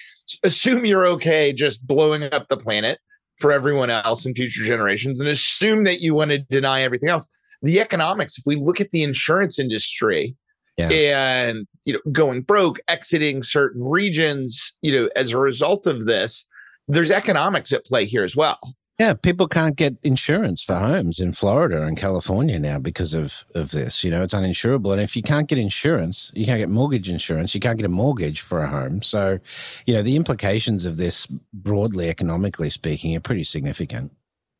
assume 0.43 0.85
you're 0.85 1.05
okay 1.07 1.53
just 1.53 1.85
blowing 1.85 2.23
up 2.33 2.47
the 2.47 2.57
planet 2.57 2.99
for 3.37 3.51
everyone 3.51 3.91
else 3.91 4.25
and 4.25 4.35
future 4.35 4.63
generations, 4.63 5.19
and 5.19 5.29
assume 5.29 5.83
that 5.83 6.01
you 6.01 6.15
want 6.15 6.31
to 6.31 6.39
deny 6.39 6.81
everything 6.81 7.09
else. 7.09 7.29
The 7.61 7.79
economics, 7.79 8.37
if 8.37 8.45
we 8.45 8.55
look 8.55 8.79
at 8.79 8.91
the 8.91 9.03
insurance 9.03 9.59
industry, 9.59 10.35
yeah. 10.77 10.89
and 10.89 11.67
you 11.85 11.93
know 11.93 11.99
going 12.11 12.41
broke 12.41 12.79
exiting 12.87 13.41
certain 13.41 13.83
regions 13.83 14.73
you 14.81 14.91
know 14.91 15.09
as 15.15 15.31
a 15.31 15.37
result 15.37 15.87
of 15.87 16.05
this 16.05 16.45
there's 16.87 17.11
economics 17.11 17.73
at 17.73 17.85
play 17.85 18.05
here 18.05 18.23
as 18.23 18.35
well. 18.35 18.59
Yeah 18.97 19.13
people 19.13 19.47
can't 19.47 19.75
get 19.75 19.95
insurance 20.03 20.63
for 20.63 20.75
homes 20.75 21.19
in 21.19 21.33
florida 21.33 21.83
and 21.83 21.97
california 21.97 22.57
now 22.57 22.79
because 22.79 23.13
of 23.13 23.43
of 23.53 23.71
this 23.71 24.03
you 24.03 24.11
know 24.11 24.23
it's 24.23 24.33
uninsurable. 24.33 24.91
And 24.91 25.01
if 25.01 25.15
you 25.15 25.21
can't 25.21 25.47
get 25.47 25.57
insurance 25.57 26.31
you 26.33 26.45
can't 26.45 26.59
get 26.59 26.69
mortgage 26.69 27.09
insurance 27.09 27.53
you 27.53 27.61
can't 27.61 27.77
get 27.77 27.85
a 27.85 27.89
mortgage 27.89 28.41
for 28.41 28.63
a 28.63 28.69
home. 28.69 29.01
So 29.01 29.39
you 29.85 29.93
know 29.93 30.01
the 30.01 30.15
implications 30.15 30.85
of 30.85 30.97
this 30.97 31.27
broadly 31.53 32.09
economically 32.09 32.69
speaking 32.69 33.15
are 33.15 33.19
pretty 33.19 33.43
significant 33.43 34.11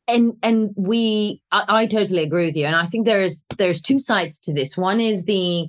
and 0.08 0.34
and 0.41 0.72
we 0.76 1.41
I, 1.51 1.66
I, 1.68 1.86
totally 1.86 2.24
agree 2.24 2.47
with 2.47 2.55
you. 2.55 2.66
And 2.66 2.76
i 2.76 2.86
think 2.86 3.05
there's 3.05 3.45
there's 3.58 3.82
two 3.82 3.99
sides 3.99 4.39
to 4.41 4.53
this. 4.53 4.78
One 4.78 4.99
is 4.99 5.26
the 5.26 5.68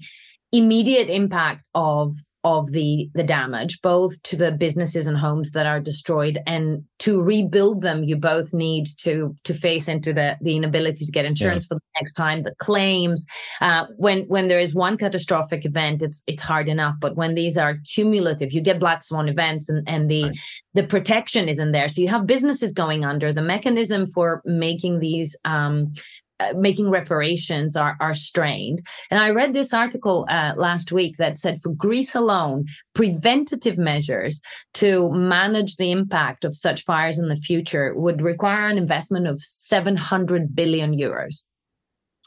immediate 0.53 1.09
impact 1.09 1.69
of 1.75 2.15
of 2.45 2.71
the 2.73 3.11
the 3.15 3.25
damage 3.25 3.81
both 3.83 4.23
to 4.23 4.37
the 4.37 4.53
businesses 4.53 5.07
and 5.07 5.17
homes 5.17 5.51
that 5.53 5.67
are 5.67 5.81
destroyed. 5.81 6.39
And 6.47 6.85
to 7.01 7.21
rebuild 7.21 7.81
them 7.81 8.05
you 8.05 8.17
both 8.17 8.55
need 8.55 8.87
to 8.99 9.35
to 9.45 9.55
face 9.55 9.89
into 9.89 10.13
the 10.13 10.37
the 10.41 10.57
inability 10.57 11.05
to 11.05 11.13
get 11.13 11.25
insurance 11.25 11.65
yeah. 11.65 11.69
for 11.69 11.75
the 11.75 12.01
next 12.01 12.13
time. 12.15 12.43
The 12.43 12.55
claims 12.59 13.27
uh, 13.61 13.87
when 13.97 14.23
when 14.29 14.49
there 14.49 14.61
is 14.61 14.75
one 14.75 14.97
catastrophic 14.97 15.65
event 15.65 16.03
it's 16.03 16.23
it's 16.27 16.43
hard 16.43 16.69
enough. 16.69 16.95
But 17.01 17.17
when 17.17 17.35
these 17.35 17.59
are 17.59 17.79
cumulative 17.93 18.53
you 18.53 18.61
get 18.61 18.81
black 18.81 19.03
swan 19.03 19.29
events 19.29 19.69
and 19.69 19.87
and 19.89 20.11
the 20.11 20.25
right. 20.25 20.39
the 20.75 20.85
protection 20.85 21.49
isn't 21.49 21.73
there. 21.73 21.89
So 21.89 22.01
you 22.01 22.09
have 22.09 22.27
businesses 22.27 22.73
going 22.73 23.05
under. 23.05 23.33
The 23.33 23.43
mechanism 23.43 24.07
for 24.07 24.43
making 24.45 25.01
these 25.01 25.37
um, 25.45 25.93
uh, 26.41 26.53
making 26.57 26.91
reparations 26.91 27.77
are 27.77 27.97
are 28.01 28.15
strained. 28.15 28.81
And 29.11 29.21
I 29.21 29.31
read 29.31 29.55
this 29.55 29.75
article 29.75 30.27
uh, 30.29 30.53
last 30.57 30.93
week 30.93 31.17
that 31.17 31.39
said 31.39 31.61
for 31.61 31.71
Greece 31.71 32.15
alone, 32.15 32.67
preventative 32.95 33.79
measures 33.79 34.41
to 34.75 35.11
manage 35.13 35.77
the 35.77 35.91
impact 35.91 36.45
of 36.45 36.55
such 36.55 36.85
fires 36.85 37.19
in 37.19 37.29
the 37.29 37.37
future 37.37 37.95
would 37.95 38.23
require 38.23 38.69
an 38.69 38.79
investment 38.79 39.27
of 39.27 39.41
700 39.41 40.55
billion 40.55 40.95
euros. 40.97 41.43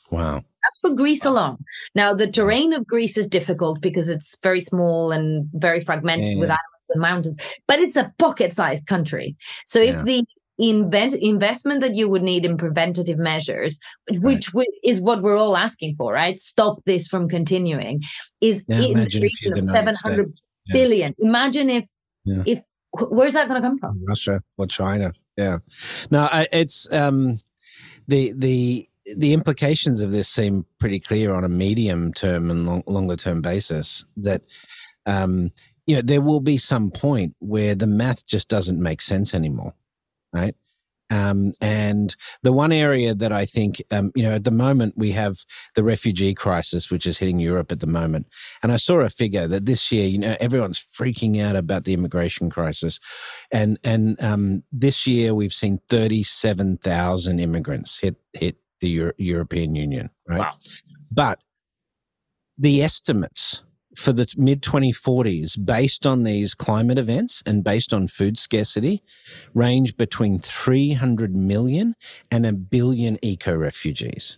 Wow. 0.09 0.43
That's 0.63 0.79
for 0.81 0.95
Greece 0.95 1.25
alone. 1.25 1.57
Now, 1.95 2.13
the 2.13 2.27
terrain 2.27 2.73
of 2.73 2.85
Greece 2.85 3.17
is 3.17 3.27
difficult 3.27 3.81
because 3.81 4.09
it's 4.09 4.37
very 4.43 4.61
small 4.61 5.11
and 5.11 5.49
very 5.53 5.79
fragmented 5.79 6.27
yeah. 6.27 6.39
with 6.39 6.49
islands 6.49 6.91
and 6.91 7.01
mountains, 7.01 7.37
but 7.67 7.79
it's 7.79 7.95
a 7.95 8.13
pocket 8.19 8.53
sized 8.53 8.87
country. 8.87 9.35
So 9.65 9.79
if 9.79 9.95
yeah. 9.95 10.03
the 10.03 10.25
invent 10.57 11.13
investment 11.15 11.81
that 11.81 11.95
you 11.95 12.07
would 12.07 12.21
need 12.21 12.45
in 12.45 12.57
preventative 12.57 13.17
measures, 13.17 13.79
which 14.09 14.53
right. 14.53 14.67
is 14.83 14.99
what 15.01 15.21
we're 15.21 15.37
all 15.37 15.57
asking 15.57 15.95
for, 15.95 16.13
right? 16.13 16.39
Stop 16.39 16.83
this 16.85 17.07
from 17.07 17.27
continuing. 17.27 18.01
Is 18.41 18.63
yeah, 18.67 18.81
in 18.81 18.99
the 18.99 19.19
region 19.21 19.57
of 19.57 19.65
seven 19.65 19.95
hundred 20.03 20.33
yeah. 20.67 20.73
billion. 20.73 21.15
Imagine 21.19 21.69
if 21.69 21.87
yeah. 22.25 22.43
if 22.45 22.63
where's 22.91 23.33
that 23.33 23.47
going 23.47 23.61
to 23.61 23.67
come 23.67 23.79
from? 23.79 24.03
Russia 24.07 24.43
or 24.57 24.67
China? 24.67 25.13
Yeah. 25.37 25.59
No, 26.09 26.29
it's 26.31 26.91
um, 26.91 27.39
the 28.07 28.33
the 28.35 28.87
the 29.15 29.33
implications 29.33 30.01
of 30.01 30.11
this 30.11 30.29
seem 30.29 30.65
pretty 30.79 30.99
clear 30.99 31.33
on 31.33 31.43
a 31.43 31.49
medium 31.49 32.13
term 32.13 32.51
and 32.51 32.65
long, 32.65 32.83
longer 32.85 33.15
term 33.15 33.41
basis. 33.41 34.05
That 34.17 34.43
um, 35.05 35.51
you 35.87 35.95
know 35.95 36.01
there 36.01 36.21
will 36.21 36.41
be 36.41 36.57
some 36.57 36.91
point 36.91 37.35
where 37.39 37.73
the 37.73 37.87
math 37.87 38.25
just 38.27 38.49
doesn't 38.49 38.81
make 38.81 39.01
sense 39.01 39.33
anymore 39.33 39.73
right? 40.33 40.55
Um, 41.11 41.51
and 41.59 42.15
the 42.41 42.53
one 42.53 42.71
area 42.71 43.13
that 43.13 43.33
I 43.33 43.43
think, 43.43 43.83
um, 43.91 44.13
you 44.15 44.23
know, 44.23 44.31
at 44.31 44.45
the 44.45 44.51
moment 44.51 44.93
we 44.95 45.11
have 45.11 45.39
the 45.75 45.83
refugee 45.83 46.33
crisis, 46.33 46.89
which 46.89 47.05
is 47.05 47.17
hitting 47.17 47.39
Europe 47.39 47.69
at 47.69 47.81
the 47.81 47.87
moment. 47.87 48.27
And 48.63 48.71
I 48.71 48.77
saw 48.77 49.01
a 49.01 49.09
figure 49.09 49.45
that 49.45 49.65
this 49.65 49.91
year, 49.91 50.07
you 50.07 50.17
know, 50.17 50.37
everyone's 50.39 50.79
freaking 50.79 51.41
out 51.41 51.57
about 51.57 51.83
the 51.83 51.93
immigration 51.93 52.49
crisis, 52.49 52.97
and 53.51 53.77
and 53.83 54.21
um, 54.23 54.63
this 54.71 55.05
year 55.05 55.35
we've 55.35 55.53
seen 55.53 55.81
thirty-seven 55.89 56.77
thousand 56.77 57.39
immigrants 57.39 57.99
hit 57.99 58.15
hit 58.31 58.55
the 58.79 58.89
Euro- 58.89 59.13
European 59.17 59.75
Union, 59.75 60.11
right? 60.29 60.39
Wow. 60.39 60.53
But 61.11 61.39
the 62.57 62.81
estimates 62.81 63.61
for 63.95 64.13
the 64.13 64.33
mid 64.37 64.61
2040s, 64.61 65.63
based 65.63 66.05
on 66.05 66.23
these 66.23 66.53
climate 66.53 66.97
events 66.97 67.43
and 67.45 67.63
based 67.63 67.93
on 67.93 68.07
food 68.07 68.37
scarcity, 68.37 69.03
range 69.53 69.97
between 69.97 70.39
300 70.39 71.35
million 71.35 71.95
and 72.29 72.45
a 72.45 72.53
billion 72.53 73.17
eco 73.21 73.55
refugees. 73.55 74.37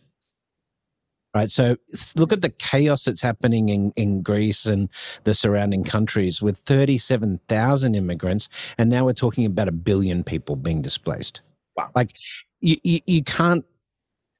Right. 1.35 1.49
So 1.49 1.77
look 2.15 2.31
at 2.31 2.43
the 2.43 2.51
chaos 2.51 3.05
that's 3.05 3.23
happening 3.23 3.69
in, 3.69 3.91
in 3.95 4.21
Greece 4.21 4.67
and 4.67 4.87
the 5.23 5.33
surrounding 5.33 5.83
countries 5.83 6.43
with 6.43 6.57
37,000 6.59 7.95
immigrants. 7.95 8.49
And 8.77 8.91
now 8.91 9.05
we're 9.05 9.13
talking 9.13 9.43
about 9.43 9.67
a 9.67 9.71
billion 9.71 10.23
people 10.23 10.55
being 10.55 10.83
displaced. 10.83 11.41
Wow. 11.75 11.89
Like 11.95 12.15
you, 12.59 12.77
you, 12.83 12.99
you 13.07 13.23
can't 13.23 13.65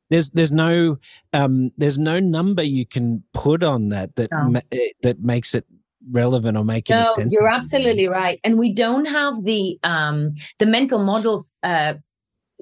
there's 0.09 0.29
there's 0.31 0.51
no 0.51 0.97
um, 1.33 1.71
there's 1.77 1.99
no 1.99 2.19
number 2.19 2.63
you 2.63 2.85
can 2.85 3.23
put 3.33 3.63
on 3.63 3.89
that 3.89 4.15
that 4.15 4.31
no. 4.31 4.49
ma- 4.49 4.59
eh, 4.71 4.89
that 5.01 5.19
makes 5.21 5.55
it 5.55 5.65
relevant 6.11 6.57
or 6.57 6.65
make 6.65 6.89
no, 6.89 6.97
any 6.97 7.05
sense. 7.13 7.33
You're 7.33 7.49
absolutely 7.49 8.07
right, 8.07 8.39
and 8.43 8.57
we 8.57 8.73
don't 8.73 9.05
have 9.05 9.43
the 9.43 9.79
um, 9.83 10.33
the 10.59 10.65
mental 10.65 10.99
models. 10.99 11.55
Uh, 11.63 11.95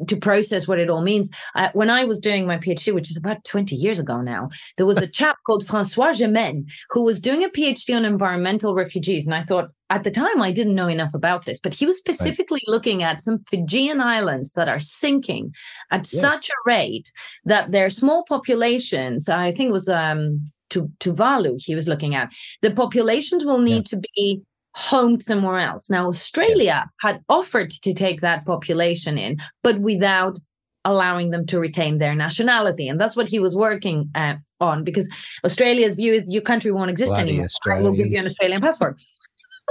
to 0.07 0.15
process 0.17 0.67
what 0.67 0.79
it 0.79 0.89
all 0.89 1.01
means. 1.01 1.29
Uh, 1.53 1.69
when 1.73 1.89
I 1.89 2.05
was 2.05 2.19
doing 2.19 2.47
my 2.47 2.57
PhD, 2.57 2.93
which 2.93 3.11
is 3.11 3.17
about 3.17 3.43
20 3.43 3.75
years 3.75 3.99
ago 3.99 4.21
now, 4.21 4.49
there 4.77 4.85
was 4.85 4.97
a 4.97 5.07
chap 5.19 5.37
called 5.45 5.67
Francois 5.67 6.13
Gemenne 6.13 6.65
who 6.89 7.03
was 7.03 7.19
doing 7.19 7.43
a 7.43 7.49
PhD 7.49 7.95
on 7.95 8.05
environmental 8.05 8.73
refugees. 8.73 9.27
And 9.27 9.35
I 9.35 9.43
thought 9.43 9.69
at 9.91 10.05
the 10.05 10.09
time 10.09 10.41
I 10.41 10.53
didn't 10.53 10.75
know 10.75 10.87
enough 10.87 11.13
about 11.13 11.45
this, 11.45 11.59
but 11.59 11.73
he 11.73 11.85
was 11.85 11.97
specifically 11.97 12.61
right. 12.65 12.71
looking 12.71 13.03
at 13.03 13.21
some 13.21 13.39
Fijian 13.49 13.99
islands 13.99 14.53
that 14.53 14.69
are 14.69 14.79
sinking 14.79 15.53
at 15.91 16.09
yes. 16.11 16.21
such 16.21 16.49
a 16.49 16.53
rate 16.65 17.11
that 17.43 17.71
their 17.71 17.89
small 17.89 18.23
populations, 18.23 19.27
I 19.27 19.51
think 19.51 19.69
it 19.69 19.73
was 19.73 19.89
um, 19.89 20.45
to 20.69 20.89
Tuvalu 21.01 21.61
he 21.61 21.75
was 21.75 21.89
looking 21.89 22.15
at, 22.15 22.31
the 22.61 22.71
populations 22.71 23.45
will 23.45 23.59
need 23.59 23.91
yeah. 23.91 23.97
to 23.97 24.01
be 24.15 24.41
homed 24.75 25.21
somewhere 25.23 25.59
else. 25.59 25.89
Now, 25.89 26.07
Australia 26.07 26.85
yes. 26.85 26.87
had 27.01 27.21
offered 27.27 27.71
to 27.71 27.93
take 27.93 28.21
that 28.21 28.45
population 28.45 29.17
in, 29.17 29.39
but 29.61 29.79
without 29.81 30.39
allowing 30.85 31.31
them 31.31 31.45
to 31.47 31.59
retain 31.59 31.97
their 31.97 32.15
nationality. 32.15 32.87
And 32.87 32.99
that's 32.99 33.17
what 33.17 33.27
he 33.27 33.39
was 33.39 33.57
working 33.57 34.09
uh, 34.15 34.35
on 34.61 34.85
because 34.85 35.09
Australia's 35.43 35.95
view 35.95 36.13
is 36.13 36.29
your 36.29 36.41
country 36.41 36.71
won't 36.71 36.89
exist 36.89 37.11
Bloody 37.11 37.31
anymore. 37.31 37.47
I 37.71 37.81
will 37.81 37.93
give 37.93 38.07
you 38.07 38.19
an 38.19 38.27
Australian 38.27 38.61
passport. 38.61 39.01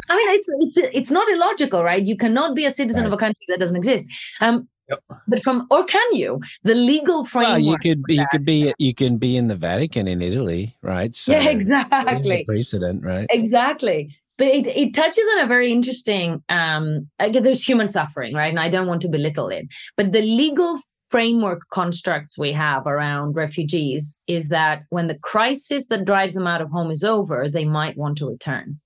I 0.08 0.16
mean, 0.16 0.30
it's 0.30 0.48
it's 0.60 0.76
it's 0.94 1.10
not 1.10 1.28
illogical, 1.28 1.82
right? 1.82 2.04
You 2.04 2.16
cannot 2.16 2.54
be 2.54 2.64
a 2.64 2.70
citizen 2.70 3.02
right. 3.02 3.08
of 3.08 3.12
a 3.12 3.16
country 3.16 3.44
that 3.48 3.60
doesn't 3.60 3.76
exist. 3.76 4.06
Um, 4.40 4.68
yep. 4.88 5.02
But 5.28 5.42
from 5.42 5.66
or 5.70 5.84
can 5.84 6.14
you? 6.14 6.40
The 6.62 6.74
legal 6.74 7.24
framework. 7.24 7.52
Well, 7.52 7.60
you 7.60 7.78
could 7.78 8.02
you 8.08 8.26
could 8.30 8.44
be 8.44 8.72
you 8.78 8.94
can 8.94 9.18
be 9.18 9.36
in 9.36 9.48
the 9.48 9.56
Vatican 9.56 10.08
in 10.08 10.22
Italy, 10.22 10.76
right? 10.82 11.14
So 11.14 11.32
yeah, 11.32 11.48
exactly. 11.48 12.44
Precedent, 12.44 13.04
right? 13.04 13.26
Exactly 13.30 14.16
but 14.40 14.48
it, 14.48 14.66
it 14.68 14.94
touches 14.94 15.24
on 15.34 15.44
a 15.44 15.46
very 15.46 15.70
interesting 15.70 16.42
um 16.48 17.08
again 17.18 17.44
there's 17.44 17.62
human 17.62 17.88
suffering 17.88 18.34
right 18.34 18.48
and 18.48 18.58
i 18.58 18.68
don't 18.68 18.88
want 18.88 19.02
to 19.02 19.08
belittle 19.08 19.48
it 19.48 19.66
but 19.96 20.12
the 20.12 20.22
legal 20.22 20.80
framework 21.10 21.62
constructs 21.70 22.38
we 22.38 22.52
have 22.52 22.86
around 22.86 23.34
refugees 23.34 24.18
is 24.26 24.48
that 24.48 24.82
when 24.88 25.08
the 25.08 25.18
crisis 25.18 25.86
that 25.88 26.04
drives 26.04 26.34
them 26.34 26.46
out 26.46 26.62
of 26.62 26.70
home 26.70 26.90
is 26.90 27.04
over 27.04 27.48
they 27.48 27.64
might 27.64 27.96
want 27.96 28.16
to 28.16 28.26
return 28.26 28.80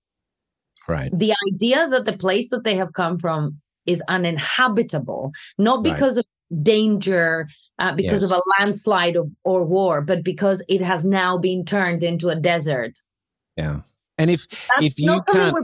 right 0.89 1.11
the 1.12 1.35
idea 1.53 1.89
that 1.89 2.05
the 2.05 2.16
place 2.16 2.51
that 2.51 2.64
they 2.64 2.76
have 2.76 2.93
come 2.93 3.18
from 3.18 3.61
is 3.87 4.03
uninhabitable 4.09 5.32
not 5.59 5.82
because 5.82 6.16
right. 6.16 6.24
of 6.24 6.62
danger 6.62 7.49
uh, 7.78 7.93
because 7.93 8.22
yes. 8.22 8.30
of 8.30 8.39
a 8.39 8.43
landslide 8.59 9.16
of, 9.16 9.30
or 9.45 9.64
war 9.64 10.01
but 10.01 10.22
because 10.22 10.62
it 10.68 10.80
has 10.80 11.05
now 11.05 11.37
been 11.37 11.64
turned 11.64 12.03
into 12.03 12.28
a 12.28 12.37
desert 12.37 12.99
yeah 13.57 13.80
and 14.18 14.30
if 14.30 14.49
That's 14.49 14.87
if 14.87 14.99
you 14.99 15.22
can't 15.22 15.57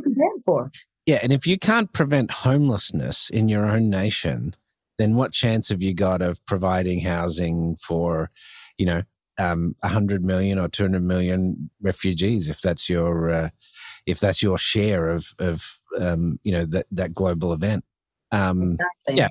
for. 0.44 0.70
Yeah, 1.06 1.18
and 1.22 1.32
if 1.32 1.46
you 1.46 1.58
can't 1.58 1.92
prevent 1.92 2.30
homelessness 2.30 3.30
in 3.30 3.48
your 3.48 3.66
own 3.66 3.90
nation, 3.90 4.54
then 4.98 5.14
what 5.14 5.32
chance 5.32 5.68
have 5.68 5.82
you 5.82 5.94
got 5.94 6.22
of 6.22 6.44
providing 6.46 7.00
housing 7.00 7.76
for, 7.76 8.30
you 8.76 8.86
know, 8.86 9.02
um, 9.38 9.74
100 9.80 10.22
million 10.22 10.58
or 10.58 10.68
200 10.68 11.02
million 11.02 11.70
refugees 11.80 12.50
if 12.50 12.60
that's 12.60 12.90
your 12.90 13.30
uh, 13.30 13.48
if 14.06 14.20
that's 14.20 14.42
your 14.42 14.58
share 14.58 15.08
of 15.08 15.34
of 15.38 15.80
um, 15.98 16.38
you 16.42 16.52
know 16.52 16.64
that 16.64 16.86
that 16.90 17.14
global 17.14 17.52
event 17.52 17.84
um, 18.32 18.72
exactly. 18.72 19.16
yeah 19.16 19.28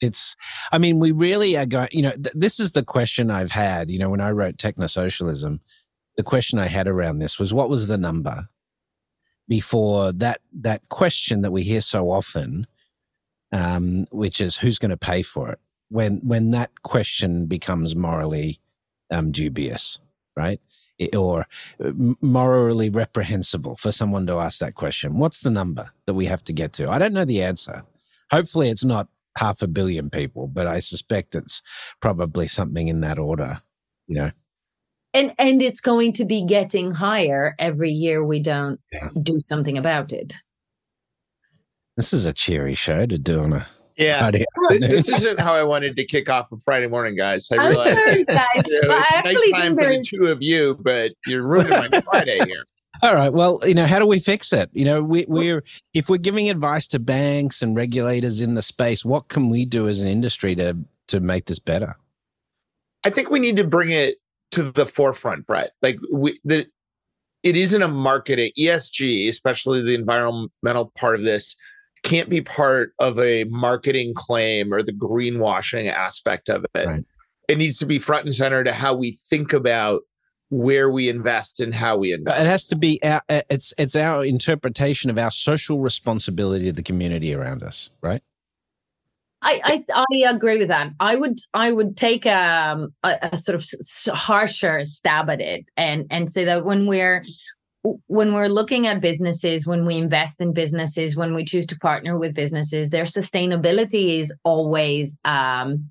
it's 0.00 0.34
i 0.72 0.78
mean 0.78 0.98
we 0.98 1.12
really 1.12 1.56
are 1.56 1.66
going 1.66 1.88
you 1.92 2.02
know 2.02 2.12
th- 2.12 2.34
this 2.34 2.58
is 2.58 2.72
the 2.72 2.84
question 2.84 3.30
i've 3.30 3.52
had 3.52 3.90
you 3.90 3.98
know 3.98 4.10
when 4.10 4.20
i 4.20 4.30
wrote 4.30 4.56
technosocialism 4.56 5.60
the 6.16 6.24
question 6.24 6.58
i 6.58 6.66
had 6.66 6.88
around 6.88 7.18
this 7.18 7.38
was 7.38 7.54
what 7.54 7.70
was 7.70 7.86
the 7.88 7.96
number 7.96 8.48
before 9.48 10.12
that 10.12 10.40
that 10.52 10.88
question 10.88 11.42
that 11.42 11.50
we 11.50 11.62
hear 11.62 11.80
so 11.80 12.10
often, 12.10 12.66
um, 13.52 14.06
which 14.10 14.40
is 14.40 14.56
who's 14.56 14.78
going 14.78 14.90
to 14.90 14.96
pay 14.96 15.22
for 15.22 15.52
it. 15.52 15.58
When 15.88 16.20
when 16.26 16.52
that 16.52 16.82
question 16.82 17.46
becomes 17.46 17.94
morally 17.94 18.60
um, 19.10 19.30
dubious, 19.30 19.98
right? 20.36 20.60
Or 21.16 21.46
uh, 21.82 21.92
morally 22.20 22.90
reprehensible 22.90 23.76
for 23.76 23.92
someone 23.92 24.26
to 24.26 24.38
ask 24.38 24.58
that 24.60 24.74
question. 24.74 25.18
What's 25.18 25.40
the 25.40 25.50
number 25.50 25.90
that 26.06 26.14
we 26.14 26.26
have 26.26 26.44
to 26.44 26.52
get 26.52 26.72
to? 26.74 26.90
I 26.90 26.98
don't 26.98 27.12
know 27.12 27.24
the 27.24 27.42
answer. 27.42 27.84
Hopefully, 28.30 28.70
it's 28.70 28.84
not 28.84 29.08
half 29.38 29.62
a 29.62 29.68
billion 29.68 30.10
people, 30.10 30.46
but 30.46 30.66
I 30.66 30.80
suspect 30.80 31.34
it's 31.34 31.62
probably 32.00 32.48
something 32.48 32.88
in 32.88 33.00
that 33.00 33.18
order. 33.18 33.62
You 34.06 34.16
know 34.16 34.30
and 35.14 35.32
and 35.38 35.62
it's 35.62 35.80
going 35.80 36.12
to 36.14 36.24
be 36.24 36.44
getting 36.44 36.90
higher 36.92 37.54
every 37.58 37.90
year 37.90 38.24
we 38.24 38.42
don't 38.42 38.80
yeah. 38.92 39.08
do 39.22 39.40
something 39.40 39.76
about 39.78 40.12
it 40.12 40.34
this 41.96 42.12
is 42.12 42.26
a 42.26 42.32
cheery 42.32 42.74
show 42.74 43.06
to 43.06 43.18
do 43.18 43.42
on 43.42 43.52
a 43.52 43.66
yeah, 43.96 44.30
this 44.68 45.08
isn't 45.08 45.40
how 45.40 45.54
I 45.54 45.62
wanted 45.62 45.96
to 45.96 46.04
kick 46.04 46.28
off 46.28 46.52
a 46.52 46.58
Friday 46.58 46.86
morning, 46.86 47.16
guys. 47.16 47.50
I 47.50 47.56
realize 47.66 47.92
sorry, 47.92 48.24
guys. 48.28 48.46
You 48.66 48.82
know, 48.82 49.02
it's 49.08 49.24
night 49.24 49.52
time 49.52 49.74
for 49.74 49.84
the 49.84 50.04
two 50.04 50.26
of 50.26 50.42
you, 50.42 50.78
but 50.80 51.12
you're 51.26 51.46
ruining 51.46 51.70
my 51.70 52.00
Friday 52.00 52.38
here. 52.46 52.64
All 53.02 53.14
right. 53.14 53.32
Well, 53.32 53.60
you 53.64 53.74
know, 53.74 53.86
how 53.86 53.98
do 53.98 54.06
we 54.06 54.20
fix 54.20 54.52
it? 54.52 54.70
You 54.72 54.84
know, 54.84 55.02
we, 55.02 55.24
we're 55.26 55.64
if 55.92 56.08
we're 56.08 56.18
giving 56.18 56.48
advice 56.48 56.86
to 56.88 56.98
banks 56.98 57.60
and 57.60 57.74
regulators 57.74 58.40
in 58.40 58.54
the 58.54 58.62
space, 58.62 59.04
what 59.04 59.28
can 59.28 59.50
we 59.50 59.64
do 59.64 59.88
as 59.88 60.00
an 60.00 60.08
industry 60.08 60.54
to 60.56 60.76
to 61.08 61.20
make 61.20 61.46
this 61.46 61.58
better? 61.58 61.96
I 63.04 63.10
think 63.10 63.30
we 63.30 63.40
need 63.40 63.56
to 63.56 63.64
bring 63.64 63.90
it 63.90 64.18
to 64.52 64.70
the 64.70 64.86
forefront, 64.86 65.46
Brett. 65.46 65.72
Like 65.82 65.98
we, 66.12 66.38
the 66.44 66.66
it 67.42 67.56
isn't 67.56 67.82
a 67.82 67.88
market 67.88 68.38
at 68.38 68.54
ESG, 68.56 69.28
especially 69.28 69.82
the 69.82 69.94
environmental 69.94 70.92
part 70.94 71.16
of 71.16 71.24
this, 71.24 71.56
can't 72.02 72.28
be 72.28 72.40
part 72.40 72.92
of 72.98 73.18
a 73.18 73.44
marketing 73.44 74.14
claim 74.14 74.72
or 74.72 74.82
the 74.82 74.92
greenwashing 74.92 75.90
aspect 75.92 76.48
of 76.48 76.66
it. 76.74 76.86
Right. 76.86 77.04
It 77.48 77.58
needs 77.58 77.78
to 77.78 77.86
be 77.86 77.98
front 77.98 78.24
and 78.24 78.34
center 78.34 78.64
to 78.64 78.72
how 78.72 78.94
we 78.94 79.18
think 79.28 79.52
about 79.52 80.02
where 80.50 80.90
we 80.90 81.08
invest 81.08 81.60
and 81.60 81.72
how 81.74 81.96
we 81.96 82.12
invest. 82.12 82.40
It 82.40 82.46
has 82.46 82.66
to 82.66 82.76
be 82.76 83.02
our, 83.02 83.22
it's 83.28 83.72
it's 83.78 83.96
our 83.96 84.24
interpretation 84.24 85.10
of 85.10 85.18
our 85.18 85.30
social 85.30 85.80
responsibility 85.80 86.66
to 86.66 86.72
the 86.72 86.82
community 86.82 87.34
around 87.34 87.62
us, 87.62 87.90
right? 88.02 88.22
I, 89.44 89.84
I, 89.90 90.04
I 90.22 90.30
agree 90.30 90.58
with 90.58 90.68
that. 90.68 90.92
I 91.00 91.16
would 91.16 91.38
I 91.52 91.72
would 91.72 91.96
take 91.96 92.26
um, 92.26 92.94
a, 93.02 93.30
a 93.32 93.36
sort 93.36 93.56
of 93.56 94.14
harsher 94.14 94.84
stab 94.84 95.28
at 95.30 95.40
it 95.40 95.64
and 95.76 96.06
and 96.10 96.30
say 96.30 96.44
that 96.44 96.64
when 96.64 96.86
we're 96.86 97.24
when 97.82 98.32
we're 98.32 98.48
looking 98.48 98.86
at 98.86 99.00
businesses, 99.00 99.66
when 99.66 99.84
we 99.84 99.96
invest 99.96 100.40
in 100.40 100.52
businesses, 100.52 101.16
when 101.16 101.34
we 101.34 101.44
choose 101.44 101.66
to 101.66 101.78
partner 101.78 102.16
with 102.16 102.34
businesses, 102.34 102.90
their 102.90 103.04
sustainability 103.04 104.20
is 104.20 104.32
always 104.44 105.18
um, 105.24 105.90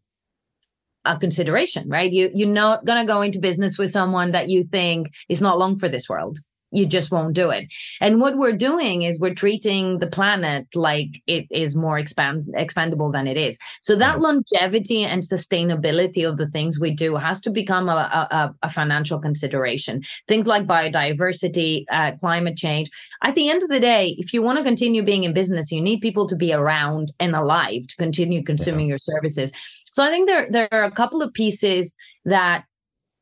a 1.06 1.18
consideration, 1.18 1.90
right? 1.90 2.12
You 2.12 2.32
you're 2.34 2.48
not 2.48 2.86
gonna 2.86 3.06
go 3.06 3.22
into 3.22 3.40
business 3.40 3.78
with 3.78 3.92
someone 3.92 4.32
that 4.32 4.50
you 4.50 4.64
think 4.64 5.12
is 5.28 5.42
not 5.42 5.58
long 5.58 5.78
for 5.78 5.90
this 5.90 6.08
world 6.08 6.40
you 6.72 6.86
just 6.86 7.12
won't 7.12 7.34
do 7.34 7.50
it. 7.50 7.72
And 8.00 8.20
what 8.20 8.38
we're 8.38 8.56
doing 8.56 9.04
is 9.04 9.20
we're 9.20 9.34
treating 9.34 10.00
the 10.00 10.08
planet 10.08 10.68
like 10.76 11.22
it 11.28 11.46
is 11.52 11.76
more 11.76 12.00
expand 12.00 12.46
expandable 12.56 13.12
than 13.12 13.28
it 13.28 13.38
is. 13.38 13.58
So 13.82 13.96
that 13.96 14.16
mm-hmm. 14.16 14.24
longevity 14.24 15.04
and 15.04 15.22
sustainability 15.22 16.28
of 16.28 16.38
the 16.38 16.48
things 16.48 16.80
we 16.80 16.92
do 16.92 17.16
has 17.18 17.42
to 17.42 17.50
become 17.50 17.90
a, 17.90 17.92
a, 18.32 18.56
a 18.64 18.70
financial 18.70 19.20
consideration. 19.20 20.02
Things 20.28 20.48
like 20.48 20.66
biodiversity, 20.66 21.86
uh, 21.92 22.14
climate 22.20 22.58
change. 22.58 22.90
At 23.24 23.36
the 23.36 23.50
end 23.50 23.64
of 23.64 23.70
the 23.70 23.80
day, 23.80 24.16
if 24.18 24.34
you 24.34 24.42
want 24.42 24.58
to 24.58 24.64
continue 24.64 25.04
being 25.04 25.24
in 25.24 25.34
business, 25.34 25.72
you 25.72 25.82
need 25.82 26.02
people 26.02 26.28
to 26.28 26.36
be 26.36 26.54
around 26.54 27.12
and 27.20 27.36
alive 27.36 27.88
to 27.88 27.96
continue 27.98 28.44
consuming 28.44 28.88
yeah. 28.88 28.92
your 28.92 28.98
services. 28.98 29.52
So 29.94 30.04
I 30.04 30.10
think 30.10 30.28
there 30.28 30.48
there 30.50 30.70
are 30.72 30.84
a 30.84 30.92
couple 30.92 31.22
of 31.22 31.34
pieces 31.34 31.98
that 32.26 32.64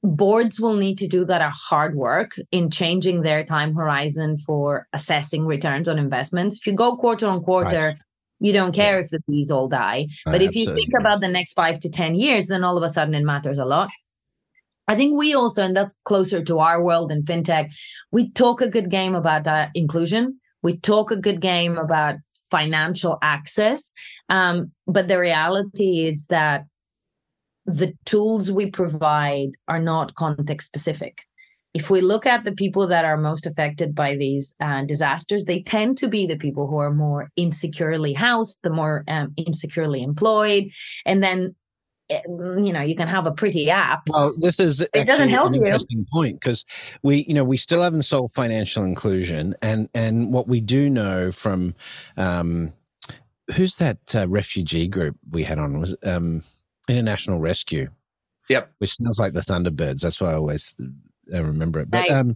boards 0.03 0.59
will 0.59 0.75
need 0.75 0.97
to 0.99 1.07
do 1.07 1.25
that 1.25 1.41
are 1.41 1.53
hard 1.53 1.95
work 1.95 2.35
in 2.51 2.69
changing 2.69 3.21
their 3.21 3.43
time 3.43 3.75
horizon 3.75 4.37
for 4.37 4.87
assessing 4.93 5.45
returns 5.45 5.87
on 5.87 5.99
investments. 5.99 6.57
If 6.57 6.67
you 6.67 6.73
go 6.73 6.95
quarter 6.95 7.27
on 7.27 7.43
quarter, 7.43 7.77
right. 7.77 7.97
you 8.39 8.53
don't 8.53 8.73
care 8.73 8.97
yeah. 8.97 9.03
if 9.03 9.09
the 9.09 9.19
bees 9.27 9.51
all 9.51 9.67
die. 9.67 10.07
But 10.25 10.41
if 10.41 10.55
you 10.55 10.65
think 10.65 10.91
about 10.97 11.19
the 11.19 11.27
next 11.27 11.53
five 11.53 11.79
to 11.79 11.89
10 11.89 12.15
years, 12.15 12.47
then 12.47 12.63
all 12.63 12.77
of 12.77 12.83
a 12.83 12.89
sudden 12.89 13.13
it 13.13 13.23
matters 13.23 13.59
a 13.59 13.65
lot. 13.65 13.89
I 14.87 14.95
think 14.95 15.17
we 15.17 15.35
also, 15.35 15.63
and 15.63 15.75
that's 15.75 15.99
closer 16.05 16.43
to 16.43 16.59
our 16.59 16.83
world 16.83 17.11
in 17.11 17.23
fintech, 17.23 17.71
we 18.11 18.31
talk 18.31 18.61
a 18.61 18.67
good 18.67 18.89
game 18.89 19.13
about 19.13 19.45
uh, 19.45 19.67
inclusion. 19.75 20.39
We 20.63 20.77
talk 20.77 21.11
a 21.11 21.15
good 21.15 21.41
game 21.41 21.77
about 21.77 22.15
financial 22.49 23.19
access. 23.21 23.93
Um, 24.29 24.71
but 24.87 25.07
the 25.07 25.19
reality 25.19 26.07
is 26.07 26.25
that 26.27 26.65
the 27.69 27.93
tools 28.05 28.51
we 28.51 28.71
provide 28.71 29.51
are 29.67 29.79
not 29.79 30.15
context 30.15 30.67
specific. 30.67 31.21
If 31.75 31.91
we 31.91 32.01
look 32.01 32.25
at 32.25 32.43
the 32.43 32.51
people 32.51 32.87
that 32.87 33.05
are 33.05 33.15
most 33.15 33.45
affected 33.45 33.93
by 33.93 34.15
these 34.15 34.55
uh, 34.59 34.85
disasters, 34.85 35.45
they 35.45 35.61
tend 35.61 35.99
to 35.99 36.07
be 36.07 36.25
the 36.25 36.35
people 36.35 36.65
who 36.65 36.77
are 36.77 36.91
more 36.91 37.29
insecurely 37.35 38.13
housed, 38.13 38.59
the 38.63 38.71
more 38.71 39.03
um, 39.07 39.33
insecurely 39.37 40.01
employed, 40.01 40.71
and 41.05 41.21
then 41.21 41.55
eh, 42.09 42.21
you 42.27 42.73
know 42.73 42.81
you 42.81 42.95
can 42.95 43.07
have 43.07 43.27
a 43.27 43.31
pretty 43.31 43.69
app. 43.69 44.01
Well, 44.09 44.33
this 44.39 44.59
is 44.59 44.81
it 44.81 45.05
doesn't 45.05 45.29
help 45.29 45.49
an 45.49 45.55
interesting 45.55 45.99
you. 45.99 46.05
point 46.11 46.39
because 46.39 46.65
we 47.03 47.23
you 47.27 47.35
know 47.35 47.43
we 47.43 47.57
still 47.57 47.83
haven't 47.83 48.01
solved 48.01 48.33
financial 48.33 48.83
inclusion, 48.83 49.53
and 49.61 49.89
and 49.93 50.33
what 50.33 50.47
we 50.47 50.61
do 50.61 50.89
know 50.89 51.31
from 51.31 51.75
um, 52.17 52.73
who's 53.55 53.77
that 53.77 54.15
uh, 54.15 54.27
refugee 54.27 54.87
group 54.87 55.17
we 55.29 55.43
had 55.43 55.59
on 55.59 55.79
was 55.79 55.95
um, 56.03 56.41
International 56.89 57.39
Rescue. 57.39 57.89
Yep. 58.49 58.71
Which 58.79 58.95
sounds 58.95 59.19
like 59.19 59.33
the 59.33 59.41
Thunderbirds. 59.41 60.01
That's 60.01 60.19
why 60.19 60.31
I 60.31 60.35
always 60.35 60.73
uh, 61.33 61.43
remember 61.43 61.79
it. 61.79 61.91
But 61.91 62.09
Nice. 62.09 62.11
um, 62.11 62.33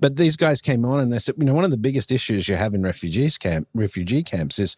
but 0.00 0.16
these 0.16 0.36
guys 0.36 0.60
came 0.60 0.84
on 0.84 1.00
and 1.00 1.10
they 1.12 1.18
said, 1.18 1.34
you 1.38 1.44
know, 1.44 1.54
one 1.54 1.64
of 1.64 1.70
the 1.70 1.78
biggest 1.78 2.12
issues 2.12 2.46
you 2.46 2.56
have 2.56 2.74
in 2.74 2.82
refugees 2.82 3.38
camp, 3.38 3.66
refugee 3.74 4.22
camps 4.22 4.58
is, 4.58 4.76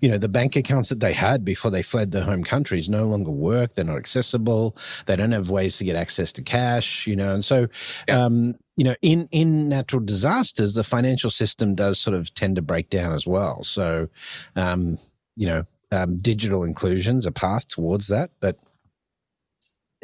you 0.00 0.08
know, 0.08 0.18
the 0.18 0.28
bank 0.28 0.54
accounts 0.54 0.88
that 0.88 1.00
they 1.00 1.12
had 1.12 1.44
before 1.44 1.70
they 1.70 1.82
fled 1.82 2.12
their 2.12 2.22
home 2.24 2.44
countries 2.44 2.88
no 2.88 3.06
longer 3.06 3.32
work. 3.32 3.74
They're 3.74 3.84
not 3.84 3.96
accessible. 3.98 4.76
They 5.06 5.16
don't 5.16 5.32
have 5.32 5.50
ways 5.50 5.78
to 5.78 5.84
get 5.84 5.96
access 5.96 6.32
to 6.34 6.42
cash, 6.42 7.06
you 7.08 7.16
know, 7.16 7.32
and 7.34 7.44
so, 7.44 7.66
Yeah. 8.08 8.24
um, 8.24 8.54
you 8.76 8.84
know, 8.84 8.94
in 9.02 9.28
in 9.32 9.68
natural 9.68 10.02
disasters, 10.04 10.74
the 10.74 10.84
financial 10.84 11.30
system 11.30 11.74
does 11.74 11.98
sort 11.98 12.14
of 12.14 12.32
tend 12.34 12.56
to 12.56 12.62
break 12.62 12.90
down 12.90 13.12
as 13.14 13.26
well. 13.26 13.64
So, 13.64 14.08
um, 14.54 14.98
you 15.34 15.46
know, 15.46 15.64
um, 15.92 16.18
digital 16.18 16.64
inclusion's 16.64 17.26
a 17.26 17.32
path 17.32 17.68
towards 17.68 18.08
that, 18.08 18.30
but 18.40 18.58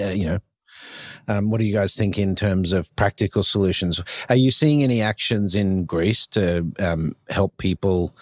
uh, 0.01 0.09
you 0.09 0.27
know, 0.27 0.39
um, 1.29 1.51
what 1.51 1.59
do 1.59 1.65
you 1.65 1.75
guys 1.75 1.95
think 1.95 2.19
in 2.19 2.35
terms 2.35 2.73
of 2.73 2.95
practical 2.97 3.43
solutions? 3.43 4.01
Are 4.29 4.37
you 4.37 4.51
seeing 4.51 4.83
any 4.83 5.01
actions 5.03 5.55
in 5.55 5.85
Greece 5.85 6.27
to 6.29 6.73
um, 6.79 7.15
help 7.29 7.59
people 7.59 8.17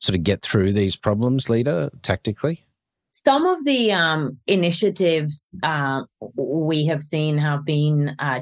sort 0.00 0.16
of 0.16 0.24
get 0.24 0.42
through 0.42 0.72
these 0.72 0.96
problems, 0.96 1.48
Leda, 1.48 1.90
tactically? 2.02 2.64
Some 3.10 3.46
of 3.46 3.64
the 3.64 3.92
um, 3.92 4.38
initiatives 4.46 5.54
uh, 5.62 6.02
we 6.36 6.86
have 6.86 7.02
seen 7.02 7.38
have 7.38 7.64
been 7.64 8.14
uh, 8.18 8.40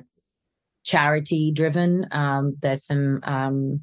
charity 0.85 1.53
driven. 1.53 2.07
Um, 2.13 2.57
there's 2.63 2.87
some 2.87 3.21
um, 3.25 3.81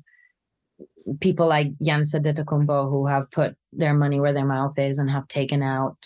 people 1.19 1.47
like 1.47 1.67
Giannis 1.79 2.15
Antetokounmpo 2.15 2.89
who 2.89 3.05
have 3.07 3.29
put 3.31 3.55
their 3.71 3.93
money 3.93 4.19
where 4.19 4.33
their 4.33 4.45
mouth 4.45 4.77
is 4.77 4.97
and 4.97 5.09
have 5.09 5.27
taken 5.27 5.61
out 5.61 5.97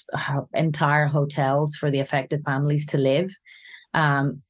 entire 0.54 1.08
hotels 1.08 1.76
for 1.76 1.90
the 1.90 2.00
affected 2.00 2.44
families 2.44 2.86
to 2.88 2.98
live. 2.98 3.32
Um, 3.94 4.42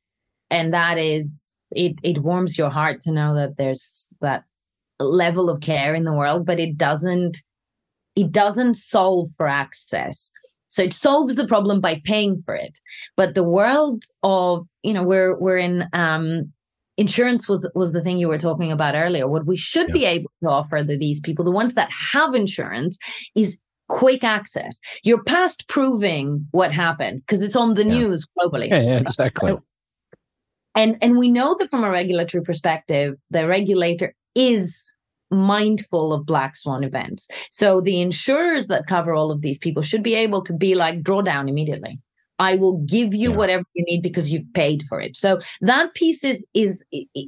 and 0.50 0.74
that 0.74 0.98
is 0.98 1.52
it. 1.72 2.00
It 2.04 2.20
warms 2.20 2.58
your 2.58 2.70
heart 2.70 3.00
to 3.02 3.12
know 3.12 3.36
that 3.36 3.58
there's 3.58 4.08
that 4.22 4.44
level 5.00 5.50
of 5.50 5.62
care 5.62 5.94
in 5.94 6.04
the 6.04 6.14
world, 6.14 6.46
but 6.46 6.60
it 6.60 6.78
doesn't 6.78 7.38
it 8.16 8.32
doesn't 8.32 8.74
solve 8.74 9.28
for 9.38 9.48
access. 9.48 10.32
So 10.68 10.84
it 10.84 10.94
solves 10.94 11.36
the 11.36 11.48
problem 11.48 11.82
by 11.82 12.02
paying 12.04 12.40
for 12.42 12.56
it. 12.56 12.80
But 13.16 13.34
the 13.34 13.44
world 13.44 14.04
of, 14.24 14.68
you 14.84 14.94
know, 14.94 15.04
we're 15.04 15.38
we're 15.40 15.58
in 15.58 15.88
um 15.94 16.52
insurance 17.00 17.48
was 17.50 17.62
was 17.76 17.92
the 17.94 18.02
thing 18.04 18.18
you 18.20 18.28
were 18.28 18.38
talking 18.48 18.72
about 18.72 18.96
earlier. 18.96 19.28
What 19.28 19.46
we 19.46 19.58
should 19.58 19.88
Yeah. 19.90 19.94
be 20.00 20.06
able 20.06 20.32
to 20.42 20.50
offer 20.50 20.78
to 20.84 20.98
these 20.98 21.20
people, 21.22 21.44
the 21.46 21.52
ones 21.62 21.74
that 21.76 21.90
have 22.14 22.36
insurance, 22.36 22.98
is 23.36 23.58
quick 23.88 24.24
access. 24.24 24.80
You're 25.04 25.24
past 25.24 25.68
proving 25.68 26.48
what 26.52 26.72
happened 26.72 27.22
because 27.22 27.42
it's 27.42 27.56
on 27.56 27.74
the 27.74 27.86
Yeah. 27.86 27.98
news 28.00 28.28
globally 28.38 28.70
Yeah, 28.70 28.82
yeah 28.82 29.00
exactly. 29.00 29.54
and 30.76 30.98
and 31.02 31.18
we 31.18 31.30
know 31.38 31.56
that 31.58 31.70
from 31.70 31.84
a 31.84 31.90
regulatory 31.90 32.44
perspective 32.44 33.16
the 33.32 33.48
regulator 33.48 34.14
is 34.36 34.94
mindful 35.32 36.14
of 36.14 36.26
black 36.26 36.56
swan 36.56 36.84
events 36.84 37.28
so 37.52 37.82
the 37.82 38.00
insurers 38.08 38.68
that 38.68 38.88
cover 38.88 39.14
all 39.14 39.32
of 39.32 39.42
these 39.42 39.58
people 39.66 39.82
should 39.84 40.04
be 40.04 40.16
able 40.26 40.42
to 40.44 40.54
be 40.54 40.76
like 40.76 41.02
draw 41.08 41.22
down 41.22 41.50
immediately 41.50 41.94
i 42.40 42.56
will 42.56 42.78
give 42.86 43.14
you 43.14 43.30
Yeah. 43.32 43.36
whatever 43.38 43.64
you 43.76 43.84
need 43.86 44.02
because 44.02 44.32
you've 44.32 44.52
paid 44.54 44.84
for 44.90 45.00
it 45.02 45.16
so 45.16 45.40
that 45.62 45.94
piece 45.94 46.24
is 46.24 46.46
is 46.54 46.84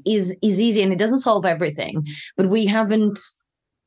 is 0.05 0.35
is 0.41 0.59
easy 0.61 0.81
and 0.81 0.91
it 0.93 0.99
doesn't 0.99 1.19
solve 1.21 1.45
everything 1.45 2.05
but 2.37 2.49
we 2.49 2.65
haven't 2.65 3.19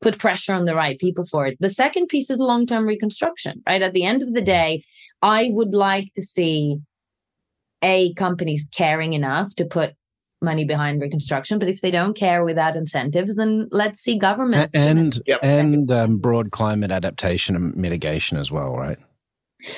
put 0.01 0.19
pressure 0.19 0.53
on 0.53 0.65
the 0.65 0.75
right 0.75 0.99
people 0.99 1.25
for 1.25 1.47
it 1.47 1.57
the 1.59 1.69
second 1.69 2.07
piece 2.07 2.29
is 2.29 2.39
long-term 2.39 2.85
reconstruction 2.87 3.61
right 3.67 3.81
at 3.81 3.93
the 3.93 4.03
end 4.03 4.21
of 4.21 4.33
the 4.33 4.41
day 4.41 4.83
i 5.21 5.49
would 5.51 5.73
like 5.73 6.11
to 6.13 6.21
see 6.21 6.77
a 7.81 8.13
companies 8.15 8.67
caring 8.71 9.13
enough 9.13 9.53
to 9.55 9.65
put 9.65 9.93
money 10.41 10.65
behind 10.65 11.01
reconstruction 11.01 11.57
but 11.57 11.67
if 11.69 11.81
they 11.81 11.89
don't 11.91 12.15
care 12.15 12.43
without 12.43 12.75
incentives 12.75 13.35
then 13.35 13.67
let's 13.71 13.99
see 13.99 14.15
A- 14.15 14.19
governments 14.19 14.71
do 14.73 14.79
it. 14.79 14.85
and 14.85 15.21
Yep. 15.25 15.39
and 15.41 15.91
um, 15.91 16.17
broad 16.17 16.51
climate 16.51 16.91
adaptation 16.91 17.55
and 17.55 17.75
mitigation 17.75 18.37
as 18.37 18.51
well, 18.51 18.75
right? 18.75 18.97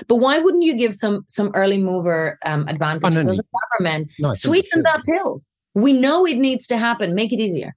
But 0.07 0.15
why 0.17 0.39
wouldn't 0.39 0.63
you 0.63 0.75
give 0.75 0.93
some 0.93 1.23
some 1.27 1.51
early 1.55 1.77
mover 1.77 2.38
um, 2.45 2.67
advantages 2.67 3.25
no, 3.25 3.31
as 3.33 3.39
a 3.39 3.43
government 3.77 4.11
No, 4.19 4.29
I 4.29 4.31
think 4.33 4.51
we 4.51 4.59
sweeten 4.61 4.83
that 4.83 5.03
pill 5.05 5.41
we 5.73 5.93
know 5.93 6.25
it 6.25 6.38
needs 6.38 6.67
to 6.67 6.77
happen 6.77 7.13
make 7.15 7.31
it 7.33 7.39
easier 7.39 7.75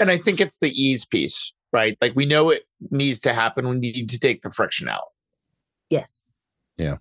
And 0.00 0.10
I 0.10 0.18
think 0.18 0.40
it's 0.40 0.58
the 0.58 0.70
ease 0.70 1.04
piece, 1.04 1.52
right? 1.72 1.96
Like 2.00 2.14
we 2.16 2.26
know 2.26 2.50
it 2.50 2.64
needs 2.90 3.20
to 3.20 3.32
happen. 3.32 3.68
We 3.68 3.78
need 3.78 4.08
to 4.10 4.18
take 4.18 4.42
the 4.42 4.50
friction 4.50 4.88
out. 4.88 5.08
yes 5.90 6.22
Yeah. 6.76 6.96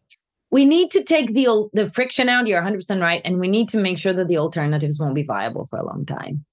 we 0.52 0.64
need 0.66 0.92
to 0.92 1.04
take 1.04 1.34
the 1.34 1.48
the 1.74 1.90
friction 1.90 2.30
out 2.30 2.48
you're 2.48 2.62
100% 2.62 3.02
right 3.02 3.22
and 3.26 3.40
we 3.40 3.48
need 3.48 3.68
to 3.70 3.78
make 3.80 3.98
sure 3.98 4.14
that 4.14 4.28
the 4.28 4.38
alternatives 4.38 5.00
won't 5.00 5.16
be 5.16 5.24
viable 5.24 5.66
for 5.66 5.80
a 5.80 5.86
long 5.86 6.06
time 6.06 6.46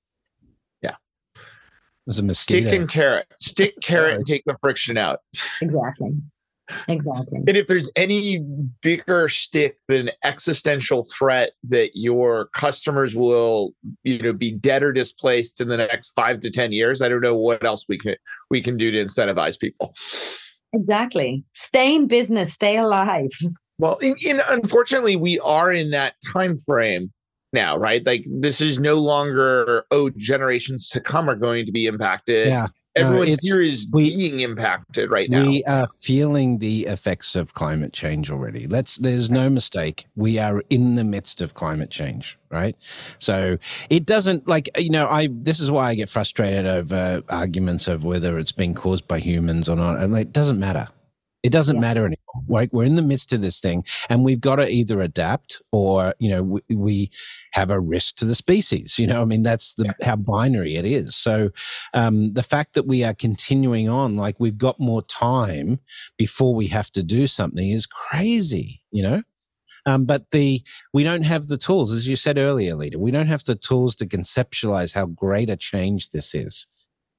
Yeah. 0.83 0.97
It 1.37 2.07
was 2.07 2.19
a 2.19 2.25
mistake. 2.25 2.67
Stick 2.67 2.81
and 2.81 2.89
carrot. 2.89 3.27
Stick 3.39 3.75
carrot 3.83 4.17
and 4.17 4.27
take 4.27 4.43
the 4.47 4.57
friction 4.61 4.97
out. 4.99 5.21
exactly 5.61 6.11
exactly 6.89 7.39
And 7.47 7.57
if 7.57 7.67
there's 7.67 7.91
any 7.97 8.39
bigger 8.81 9.29
stick 9.29 9.79
than 9.89 10.11
existential 10.25 11.05
threat 11.05 11.53
that 11.69 11.91
your 11.95 12.47
customers 12.55 13.15
will, 13.15 13.75
you 14.05 14.19
know, 14.19 14.33
be 14.33 14.53
dead 14.53 14.83
or 14.83 14.93
displaced 14.93 15.61
in 15.61 15.69
the 15.69 15.77
next 15.77 16.11
five 16.11 16.41
to 16.41 16.51
ten 16.51 16.73
years, 16.73 17.03
I 17.03 17.09
don't 17.09 17.21
know 17.21 17.37
what 17.37 17.65
else 17.65 17.87
we 17.89 17.99
can 17.99 18.17
we 18.51 18.63
can 18.63 18.77
do 18.77 18.91
to 18.91 19.05
incentivize 19.05 19.59
people. 19.59 19.95
exactly 20.73 21.45
stay 21.55 21.95
in 21.95 22.07
business 22.07 22.53
stay 22.53 22.79
alive 22.79 23.29
Well, 23.79 23.97
in, 23.99 24.15
in 24.23 24.41
unfortunately, 24.49 25.17
we 25.17 25.41
are 25.41 25.73
in 25.73 25.91
that 25.91 26.15
time 26.33 26.57
frame 26.57 27.13
now, 27.53 27.77
right? 27.77 28.05
Like 28.07 28.25
this 28.31 28.61
is 28.61 28.79
no 28.79 28.95
longer 28.95 29.85
oh, 29.91 30.11
generations 30.17 30.89
to 30.91 31.01
come 31.01 31.29
are 31.29 31.37
going 31.37 31.67
to 31.67 31.73
be 31.73 31.87
impacted. 31.87 32.49
yeah, 32.49 32.67
no, 32.67 32.69
Everyone 32.95 33.29
it's- 33.29 33.43
here 33.43 33.61
is 33.63 33.89
we- 33.91 34.15
being 34.15 34.41
impacted 34.41 35.11
right 35.11 35.31
now. 35.31 35.43
we 35.43 35.65
are 35.65 35.89
feeling 36.01 36.59
the 36.59 36.87
effects 36.87 37.35
of 37.35 37.55
climate 37.55 37.93
change 37.93 38.31
already. 38.31 38.67
Let's. 38.67 38.97
There's 38.97 39.31
no 39.31 39.49
mistake. 39.49 40.07
We 40.15 40.39
are 40.39 40.63
in 40.69 40.97
the 40.97 41.05
midst 41.05 41.41
of 41.41 41.55
climate 41.55 41.91
change, 41.91 42.39
right? 42.51 42.77
So 43.19 43.57
it 43.89 44.05
doesn't 44.05 44.47
like 44.47 44.69
you 44.79 44.91
know. 44.91 45.09
I 45.09 45.29
this 45.33 45.59
is 45.59 45.71
why 45.71 45.89
I 45.89 45.95
get 45.95 46.11
frustrated 46.11 46.67
over 46.67 47.23
arguments 47.31 47.89
of 47.89 48.05
whether 48.05 48.39
it's 48.39 48.53
been 48.53 48.75
caused 48.75 49.09
by 49.09 49.21
humans 49.21 49.69
or 49.69 49.77
not. 49.77 49.99
I'm 49.99 50.13
like, 50.13 50.27
it 50.27 50.33
doesn't 50.33 50.59
matter. 50.59 50.89
It 51.43 51.51
doesn't 51.51 51.77
Yeah. 51.77 51.81
matter 51.81 52.01
anymore. 52.01 52.45
Like 52.49 52.73
we're 52.73 52.85
in 52.85 52.97
the 52.97 53.03
midst 53.03 53.33
of 53.33 53.41
this 53.43 53.61
thing, 53.61 53.85
and 54.09 54.25
we've 54.25 54.41
got 54.41 54.57
to 54.57 54.71
either 54.71 55.01
adapt 55.01 55.61
or 55.73 56.15
you 56.19 56.31
know 56.31 56.43
we, 56.43 56.61
we 56.75 57.11
have 57.53 57.71
a 57.71 57.81
risk 57.81 58.17
to 58.17 58.25
the 58.25 58.35
species. 58.35 58.99
You 58.99 59.07
know, 59.09 59.23
I 59.23 59.25
mean 59.25 59.43
that's 59.43 59.75
the 59.75 59.95
how 60.03 60.17
binary 60.17 60.77
it 60.77 60.85
is. 60.87 61.17
So 61.17 61.51
um, 61.95 62.33
the 62.35 62.43
fact 62.43 62.75
that 62.75 62.87
we 62.87 63.05
are 63.05 63.15
continuing 63.15 63.89
on, 63.89 64.17
like 64.17 64.39
we've 64.41 64.59
got 64.59 64.79
more 64.81 65.03
time 65.03 65.81
before 66.17 66.55
we 66.55 66.69
have 66.69 66.91
to 66.93 67.03
do 67.03 67.27
something, 67.27 67.71
is 67.71 67.87
crazy. 67.87 68.83
You 68.91 69.03
know. 69.03 69.23
Um, 69.85 70.05
but 70.05 70.31
the 70.31 70.63
we 70.93 71.03
don't 71.03 71.25
have 71.25 71.49
the 71.49 71.57
tools, 71.59 71.93
as 71.93 72.07
you 72.09 72.15
said 72.15 72.39
earlier, 72.39 72.77
Leda. 72.77 73.01
We 73.01 73.11
don't 73.11 73.27
have 73.27 73.45
the 73.45 73.57
tools 73.57 73.97
to 73.97 74.07
conceptualize 74.07 74.95
how 74.95 75.07
great 75.07 75.51
a 75.51 75.57
change 75.57 76.11
this 76.11 76.35
is. 76.37 76.69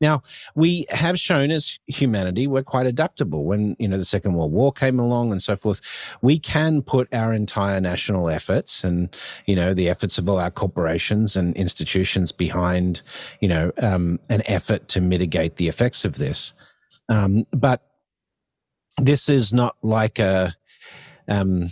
Now, 0.02 0.22
we 0.56 0.86
have 0.90 1.20
shown 1.20 1.50
as 1.50 1.80
humanity 1.88 2.46
we're 2.46 2.64
quite 2.64 2.86
adaptable. 2.86 3.46
When 3.46 3.76
you 3.80 3.88
know 3.88 3.98
the 3.98 4.06
Second 4.06 4.34
World 4.34 4.52
War 4.52 4.72
came 4.72 5.00
along 5.00 5.32
and 5.32 5.42
so 5.42 5.56
forth, 5.56 5.82
we 6.22 6.40
can 6.40 6.82
put 6.82 7.14
our 7.14 7.32
entire 7.34 7.80
national 7.80 8.30
efforts 8.30 8.84
and 8.84 9.16
you 9.46 9.56
know 9.56 9.74
the 9.74 9.90
efforts 9.90 10.18
of 10.18 10.28
all 10.28 10.40
our 10.40 10.52
corporations 10.52 11.36
and 11.36 11.56
institutions 11.56 12.32
behind 12.32 13.02
you 13.40 13.48
know 13.48 13.72
um, 13.78 14.20
an 14.30 14.42
effort 14.46 14.88
to 14.90 15.02
mitigate 15.02 15.56
the 15.56 15.68
effects 15.68 16.04
of 16.04 16.18
this. 16.18 16.54
Um, 17.10 17.46
but 17.52 17.82
this 18.98 19.30
is 19.30 19.54
not 19.54 19.76
like 19.82 20.20
a 20.20 20.54
um, 21.28 21.72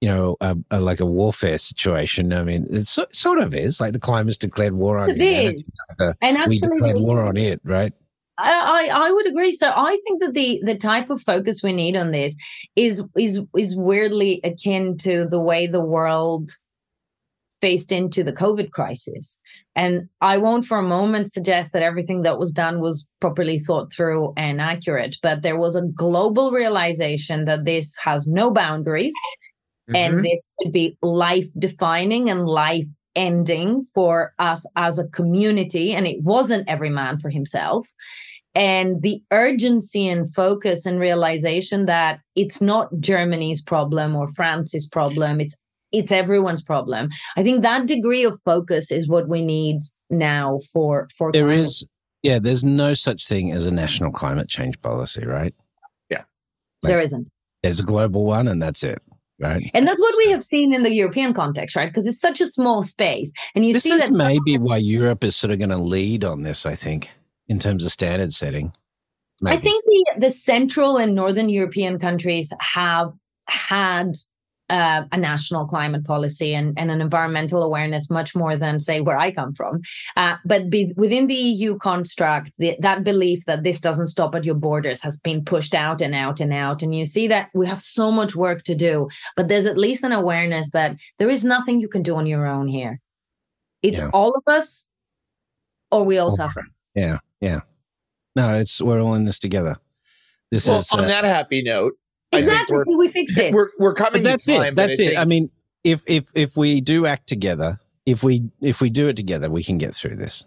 you 0.00 0.08
know, 0.08 0.36
a, 0.40 0.56
a, 0.70 0.80
like 0.80 1.00
a 1.00 1.06
warfare 1.06 1.58
situation. 1.58 2.32
I 2.32 2.42
mean, 2.42 2.66
it 2.70 2.88
so, 2.88 3.06
sort 3.12 3.38
of 3.38 3.54
is 3.54 3.80
like 3.80 3.92
the 3.92 4.00
climate's 4.00 4.38
declared 4.38 4.72
war 4.72 4.98
on 4.98 5.10
It 5.10 5.20
is. 5.20 5.70
The- 5.98 6.16
and 6.22 6.38
we 6.46 6.58
declared 6.58 7.00
war 7.00 7.24
on 7.24 7.36
it, 7.36 7.60
right? 7.64 7.92
I, 8.38 8.88
I 8.90 9.08
I 9.08 9.12
would 9.12 9.26
agree. 9.26 9.52
So 9.52 9.70
I 9.70 9.98
think 10.06 10.22
that 10.22 10.32
the 10.32 10.60
the 10.64 10.76
type 10.76 11.10
of 11.10 11.20
focus 11.20 11.62
we 11.62 11.72
need 11.72 11.96
on 11.96 12.10
this 12.10 12.36
is 12.74 13.02
is 13.16 13.42
is 13.56 13.76
weirdly 13.76 14.40
akin 14.44 14.96
to 14.98 15.26
the 15.28 15.40
way 15.40 15.66
the 15.66 15.84
world 15.84 16.50
faced 17.60 17.92
into 17.92 18.24
the 18.24 18.32
COVID 18.32 18.70
crisis. 18.70 19.38
And 19.76 20.08
I 20.22 20.38
won't 20.38 20.64
for 20.64 20.78
a 20.78 20.82
moment 20.82 21.30
suggest 21.30 21.74
that 21.74 21.82
everything 21.82 22.22
that 22.22 22.38
was 22.38 22.52
done 22.52 22.80
was 22.80 23.06
properly 23.20 23.58
thought 23.58 23.92
through 23.92 24.32
and 24.38 24.62
accurate, 24.62 25.18
but 25.22 25.42
there 25.42 25.58
was 25.58 25.76
a 25.76 25.82
global 25.82 26.52
realization 26.52 27.44
that 27.44 27.66
this 27.66 27.94
has 28.02 28.26
no 28.26 28.50
boundaries 28.50 29.12
Mhm. 29.90 29.96
and 29.96 30.24
this 30.24 30.46
could 30.58 30.72
be 30.72 30.96
life 31.02 31.46
defining 31.58 32.30
and 32.30 32.46
life 32.46 32.86
ending 33.16 33.82
for 33.94 34.32
us 34.38 34.64
as 34.76 34.98
a 34.98 35.08
community 35.08 35.92
and 35.92 36.06
it 36.06 36.22
wasn't 36.22 36.68
every 36.68 36.90
man 36.90 37.18
for 37.18 37.28
himself 37.28 37.88
and 38.54 39.02
the 39.02 39.22
urgency 39.32 40.08
and 40.08 40.32
focus 40.32 40.86
and 40.86 40.98
realization 41.00 41.86
that 41.86 42.20
it's 42.34 42.60
not 42.60 42.88
Germany's 43.00 43.62
problem 43.62 44.16
or 44.16 44.26
France's 44.28 44.88
problem. 44.88 45.40
It's 45.40 45.56
it's 45.92 46.12
everyone's 46.12 46.62
problem. 46.62 47.08
I 47.36 47.42
think 47.42 47.62
that 47.62 47.86
degree 47.86 48.22
of 48.22 48.40
focus 48.44 48.92
is 48.92 49.08
what 49.08 49.28
we 49.28 49.42
need 49.42 49.80
now 50.08 50.58
for 50.72 51.08
for 51.16 51.32
there 51.32 51.46
climate. 51.46 51.64
is 51.64 51.84
yeah, 52.22 52.38
there's 52.38 52.62
no 52.62 52.94
such 52.94 53.26
thing 53.26 53.50
as 53.50 53.66
a 53.66 53.70
national 53.72 54.12
climate 54.12 54.48
change 54.48 54.80
policy, 54.82 55.24
right? 55.26 55.54
Yeah. 56.10 56.22
Like, 56.82 56.90
there 56.92 57.00
isn't. 57.00 57.28
There's 57.62 57.80
a 57.80 57.84
global 57.84 58.24
one 58.24 58.46
and 58.46 58.62
that's 58.62 58.82
it. 58.84 59.02
Right. 59.40 59.70
And 59.72 59.88
that's 59.88 60.00
what 60.00 60.14
we 60.18 60.30
have 60.30 60.44
seen 60.44 60.74
in 60.74 60.82
the 60.82 60.92
European 60.92 61.32
context, 61.32 61.74
right? 61.74 61.88
Because 61.88 62.06
it's 62.06 62.20
such 62.20 62.42
a 62.42 62.46
small 62.46 62.82
space. 62.82 63.32
And 63.54 63.64
you 63.64 63.72
this 63.72 63.84
see 63.84 63.92
is 63.92 64.02
that 64.02 64.12
maybe 64.12 64.58
why 64.58 64.76
Europe 64.76 65.24
is 65.24 65.34
sort 65.34 65.50
of 65.50 65.58
going 65.58 65.70
to 65.70 65.78
lead 65.78 66.24
on 66.24 66.42
this, 66.42 66.66
I 66.66 66.74
think, 66.74 67.10
in 67.48 67.58
terms 67.58 67.84
of 67.84 67.90
standard 67.90 68.34
setting. 68.34 68.74
Maybe. 69.40 69.56
I 69.56 69.60
think 69.60 69.82
the, 69.86 70.04
the 70.18 70.30
central 70.30 70.98
and 70.98 71.14
northern 71.14 71.48
European 71.48 71.98
countries 71.98 72.52
have 72.60 73.12
had 73.48 74.12
uh, 74.70 75.04
a 75.12 75.16
national 75.16 75.66
climate 75.66 76.04
policy 76.04 76.54
and, 76.54 76.78
and 76.78 76.90
an 76.90 77.00
environmental 77.00 77.62
awareness 77.62 78.10
much 78.10 78.34
more 78.34 78.56
than 78.56 78.80
say 78.80 79.00
where 79.00 79.18
i 79.18 79.30
come 79.30 79.52
from. 79.54 79.80
Uh, 80.16 80.36
but 80.44 80.70
be, 80.70 80.92
within 80.96 81.26
the 81.26 81.34
eu 81.34 81.76
construct 81.78 82.52
the, 82.58 82.76
that 82.80 83.04
belief 83.04 83.44
that 83.44 83.62
this 83.62 83.80
doesn't 83.80 84.06
stop 84.06 84.34
at 84.34 84.44
your 84.44 84.54
borders 84.54 85.02
has 85.02 85.16
been 85.18 85.44
pushed 85.44 85.74
out 85.74 86.00
and 86.00 86.14
out 86.14 86.40
and 86.40 86.52
out. 86.52 86.82
And 86.82 86.94
you 86.94 87.04
see 87.04 87.28
that 87.28 87.48
we 87.54 87.66
have 87.66 87.80
so 87.80 88.10
much 88.10 88.36
work 88.36 88.62
to 88.64 88.74
do 88.74 89.08
but 89.36 89.48
there's 89.48 89.66
at 89.66 89.78
least 89.78 90.04
an 90.04 90.12
awareness 90.12 90.70
that 90.70 90.96
there 91.18 91.28
is 91.28 91.44
nothing 91.44 91.80
you 91.80 91.88
can 91.88 92.02
do 92.02 92.16
on 92.16 92.26
your 92.26 92.46
own 92.46 92.68
here. 92.68 93.00
It's 93.82 93.98
yeah. 93.98 94.10
all 94.12 94.34
of 94.34 94.42
us 94.46 94.86
or 95.90 96.04
we 96.04 96.18
all 96.18 96.30
suffer. 96.30 96.64
yeah 96.94 97.18
yeah. 97.40 97.60
No 98.36 98.54
it's 98.54 98.80
we're 98.80 99.00
all 99.00 99.14
in 99.14 99.24
this 99.24 99.38
together. 99.38 99.76
This 100.50 100.68
well, 100.68 100.78
is 100.78 100.90
on 100.92 101.04
uh, 101.04 101.08
that 101.08 101.24
happy 101.24 101.62
note 101.62 101.94
Exactly. 102.32 102.82
So 102.84 102.96
we 102.96 103.08
fixed 103.08 103.36
it. 103.38 103.52
We're 103.52 103.70
we're 103.78 103.94
coming. 103.94 104.22
But 104.22 104.30
that's 104.30 104.44
time, 104.44 104.62
it. 104.62 104.74
That's 104.76 105.00
I 105.00 105.02
it. 105.02 105.06
Think... 105.08 105.18
I 105.18 105.24
mean, 105.24 105.50
if 105.84 106.02
if 106.06 106.30
if 106.34 106.56
we 106.56 106.80
do 106.80 107.06
act 107.06 107.26
together, 107.26 107.80
if 108.06 108.22
we 108.22 108.50
if 108.60 108.80
we 108.80 108.90
do 108.90 109.08
it 109.08 109.16
together, 109.16 109.50
we 109.50 109.64
can 109.64 109.78
get 109.78 109.94
through 109.94 110.16
this. 110.16 110.46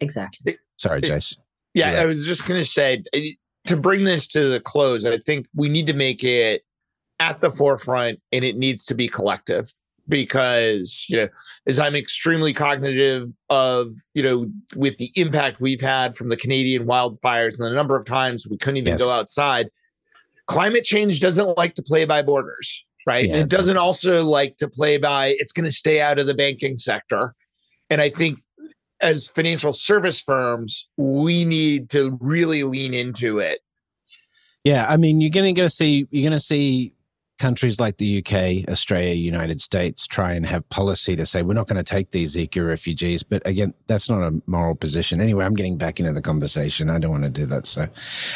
Exactly. 0.00 0.58
Sorry, 0.76 1.00
Jace. 1.00 1.36
Yeah, 1.74 2.00
I 2.00 2.06
was 2.06 2.24
just 2.24 2.46
going 2.46 2.60
to 2.60 2.68
say 2.68 3.02
eh, 3.12 3.30
to 3.66 3.76
bring 3.76 4.04
this 4.04 4.28
to 4.28 4.48
the 4.48 4.60
close. 4.60 5.04
I 5.04 5.18
think 5.18 5.46
we 5.54 5.68
need 5.68 5.86
to 5.86 5.92
make 5.92 6.22
it 6.24 6.62
at 7.20 7.40
the 7.40 7.50
forefront, 7.50 8.20
and 8.32 8.44
it 8.44 8.56
needs 8.56 8.84
to 8.86 8.94
be 8.94 9.08
collective 9.08 9.70
because 10.06 11.06
you 11.08 11.16
know 11.16 11.28
as 11.66 11.78
i'm 11.78 11.94
extremely 11.94 12.52
cognitive 12.52 13.30
of 13.48 13.94
you 14.12 14.22
know 14.22 14.46
with 14.76 14.98
the 14.98 15.10
impact 15.16 15.60
we've 15.60 15.80
had 15.80 16.14
from 16.14 16.28
the 16.28 16.36
canadian 16.36 16.84
wildfires 16.84 17.58
and 17.58 17.66
the 17.66 17.74
number 17.74 17.96
of 17.96 18.04
times 18.04 18.46
we 18.46 18.58
couldn't 18.58 18.76
even 18.76 18.92
yes. 18.92 19.00
go 19.00 19.10
outside 19.10 19.70
climate 20.46 20.84
change 20.84 21.20
doesn't 21.20 21.56
like 21.56 21.74
to 21.74 21.82
play 21.82 22.04
by 22.04 22.22
borders, 22.22 22.84
right? 23.06 23.26
Yeah. 23.26 23.36
It 23.36 23.48
doesn't 23.48 23.76
also 23.76 24.24
like 24.24 24.56
to 24.58 24.68
play 24.68 24.98
by 24.98 25.34
it's 25.38 25.52
going 25.52 25.64
to 25.64 25.72
stay 25.72 26.00
out 26.00 26.18
of 26.18 26.26
the 26.26 26.34
banking 26.34 26.78
sector. 26.78 27.34
And 27.90 28.00
I 28.00 28.08
think 28.10 28.38
as 29.00 29.28
financial 29.28 29.72
service 29.72 30.20
firms, 30.20 30.88
we 30.96 31.44
need 31.44 31.90
to 31.90 32.16
really 32.20 32.64
lean 32.64 32.94
into 32.94 33.38
it. 33.38 33.60
Yeah, 34.64 34.86
I 34.88 34.96
mean, 34.96 35.20
you're 35.20 35.30
gonna 35.30 35.52
going 35.52 35.68
to 35.68 35.74
see 35.74 36.08
you're 36.10 36.22
going 36.22 36.38
to 36.38 36.40
see 36.40 36.93
countries 37.38 37.80
like 37.80 37.98
the 37.98 38.18
UK, 38.18 38.68
Australia, 38.70 39.14
United 39.14 39.60
States 39.60 40.06
try 40.06 40.32
and 40.32 40.46
have 40.46 40.68
policy 40.68 41.16
to 41.16 41.26
say 41.26 41.42
we're 41.42 41.54
not 41.54 41.66
going 41.66 41.82
to 41.82 41.82
take 41.82 42.10
these 42.10 42.36
Zika 42.36 42.66
refugees. 42.66 43.22
But 43.22 43.42
again, 43.46 43.74
that's 43.86 44.08
not 44.08 44.22
a 44.22 44.40
moral 44.46 44.74
position. 44.74 45.20
Anyway, 45.20 45.44
I'm 45.44 45.54
getting 45.54 45.76
back 45.76 45.98
into 45.98 46.12
the 46.12 46.22
conversation. 46.22 46.90
I 46.90 46.98
don't 46.98 47.10
want 47.10 47.24
to 47.24 47.30
do 47.30 47.46
that. 47.46 47.66
So, 47.66 47.88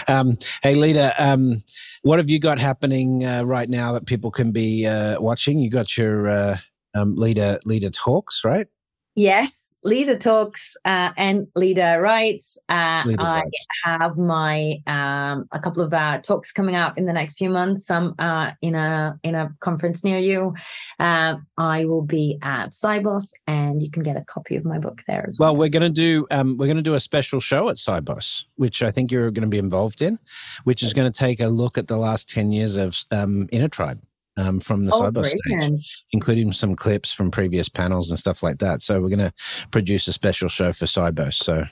um, 0.08 0.36
hey, 0.62 0.74
Leda, 0.74 1.14
um, 1.18 1.62
what 2.02 2.18
have 2.18 2.30
you 2.30 2.38
got 2.38 2.58
happening 2.58 3.24
uh, 3.24 3.42
right 3.42 3.68
now 3.68 3.92
that 3.92 4.06
people 4.06 4.30
can 4.30 4.50
be 4.52 4.86
uh, 4.86 5.20
watching? 5.20 5.58
You 5.58 5.70
got 5.70 5.96
your 5.96 6.28
uh, 6.28 6.56
um, 6.94 7.14
Leda 7.14 7.60
Leda 7.64 7.90
talks, 7.90 8.44
right? 8.44 8.66
Yes, 9.14 9.67
Leda 9.84 10.16
talks 10.16 10.76
uh, 10.84 11.10
and 11.16 11.46
Leda 11.54 11.98
writes. 12.00 12.58
Uh, 12.68 13.02
Leda 13.06 13.22
I 13.22 13.40
writes. 13.40 13.66
have 13.84 14.16
my 14.16 14.82
um, 14.86 15.48
a 15.52 15.60
couple 15.60 15.82
of 15.82 15.94
uh, 15.94 16.20
talks 16.20 16.52
coming 16.52 16.74
up 16.74 16.98
in 16.98 17.06
the 17.06 17.12
next 17.12 17.38
few 17.38 17.48
months. 17.48 17.86
Some 17.86 18.14
uh, 18.18 18.52
in 18.60 18.74
a 18.74 19.18
in 19.22 19.34
a 19.34 19.54
conference 19.60 20.02
near 20.02 20.18
you. 20.18 20.54
Uh, 20.98 21.36
I 21.56 21.84
will 21.84 22.02
be 22.02 22.38
at 22.42 22.70
Sibos, 22.70 23.30
and 23.46 23.82
you 23.82 23.90
can 23.90 24.02
get 24.02 24.16
a 24.16 24.24
copy 24.24 24.56
of 24.56 24.64
my 24.64 24.78
book 24.78 25.02
there 25.06 25.24
as 25.26 25.38
well. 25.38 25.52
Well, 25.52 25.60
we're 25.60 25.68
going 25.68 25.82
to 25.82 25.88
do 25.90 26.26
um, 26.30 26.56
we're 26.58 26.66
going 26.66 26.76
to 26.76 26.82
do 26.82 26.94
a 26.94 27.00
special 27.00 27.40
show 27.40 27.68
at 27.68 27.76
Sibos, 27.76 28.44
which 28.56 28.82
I 28.82 28.90
think 28.90 29.12
you're 29.12 29.30
going 29.30 29.42
to 29.42 29.48
be 29.48 29.58
involved 29.58 30.02
in, 30.02 30.18
which 30.64 30.82
is 30.82 30.92
going 30.92 31.10
to 31.10 31.16
take 31.16 31.40
a 31.40 31.48
look 31.48 31.78
at 31.78 31.86
the 31.86 31.96
last 31.96 32.28
ten 32.28 32.50
years 32.50 32.76
of 32.76 32.96
um, 33.12 33.46
Innotribe 33.52 34.00
um, 34.38 34.60
from 34.60 34.86
the 34.86 34.92
oh, 34.92 35.00
cyber 35.00 35.24
stage, 35.24 36.04
including 36.12 36.52
some 36.52 36.76
clips 36.76 37.12
from 37.12 37.30
previous 37.30 37.68
panels 37.68 38.10
and 38.10 38.18
stuff 38.18 38.42
like 38.42 38.58
that. 38.58 38.82
So 38.82 39.00
we're 39.00 39.08
going 39.08 39.18
to 39.18 39.32
produce 39.70 40.06
a 40.06 40.12
special 40.12 40.48
show 40.48 40.72
for 40.72 40.86
Sibos. 40.86 41.34
So 41.34 41.64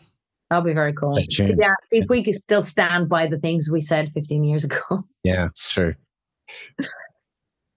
that'll 0.50 0.64
be 0.64 0.74
very 0.74 0.92
cool. 0.92 1.14
See, 1.14 1.54
yeah, 1.56 1.74
see 1.84 1.98
if 1.98 2.08
we 2.08 2.22
can 2.22 2.34
still 2.34 2.62
stand 2.62 3.08
by 3.08 3.28
the 3.28 3.38
things 3.38 3.70
we 3.70 3.80
said 3.80 4.10
15 4.12 4.44
years 4.44 4.64
ago. 4.64 4.78
Yeah, 5.24 5.48
true. 5.56 5.96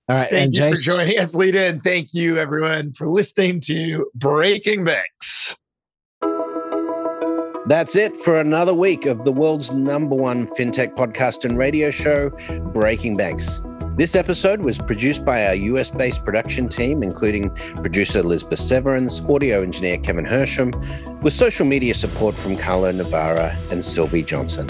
All 0.08 0.16
right, 0.16 0.30
thank 0.30 0.46
and 0.46 0.56
you 0.56 0.62
Jace, 0.62 0.76
for 0.76 0.82
joining 0.82 1.18
us, 1.18 1.34
Leda. 1.34 1.66
and 1.66 1.84
thank 1.84 2.14
you 2.14 2.38
everyone 2.38 2.94
for 2.94 3.08
listening 3.08 3.60
to 3.62 4.06
Breaking 4.14 4.84
Banks. 4.84 5.56
That's 7.66 7.96
it 7.96 8.16
for 8.18 8.40
another 8.40 8.76
week 8.76 9.08
of 9.08 9.24
the 9.24 9.32
world's 9.32 9.72
number 9.72 10.16
one 10.16 10.46
fintech 10.50 10.96
podcast 10.96 11.44
and 11.44 11.58
radio 11.58 11.90
show, 11.90 12.30
Breaking 12.72 13.18
Banks. 13.18 13.60
This 14.00 14.16
episode 14.16 14.62
was 14.62 14.78
produced 14.78 15.26
by 15.26 15.46
our 15.46 15.56
US 15.56 15.92
based 15.92 16.24
production 16.24 16.70
team, 16.70 17.04
including 17.04 17.50
producer 17.84 18.20
Elizabeth 18.20 18.62
Severance, 18.62 19.20
audio 19.28 19.62
engineer 19.62 19.98
Kevin 19.98 20.24
Hirsham, 20.24 20.72
with 21.22 21.34
social 21.34 21.66
media 21.66 21.94
support 21.94 22.34
from 22.34 22.56
Carlo 22.56 22.94
Navarra 22.94 23.58
and 23.72 23.84
Sylvie 23.84 24.24
Johnson. 24.24 24.70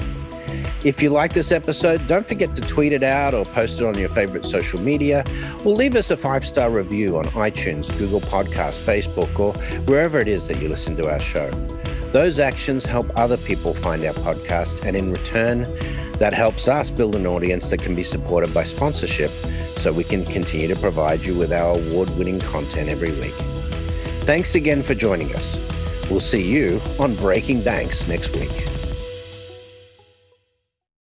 If 0.84 1.04
you 1.04 1.12
like 1.12 1.34
this 1.34 1.52
episode, 1.52 2.08
don't 2.08 2.26
forget 2.26 2.56
to 2.56 2.62
tweet 2.64 2.92
it 2.92 3.04
out 3.04 3.36
or 3.36 3.46
post 3.46 3.80
it 3.80 3.86
on 3.86 3.96
your 4.00 4.10
favorite 4.10 4.46
social 4.46 4.82
media, 4.82 5.24
or 5.64 5.76
leave 5.76 5.96
us 5.96 6.10
a 6.10 6.18
five 6.18 6.44
star 6.44 6.72
review 6.72 7.16
on 7.20 7.26
iTunes, 7.26 7.96
Google 8.00 8.22
Podcasts, 8.22 8.82
Facebook, 8.82 9.40
or 9.40 9.54
wherever 9.84 10.18
it 10.18 10.28
is 10.28 10.48
that 10.48 10.60
you 10.60 10.70
listen 10.70 10.98
to 10.98 11.08
our 11.08 11.20
show. 11.20 11.52
Those 12.12 12.40
actions 12.40 12.86
help 12.86 13.08
other 13.16 13.38
people 13.38 13.76
find 13.76 14.04
our 14.04 14.14
podcast, 14.14 14.84
and 14.84 14.98
in 14.98 15.12
return, 15.12 15.68
that 16.14 16.34
helps 16.34 16.68
us 16.68 16.90
build 16.90 17.16
an 17.16 17.28
audience 17.28 17.70
that 17.70 17.82
can 17.84 17.94
be 17.94 18.04
supported 18.04 18.52
by 18.54 18.64
sponsorship 18.64 19.30
so 19.78 19.94
we 19.94 20.04
can 20.04 20.26
continue 20.26 20.68
to 20.68 20.76
provide 20.76 21.24
you 21.24 21.36
with 21.36 21.54
our 21.54 21.78
award 21.78 22.10
winning 22.18 22.40
content 22.40 22.90
every 22.90 23.12
week. 23.12 23.36
Thanks 24.26 24.56
again 24.56 24.82
for 24.82 24.96
joining 24.96 25.34
us. 25.36 25.60
We'll 26.10 26.20
see 26.20 26.44
you 26.44 26.82
on 27.00 27.16
Breaking 27.16 27.62
Banks 27.62 28.08
next 28.08 28.36
week. 28.36 28.79